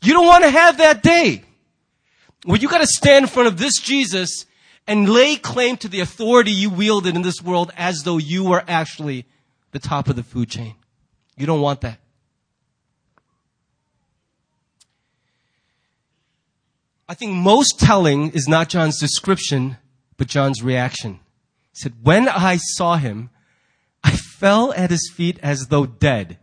You 0.00 0.12
don't 0.14 0.26
want 0.26 0.44
to 0.44 0.50
have 0.50 0.78
that 0.78 1.02
day. 1.02 1.42
Well, 2.46 2.58
you 2.58 2.68
gotta 2.68 2.86
stand 2.86 3.24
in 3.24 3.28
front 3.28 3.48
of 3.48 3.58
this 3.58 3.80
Jesus 3.80 4.46
and 4.86 5.08
lay 5.08 5.34
claim 5.34 5.76
to 5.78 5.88
the 5.88 5.98
authority 5.98 6.52
you 6.52 6.70
wielded 6.70 7.16
in 7.16 7.22
this 7.22 7.42
world 7.42 7.72
as 7.76 8.02
though 8.04 8.18
you 8.18 8.44
were 8.44 8.62
actually 8.68 9.26
the 9.72 9.80
top 9.80 10.08
of 10.08 10.14
the 10.14 10.22
food 10.22 10.48
chain. 10.48 10.76
You 11.36 11.46
don't 11.46 11.60
want 11.60 11.80
that. 11.80 11.98
I 17.08 17.14
think 17.14 17.32
most 17.32 17.80
telling 17.80 18.30
is 18.30 18.46
not 18.46 18.68
John's 18.68 19.00
description, 19.00 19.76
but 20.18 20.28
John's 20.28 20.62
reaction. 20.62 21.18
He 21.72 21.80
said, 21.80 21.94
When 22.00 22.28
I 22.28 22.58
saw 22.58 22.96
him, 22.96 23.30
fell 24.42 24.72
at 24.72 24.90
his 24.90 25.08
feet 25.14 25.38
as 25.40 25.68
though 25.68 25.86
dead. 25.86 26.36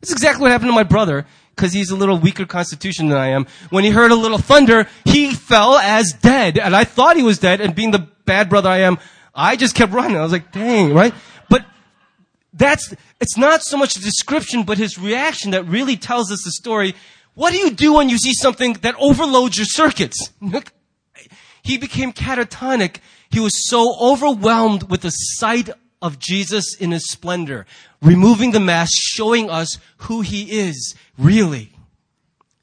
That's 0.00 0.10
exactly 0.10 0.42
what 0.42 0.50
happened 0.50 0.70
to 0.70 0.74
my 0.74 0.82
brother, 0.82 1.26
because 1.54 1.72
he's 1.72 1.90
a 1.90 1.96
little 1.96 2.18
weaker 2.18 2.44
constitution 2.44 3.08
than 3.08 3.18
I 3.18 3.28
am. 3.28 3.46
When 3.70 3.84
he 3.84 3.90
heard 3.90 4.10
a 4.10 4.16
little 4.16 4.38
thunder, 4.38 4.88
he 5.04 5.32
fell 5.32 5.76
as 5.76 6.12
dead. 6.20 6.58
And 6.58 6.74
I 6.74 6.82
thought 6.82 7.16
he 7.16 7.22
was 7.22 7.38
dead, 7.38 7.60
and 7.60 7.72
being 7.72 7.92
the 7.92 8.08
bad 8.24 8.48
brother 8.48 8.68
I 8.68 8.78
am, 8.78 8.98
I 9.32 9.54
just 9.54 9.76
kept 9.76 9.92
running. 9.92 10.16
I 10.16 10.22
was 10.22 10.32
like, 10.32 10.50
dang, 10.50 10.92
right? 10.92 11.14
But 11.48 11.64
that's, 12.52 12.92
it's 13.20 13.36
not 13.36 13.62
so 13.62 13.76
much 13.76 13.94
the 13.94 14.00
description, 14.00 14.64
but 14.64 14.76
his 14.76 14.98
reaction 14.98 15.52
that 15.52 15.68
really 15.68 15.96
tells 15.96 16.32
us 16.32 16.42
the 16.42 16.50
story. 16.50 16.96
What 17.34 17.52
do 17.52 17.58
you 17.58 17.70
do 17.70 17.92
when 17.92 18.08
you 18.08 18.18
see 18.18 18.34
something 18.34 18.72
that 18.82 18.96
overloads 18.98 19.56
your 19.56 19.66
circuits? 19.66 20.32
he 21.62 21.78
became 21.78 22.12
catatonic. 22.12 22.96
He 23.30 23.38
was 23.38 23.68
so 23.68 23.94
overwhelmed 24.00 24.90
with 24.90 25.02
the 25.02 25.10
sight 25.10 25.70
of 26.00 26.18
Jesus 26.18 26.76
in 26.76 26.90
his 26.90 27.10
splendor, 27.10 27.66
removing 28.00 28.52
the 28.52 28.60
mask, 28.60 28.92
showing 28.94 29.50
us 29.50 29.78
who 29.98 30.20
he 30.20 30.58
is, 30.58 30.94
really. 31.18 31.72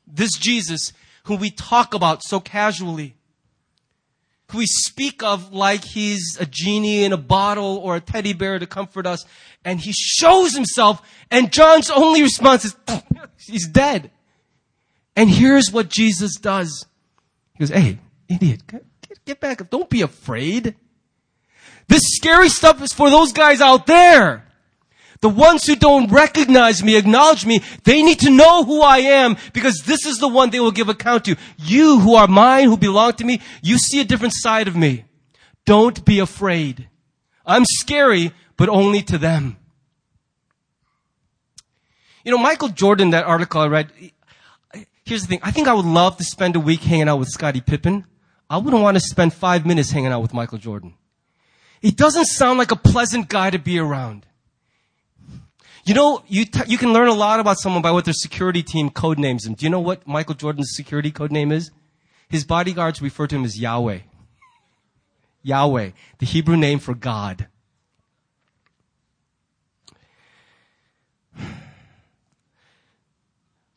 This 0.07 0.37
Jesus, 0.37 0.93
who 1.25 1.35
we 1.35 1.49
talk 1.49 1.93
about 1.93 2.23
so 2.23 2.39
casually, 2.39 3.15
who 4.51 4.59
we 4.59 4.65
speak 4.65 5.23
of 5.23 5.53
like 5.53 5.83
he's 5.83 6.37
a 6.39 6.45
genie 6.45 7.03
in 7.03 7.11
a 7.11 7.17
bottle 7.17 7.77
or 7.77 7.95
a 7.95 8.01
teddy 8.01 8.33
bear 8.33 8.59
to 8.59 8.67
comfort 8.67 9.05
us, 9.05 9.25
and 9.65 9.79
he 9.79 9.91
shows 9.91 10.53
himself, 10.53 11.01
and 11.31 11.51
John's 11.51 11.89
only 11.89 12.21
response 12.21 12.65
is, 12.65 12.75
he's 13.37 13.67
dead. 13.67 14.11
And 15.15 15.29
here's 15.29 15.71
what 15.71 15.89
Jesus 15.89 16.35
does. 16.35 16.85
He 17.53 17.59
goes, 17.59 17.69
hey, 17.69 17.99
idiot, 18.27 18.67
get, 18.67 18.85
get 19.25 19.39
back. 19.39 19.69
Don't 19.69 19.89
be 19.89 20.01
afraid. 20.01 20.75
This 21.87 22.01
scary 22.15 22.49
stuff 22.49 22.81
is 22.81 22.93
for 22.93 23.09
those 23.09 23.31
guys 23.31 23.61
out 23.61 23.85
there. 23.85 24.45
The 25.21 25.29
ones 25.29 25.65
who 25.65 25.75
don't 25.75 26.11
recognize 26.11 26.83
me, 26.83 26.97
acknowledge 26.97 27.45
me, 27.45 27.61
they 27.83 28.03
need 28.03 28.19
to 28.19 28.29
know 28.29 28.63
who 28.63 28.81
I 28.81 28.99
am 28.99 29.37
because 29.53 29.81
this 29.85 30.05
is 30.05 30.17
the 30.17 30.27
one 30.27 30.49
they 30.49 30.59
will 30.59 30.71
give 30.71 30.89
account 30.89 31.25
to. 31.25 31.35
You 31.57 31.99
who 31.99 32.15
are 32.15 32.27
mine, 32.27 32.67
who 32.67 32.77
belong 32.77 33.13
to 33.13 33.23
me, 33.25 33.41
you 33.61 33.77
see 33.77 34.01
a 34.01 34.05
different 34.05 34.33
side 34.35 34.67
of 34.67 34.75
me. 34.75 35.05
Don't 35.65 36.05
be 36.05 36.19
afraid. 36.19 36.89
I'm 37.45 37.65
scary, 37.65 38.33
but 38.57 38.69
only 38.69 39.01
to 39.03 39.17
them. 39.17 39.57
You 42.23 42.31
know, 42.31 42.37
Michael 42.37 42.69
Jordan, 42.69 43.11
that 43.11 43.25
article 43.25 43.61
I 43.61 43.67
read, 43.67 43.91
here's 45.05 45.21
the 45.21 45.27
thing. 45.27 45.39
I 45.43 45.51
think 45.51 45.67
I 45.67 45.73
would 45.73 45.85
love 45.85 46.17
to 46.17 46.23
spend 46.23 46.55
a 46.55 46.59
week 46.59 46.81
hanging 46.81 47.07
out 47.07 47.17
with 47.17 47.29
Scottie 47.29 47.61
Pippen. 47.61 48.05
I 48.49 48.57
wouldn't 48.57 48.81
want 48.81 48.95
to 48.95 49.01
spend 49.01 49.33
five 49.33 49.65
minutes 49.65 49.91
hanging 49.91 50.11
out 50.11 50.21
with 50.21 50.33
Michael 50.33 50.57
Jordan. 50.57 50.95
He 51.81 51.91
doesn't 51.91 52.25
sound 52.25 52.57
like 52.57 52.71
a 52.71 52.75
pleasant 52.75 53.29
guy 53.29 53.49
to 53.49 53.59
be 53.59 53.79
around. 53.79 54.25
You 55.85 55.93
know, 55.93 56.23
you, 56.27 56.45
t- 56.45 56.61
you 56.67 56.79
can 56.79 56.93
learn 56.93 57.07
a 57.07 57.13
lot 57.13 57.39
about 57.39 57.59
someone 57.59 57.83
by 57.83 57.91
what 57.91 58.05
their 58.05 58.13
security 58.13 58.63
team 58.63 58.89
code 58.89 59.19
names 59.19 59.45
him. 59.45 59.53
Do 59.53 59.65
you 59.65 59.69
know 59.69 59.79
what 59.79 60.07
Michael 60.07 60.33
Jordan's 60.33 60.73
security 60.75 61.11
code 61.11 61.31
name 61.31 61.51
is? 61.51 61.69
His 62.27 62.43
bodyguards 62.43 63.03
refer 63.03 63.27
to 63.27 63.35
him 63.35 63.45
as 63.45 63.59
Yahweh. 63.59 63.99
Yahweh, 65.43 65.91
the 66.17 66.25
Hebrew 66.25 66.57
name 66.57 66.79
for 66.79 66.95
God. 66.95 67.47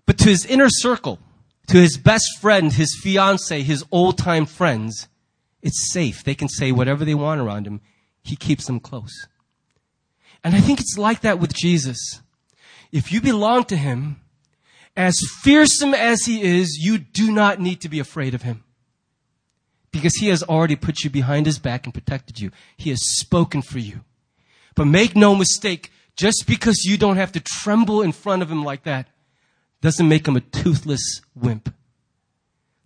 But 0.06 0.16
to 0.16 0.30
his 0.30 0.46
inner 0.46 0.70
circle, 0.70 1.18
to 1.66 1.76
his 1.76 1.98
best 1.98 2.38
friend, 2.40 2.72
his 2.72 2.98
fiance, 2.98 3.60
his 3.60 3.84
old 3.92 4.16
time 4.16 4.46
friends, 4.46 5.08
it's 5.62 5.92
safe. 5.92 6.22
They 6.24 6.34
can 6.34 6.48
say 6.48 6.72
whatever 6.72 7.04
they 7.04 7.14
want 7.14 7.40
around 7.40 7.66
him. 7.66 7.80
He 8.22 8.36
keeps 8.36 8.66
them 8.66 8.80
close. 8.80 9.26
And 10.44 10.54
I 10.54 10.60
think 10.60 10.80
it's 10.80 10.98
like 10.98 11.20
that 11.22 11.38
with 11.38 11.54
Jesus. 11.54 12.20
If 12.92 13.12
you 13.12 13.20
belong 13.20 13.64
to 13.64 13.76
him, 13.76 14.20
as 14.96 15.18
fearsome 15.42 15.94
as 15.94 16.24
he 16.24 16.42
is, 16.42 16.78
you 16.80 16.98
do 16.98 17.32
not 17.32 17.60
need 17.60 17.80
to 17.82 17.88
be 17.88 17.98
afraid 17.98 18.34
of 18.34 18.42
him. 18.42 18.64
Because 19.90 20.16
he 20.16 20.28
has 20.28 20.42
already 20.42 20.76
put 20.76 21.02
you 21.02 21.10
behind 21.10 21.46
his 21.46 21.58
back 21.58 21.84
and 21.84 21.94
protected 21.94 22.40
you. 22.40 22.50
He 22.76 22.90
has 22.90 23.00
spoken 23.18 23.62
for 23.62 23.78
you. 23.78 24.00
But 24.74 24.86
make 24.86 25.16
no 25.16 25.34
mistake, 25.34 25.90
just 26.16 26.44
because 26.46 26.84
you 26.84 26.96
don't 26.96 27.16
have 27.16 27.32
to 27.32 27.40
tremble 27.40 28.02
in 28.02 28.12
front 28.12 28.42
of 28.42 28.50
him 28.50 28.64
like 28.64 28.84
that 28.84 29.08
doesn't 29.80 30.08
make 30.08 30.26
him 30.26 30.36
a 30.36 30.40
toothless 30.40 31.20
wimp. 31.34 31.72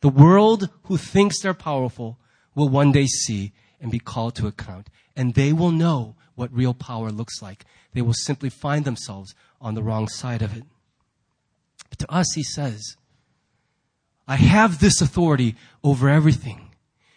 The 0.01 0.09
world 0.09 0.69
who 0.85 0.97
thinks 0.97 1.41
they're 1.41 1.55
powerful 1.55 2.19
will 2.55 2.69
one 2.69 2.93
day 2.93 3.07
see 3.07 3.53
and 3.81 3.91
be 3.91 3.99
called 3.99 4.35
to 4.37 4.47
account. 4.47 4.89
And 5.17 5.35
they 5.35 5.53
will 5.53 5.71
know 5.71 6.17
what 6.35 6.55
real 6.55 6.75
power 6.75 7.11
looks 7.11 7.43
like. 7.43 7.65
They 7.93 8.03
will 8.03 8.15
simply 8.15 8.49
find 8.49 8.85
themselves 8.85 9.35
on 9.61 9.75
the 9.75 9.83
wrong 9.83 10.09
side 10.09 10.43
of 10.43 10.57
it. 10.57 10.65
But 11.91 11.99
to 12.01 12.13
us, 12.13 12.33
he 12.35 12.43
says, 12.43 12.97
I 14.27 14.37
have 14.37 14.79
this 14.79 15.01
authority 15.01 15.57
over 15.85 16.09
everything. 16.09 16.71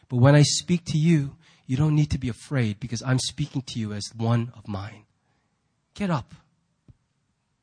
But 0.09 0.17
when 0.17 0.35
I 0.35 0.41
speak 0.41 0.85
to 0.85 0.97
you, 0.97 1.37
you 1.65 1.77
don't 1.77 1.95
need 1.95 2.11
to 2.11 2.17
be 2.17 2.29
afraid 2.29 2.79
because 2.79 3.01
I'm 3.01 3.19
speaking 3.19 3.61
to 3.63 3.79
you 3.79 3.93
as 3.93 4.11
one 4.15 4.51
of 4.55 4.67
mine. 4.67 5.05
Get 5.93 6.09
up. 6.09 6.35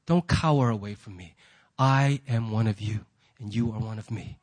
Don't 0.06 0.26
cower 0.26 0.70
away 0.70 0.94
from 0.94 1.16
me. 1.16 1.34
I 1.78 2.20
am 2.28 2.50
one 2.50 2.66
of 2.66 2.80
you 2.80 3.00
and 3.38 3.54
you 3.54 3.72
are 3.72 3.78
one 3.78 3.98
of 3.98 4.10
me. 4.10 4.38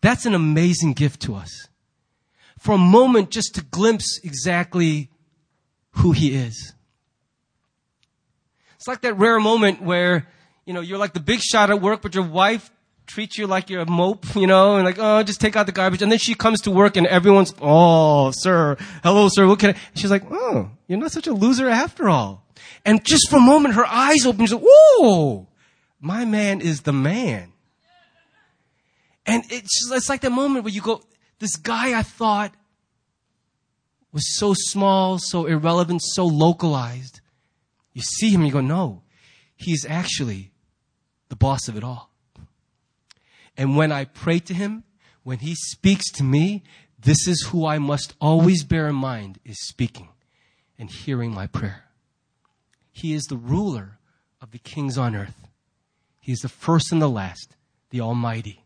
That's 0.00 0.26
an 0.26 0.34
amazing 0.34 0.92
gift 0.92 1.22
to 1.22 1.34
us. 1.34 1.68
For 2.58 2.74
a 2.74 2.78
moment, 2.78 3.30
just 3.30 3.54
to 3.54 3.64
glimpse 3.64 4.20
exactly 4.22 5.10
who 5.92 6.12
he 6.12 6.34
is. 6.34 6.74
It's 8.76 8.86
like 8.86 9.00
that 9.02 9.14
rare 9.14 9.40
moment 9.40 9.82
where, 9.82 10.28
you 10.64 10.72
know, 10.72 10.80
you're 10.80 10.98
like 10.98 11.12
the 11.12 11.20
big 11.20 11.40
shot 11.40 11.70
at 11.70 11.80
work, 11.80 12.02
but 12.02 12.14
your 12.14 12.24
wife 12.24 12.70
treats 13.06 13.38
you 13.38 13.46
like 13.46 13.70
you're 13.70 13.80
a 13.80 13.90
mope, 13.90 14.36
you 14.36 14.46
know, 14.46 14.76
and 14.76 14.84
like, 14.84 14.98
oh, 14.98 15.22
just 15.22 15.40
take 15.40 15.56
out 15.56 15.66
the 15.66 15.72
garbage. 15.72 16.02
And 16.02 16.12
then 16.12 16.18
she 16.18 16.34
comes 16.34 16.60
to 16.62 16.70
work 16.70 16.96
and 16.96 17.06
everyone's, 17.06 17.52
oh, 17.60 18.30
sir, 18.32 18.76
hello, 19.02 19.28
sir, 19.30 19.46
what 19.46 19.58
can 19.58 19.70
I? 19.70 19.78
She's 19.94 20.10
like, 20.10 20.24
oh, 20.30 20.70
you're 20.86 20.98
not 20.98 21.12
such 21.12 21.26
a 21.26 21.32
loser 21.32 21.68
after 21.68 22.08
all. 22.08 22.44
And 22.84 23.04
just 23.04 23.28
for 23.30 23.36
a 23.36 23.40
moment, 23.40 23.74
her 23.74 23.86
eyes 23.86 24.24
open. 24.26 24.46
She's 24.46 24.52
like, 24.52 24.64
whoa, 24.64 25.48
my 26.00 26.24
man 26.24 26.60
is 26.60 26.82
the 26.82 26.92
man. 26.92 27.52
And 29.28 29.44
it's, 29.50 29.92
it's 29.92 30.08
like 30.08 30.22
that 30.22 30.32
moment 30.32 30.64
where 30.64 30.72
you 30.72 30.80
go, 30.80 31.02
this 31.38 31.56
guy 31.56 31.96
I 31.96 32.02
thought 32.02 32.54
was 34.10 34.38
so 34.38 34.54
small, 34.56 35.18
so 35.18 35.44
irrelevant, 35.44 36.00
so 36.02 36.24
localized. 36.24 37.20
You 37.92 38.00
see 38.00 38.30
him 38.30 38.42
you 38.42 38.50
go, 38.50 38.62
no, 38.62 39.02
he's 39.54 39.84
actually 39.86 40.52
the 41.28 41.36
boss 41.36 41.68
of 41.68 41.76
it 41.76 41.84
all. 41.84 42.10
And 43.54 43.76
when 43.76 43.92
I 43.92 44.06
pray 44.06 44.38
to 44.40 44.54
him, 44.54 44.84
when 45.24 45.40
he 45.40 45.54
speaks 45.54 46.10
to 46.12 46.24
me, 46.24 46.62
this 46.98 47.28
is 47.28 47.48
who 47.50 47.66
I 47.66 47.78
must 47.78 48.14
always 48.22 48.64
bear 48.64 48.88
in 48.88 48.94
mind 48.94 49.40
is 49.44 49.68
speaking 49.68 50.08
and 50.78 50.90
hearing 50.90 51.34
my 51.34 51.46
prayer. 51.46 51.84
He 52.90 53.12
is 53.12 53.24
the 53.24 53.36
ruler 53.36 53.98
of 54.40 54.52
the 54.52 54.58
kings 54.58 54.96
on 54.96 55.14
earth. 55.14 55.48
He 56.18 56.32
is 56.32 56.38
the 56.38 56.48
first 56.48 56.92
and 56.92 57.02
the 57.02 57.10
last, 57.10 57.56
the 57.90 58.00
Almighty. 58.00 58.64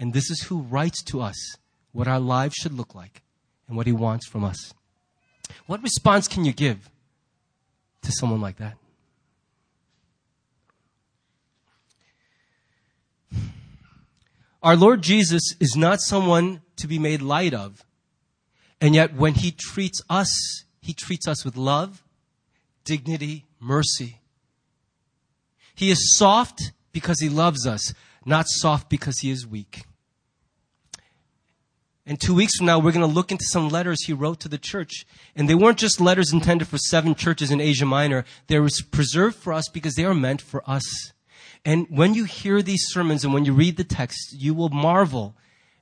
And 0.00 0.14
this 0.14 0.30
is 0.30 0.44
who 0.44 0.62
writes 0.62 1.02
to 1.04 1.20
us 1.20 1.36
what 1.92 2.08
our 2.08 2.18
lives 2.18 2.54
should 2.54 2.72
look 2.72 2.94
like 2.94 3.22
and 3.68 3.76
what 3.76 3.86
He 3.86 3.92
wants 3.92 4.26
from 4.26 4.42
us. 4.42 4.72
What 5.66 5.82
response 5.82 6.26
can 6.26 6.46
you 6.46 6.54
give 6.54 6.88
to 8.02 8.10
someone 8.10 8.40
like 8.40 8.56
that? 8.56 8.78
Our 14.62 14.74
Lord 14.74 15.02
Jesus 15.02 15.54
is 15.60 15.74
not 15.76 16.00
someone 16.00 16.62
to 16.76 16.86
be 16.86 16.98
made 16.98 17.20
light 17.20 17.52
of. 17.52 17.84
And 18.80 18.94
yet, 18.94 19.14
when 19.14 19.34
He 19.34 19.52
treats 19.52 20.00
us, 20.08 20.64
He 20.80 20.94
treats 20.94 21.28
us 21.28 21.44
with 21.44 21.56
love, 21.56 22.02
dignity, 22.84 23.44
mercy. 23.60 24.20
He 25.74 25.90
is 25.90 26.16
soft 26.16 26.72
because 26.92 27.20
he 27.20 27.28
loves 27.28 27.66
us, 27.66 27.94
not 28.26 28.46
soft 28.48 28.90
because 28.90 29.20
he 29.20 29.30
is 29.30 29.46
weak. 29.46 29.84
And 32.10 32.20
two 32.20 32.34
weeks 32.34 32.56
from 32.56 32.66
now, 32.66 32.80
we're 32.80 32.90
going 32.90 33.06
to 33.08 33.14
look 33.14 33.30
into 33.30 33.44
some 33.44 33.68
letters 33.68 34.02
he 34.02 34.12
wrote 34.12 34.40
to 34.40 34.48
the 34.48 34.58
church. 34.58 35.06
And 35.36 35.48
they 35.48 35.54
weren't 35.54 35.78
just 35.78 36.00
letters 36.00 36.32
intended 36.32 36.66
for 36.66 36.76
seven 36.76 37.14
churches 37.14 37.52
in 37.52 37.60
Asia 37.60 37.86
Minor. 37.86 38.24
They 38.48 38.58
were 38.58 38.68
preserved 38.90 39.36
for 39.36 39.52
us 39.52 39.68
because 39.68 39.94
they 39.94 40.04
are 40.04 40.12
meant 40.12 40.42
for 40.42 40.68
us. 40.68 41.12
And 41.64 41.86
when 41.88 42.14
you 42.14 42.24
hear 42.24 42.62
these 42.62 42.82
sermons 42.88 43.24
and 43.24 43.32
when 43.32 43.44
you 43.44 43.52
read 43.52 43.76
the 43.76 43.84
text, 43.84 44.34
you 44.36 44.54
will 44.54 44.70
marvel 44.70 45.36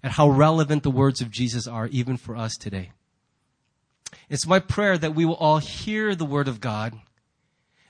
at 0.05 0.11
how 0.13 0.29
relevant 0.29 0.83
the 0.83 0.91
words 0.91 1.23
of 1.23 1.31
Jesus 1.31 1.67
are 1.67 1.87
even 1.87 2.19
for 2.19 2.37
us 2.37 2.59
today. 2.59 2.91
It's 4.29 4.47
my 4.47 4.59
prayer 4.59 4.99
that 4.99 5.15
we 5.15 5.25
will 5.25 5.37
all 5.37 5.59
hear 5.59 6.15
the 6.15 6.27
word 6.27 6.47
of 6.47 6.61
God 6.61 6.93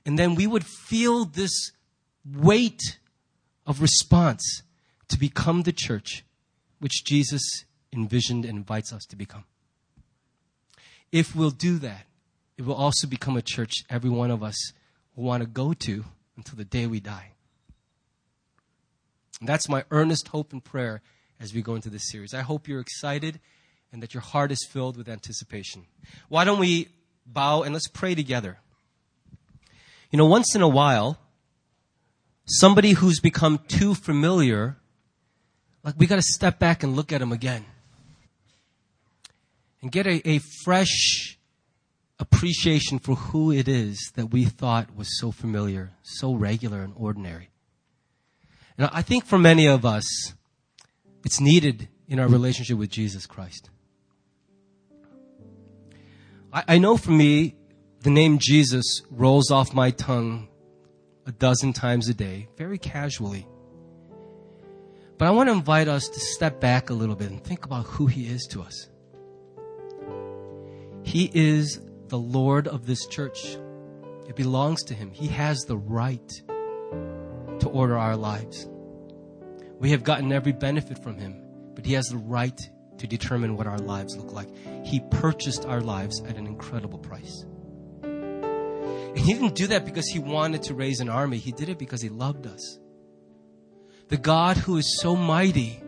and 0.07 0.17
then 0.17 0.37
we 0.37 0.47
would 0.47 0.65
feel 0.65 1.25
this 1.25 1.73
weight 2.25 2.99
of 3.67 3.83
response 3.83 4.63
to 5.09 5.19
become 5.19 5.63
the 5.63 5.73
church 5.73 6.25
which 6.79 7.05
Jesus 7.05 7.65
envisioned 7.93 8.45
and 8.45 8.59
invites 8.59 8.93
us 8.93 9.05
to 9.07 9.17
become. 9.17 9.45
If 11.11 11.35
we'll 11.35 11.51
do 11.51 11.79
that, 11.79 12.07
it 12.57 12.67
will 12.67 12.75
also 12.75 13.07
become 13.07 13.37
a 13.37 13.43
church 13.43 13.85
every 13.89 14.11
one 14.11 14.31
of 14.31 14.43
us 14.43 14.73
will 15.15 15.25
want 15.25 15.43
to 15.43 15.49
go 15.49 15.73
to 15.73 16.05
until 16.37 16.57
the 16.57 16.65
day 16.65 16.87
we 16.87 17.01
die. 17.01 17.33
And 19.41 19.49
that's 19.49 19.69
my 19.69 19.85
earnest 19.91 20.29
hope 20.29 20.53
and 20.53 20.63
prayer 20.63 21.01
as 21.41 21.55
we 21.55 21.63
go 21.63 21.77
into 21.77 21.89
this 21.89 22.11
series. 22.11 22.35
I 22.35 22.43
hope 22.43 22.67
you're 22.67 22.81
excited 22.81 23.41
and 23.93 24.03
that 24.03 24.13
your 24.13 24.21
heart 24.21 24.51
is 24.51 24.67
filled 24.71 24.97
with 24.97 25.09
anticipation. 25.09 25.87
Why 26.29 26.45
don't 26.45 26.59
we 26.59 26.89
bow 27.25 27.63
and 27.63 27.73
let's 27.73 27.89
pray 27.89 28.15
together? 28.15 28.59
You 30.11 30.19
know, 30.19 30.27
once 30.27 30.55
in 30.55 30.63
a 30.63 30.69
while, 30.69 31.19
somebody 32.47 32.93
who's 32.93 33.21
become 33.21 33.61
too 33.69 33.95
familiar, 33.95 34.77
like 35.85 35.95
we 35.97 36.07
got 36.07 36.17
to 36.17 36.23
step 36.23 36.59
back 36.59 36.83
and 36.83 36.97
look 36.97 37.13
at 37.13 37.21
them 37.21 37.33
again 37.33 37.65
and 39.83 39.93
get 39.93 40.07
a, 40.07 40.29
a 40.29 40.39
fresh 40.65 41.39
appreciation 42.19 42.99
for 42.99 43.15
who 43.15 43.53
it 43.53 43.69
is 43.69 44.13
that 44.17 44.27
we 44.27 44.45
thought 44.45 44.95
was 44.97 45.19
so 45.19 45.31
familiar, 45.31 45.93
so 46.03 46.35
regular 46.35 46.83
and 46.83 46.93
ordinary. 46.97 47.51
And 48.77 48.89
I 48.93 49.03
think 49.03 49.25
for 49.25 49.39
many 49.39 49.67
of 49.67 49.85
us, 49.85 50.35
it's 51.25 51.41
needed 51.41 51.89
in 52.09 52.19
our 52.19 52.29
relationship 52.29 52.79
with 52.79 52.91
Jesus 52.91 53.27
Christ. 53.27 53.71
I, 56.53 56.65
I 56.69 56.79
know 56.79 56.97
for 56.97 57.11
me, 57.11 57.55
the 58.01 58.11
name 58.11 58.39
Jesus 58.41 59.03
rolls 59.11 59.51
off 59.51 59.75
my 59.75 59.91
tongue 59.91 60.49
a 61.27 61.33
dozen 61.33 61.73
times 61.73 62.09
a 62.09 62.15
day, 62.15 62.49
very 62.57 62.79
casually. 62.79 63.47
But 65.19 65.27
I 65.27 65.31
want 65.33 65.49
to 65.49 65.53
invite 65.53 65.89
us 65.89 66.09
to 66.09 66.21
step 66.21 66.61
back 66.61 66.91
a 66.91 66.95
little 66.95 67.17
bit 67.17 67.31
and 67.31 67.43
think 67.43 67.65
about 67.65 67.85
who 67.85 68.07
He 68.07 68.27
is 68.27 68.47
to 68.53 68.63
us. 68.63 68.89
He 71.03 71.31
is 71.33 71.81
the 72.09 72.19
Lord 72.19 72.69
of 72.69 72.87
this 72.87 73.07
church. 73.07 73.57
It 74.29 74.37
belongs 74.37 74.83
to 74.85 74.95
Him. 74.95 75.11
He 75.11 75.29
has 75.29 75.61
the 75.61 75.77
right 75.77 76.31
to 76.49 77.69
order 77.69 77.97
our 77.97 78.17
lives. 78.17 78.69
We 79.79 79.91
have 79.91 80.05
gotten 80.05 80.33
every 80.33 80.53
benefit 80.53 81.03
from 81.03 81.17
Him, 81.17 81.41
but 81.75 81.87
He 81.87 81.95
has 81.95 82.07
the 82.07 82.19
right 82.19 82.59
to 82.99 83.07
determine 83.07 83.57
what 83.57 83.67
our 83.67 83.79
lives 83.79 84.17
look 84.17 84.33
like. 84.33 84.49
He 84.85 85.01
purchased 85.11 85.65
our 85.65 85.81
lives 85.81 86.21
at 86.23 86.37
an 86.37 86.47
incredible 86.47 86.99
price. 86.99 87.47
And 88.03 89.19
He 89.19 89.33
didn't 89.33 89.55
do 89.55 89.69
that 89.69 89.85
because 89.85 90.07
He 90.09 90.19
wanted 90.19 90.63
to 90.65 90.75
raise 90.75 91.01
an 91.01 91.09
army, 91.09 91.39
He 91.39 91.53
did 91.53 91.69
it 91.69 91.79
because 91.79 92.03
He 92.03 92.09
loved 92.09 92.47
us. 92.47 92.79
The 94.09 94.17
God 94.17 94.57
who 94.57 94.79
is 94.79 95.01
so 95.01 95.15
mighty 95.15 95.83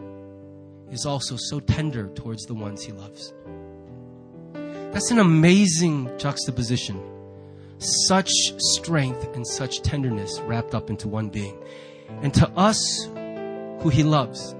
is 0.90 1.06
also 1.06 1.36
so 1.36 1.60
tender 1.60 2.08
towards 2.08 2.44
the 2.44 2.54
ones 2.54 2.82
He 2.82 2.92
loves. 2.92 3.32
That's 4.92 5.12
an 5.12 5.20
amazing 5.20 6.10
juxtaposition. 6.18 7.00
Such 7.78 8.30
strength 8.58 9.24
and 9.36 9.46
such 9.46 9.82
tenderness 9.82 10.40
wrapped 10.40 10.74
up 10.74 10.90
into 10.90 11.06
one 11.06 11.28
being. 11.28 11.56
And 12.22 12.34
to 12.34 12.48
us 12.50 13.04
who 13.82 13.88
he 13.88 14.02
loves, 14.02 14.54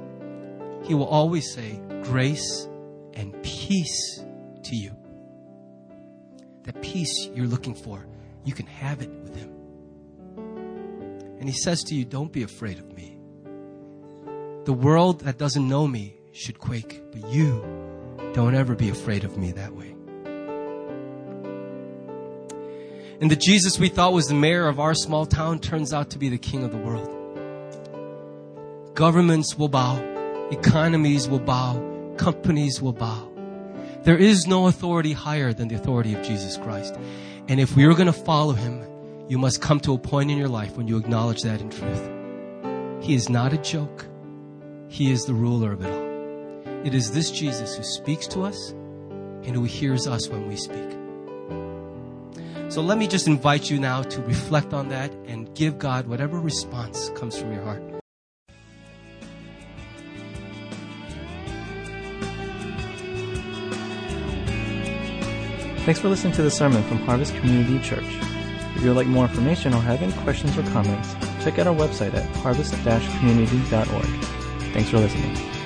he 0.84 0.94
will 0.94 1.06
always 1.06 1.52
say, 1.52 1.80
Grace 2.04 2.68
and 3.14 3.34
peace 3.42 4.24
to 4.62 4.76
you. 4.76 4.96
That 6.62 6.80
peace 6.80 7.28
you're 7.34 7.48
looking 7.48 7.74
for, 7.74 8.06
you 8.44 8.54
can 8.54 8.66
have 8.66 9.02
it 9.02 9.10
with 9.10 9.34
him. 9.34 9.50
And 11.40 11.48
he 11.48 11.54
says 11.54 11.82
to 11.84 11.94
you, 11.96 12.04
Don't 12.04 12.32
be 12.32 12.44
afraid 12.44 12.78
of 12.78 12.92
me. 12.92 13.18
The 14.64 14.72
world 14.72 15.22
that 15.22 15.38
doesn't 15.38 15.66
know 15.66 15.88
me 15.88 16.16
should 16.32 16.60
quake, 16.60 17.02
but 17.10 17.28
you 17.32 17.64
don't 18.32 18.54
ever 18.54 18.76
be 18.76 18.90
afraid 18.90 19.24
of 19.24 19.36
me 19.36 19.50
that 19.52 19.74
way. 19.74 19.96
And 23.20 23.30
the 23.30 23.36
Jesus 23.36 23.78
we 23.78 23.88
thought 23.88 24.14
was 24.14 24.28
the 24.28 24.34
mayor 24.34 24.66
of 24.66 24.80
our 24.80 24.94
small 24.94 25.26
town 25.26 25.58
turns 25.58 25.92
out 25.92 26.08
to 26.10 26.18
be 26.18 26.30
the 26.30 26.38
king 26.38 26.64
of 26.64 26.72
the 26.72 26.78
world. 26.78 27.08
Governments 28.94 29.58
will 29.58 29.68
bow, 29.68 29.98
economies 30.50 31.28
will 31.28 31.38
bow, 31.38 32.14
companies 32.16 32.80
will 32.80 32.94
bow. 32.94 33.30
There 34.04 34.16
is 34.16 34.46
no 34.46 34.68
authority 34.68 35.12
higher 35.12 35.52
than 35.52 35.68
the 35.68 35.74
authority 35.74 36.14
of 36.14 36.22
Jesus 36.22 36.56
Christ. 36.56 36.98
And 37.48 37.60
if 37.60 37.76
we 37.76 37.84
are 37.84 37.92
going 37.92 38.06
to 38.06 38.12
follow 38.12 38.54
him, 38.54 38.82
you 39.28 39.36
must 39.36 39.60
come 39.60 39.80
to 39.80 39.92
a 39.92 39.98
point 39.98 40.30
in 40.30 40.38
your 40.38 40.48
life 40.48 40.78
when 40.78 40.88
you 40.88 40.96
acknowledge 40.96 41.42
that 41.42 41.60
in 41.60 41.68
truth. 41.68 42.10
He 43.04 43.14
is 43.14 43.28
not 43.28 43.52
a 43.52 43.58
joke. 43.58 44.06
He 44.88 45.12
is 45.12 45.26
the 45.26 45.34
ruler 45.34 45.72
of 45.72 45.84
it 45.84 45.90
all. 45.90 46.86
It 46.86 46.94
is 46.94 47.12
this 47.12 47.30
Jesus 47.30 47.76
who 47.76 47.82
speaks 47.82 48.26
to 48.28 48.42
us 48.42 48.70
and 48.70 49.54
who 49.54 49.64
hears 49.64 50.06
us 50.06 50.28
when 50.28 50.48
we 50.48 50.56
speak. 50.56 50.99
So 52.70 52.80
let 52.82 52.98
me 52.98 53.08
just 53.08 53.26
invite 53.26 53.68
you 53.68 53.80
now 53.80 54.02
to 54.02 54.22
reflect 54.22 54.72
on 54.72 54.90
that 54.90 55.12
and 55.26 55.52
give 55.56 55.76
God 55.76 56.06
whatever 56.06 56.38
response 56.38 57.10
comes 57.16 57.36
from 57.36 57.52
your 57.52 57.64
heart. 57.64 57.82
Thanks 65.84 65.98
for 65.98 66.08
listening 66.08 66.32
to 66.34 66.42
the 66.42 66.50
sermon 66.50 66.84
from 66.84 66.98
Harvest 66.98 67.34
Community 67.34 67.80
Church. 67.84 68.04
If 68.76 68.82
you 68.82 68.90
would 68.90 68.96
like 68.96 69.08
more 69.08 69.24
information 69.24 69.74
or 69.74 69.82
have 69.82 70.00
any 70.00 70.12
questions 70.22 70.56
or 70.56 70.62
comments, 70.70 71.14
check 71.42 71.58
out 71.58 71.66
our 71.66 71.74
website 71.74 72.14
at 72.14 72.24
harvest-community.org. 72.36 74.24
Thanks 74.72 74.90
for 74.90 74.98
listening. 74.98 75.59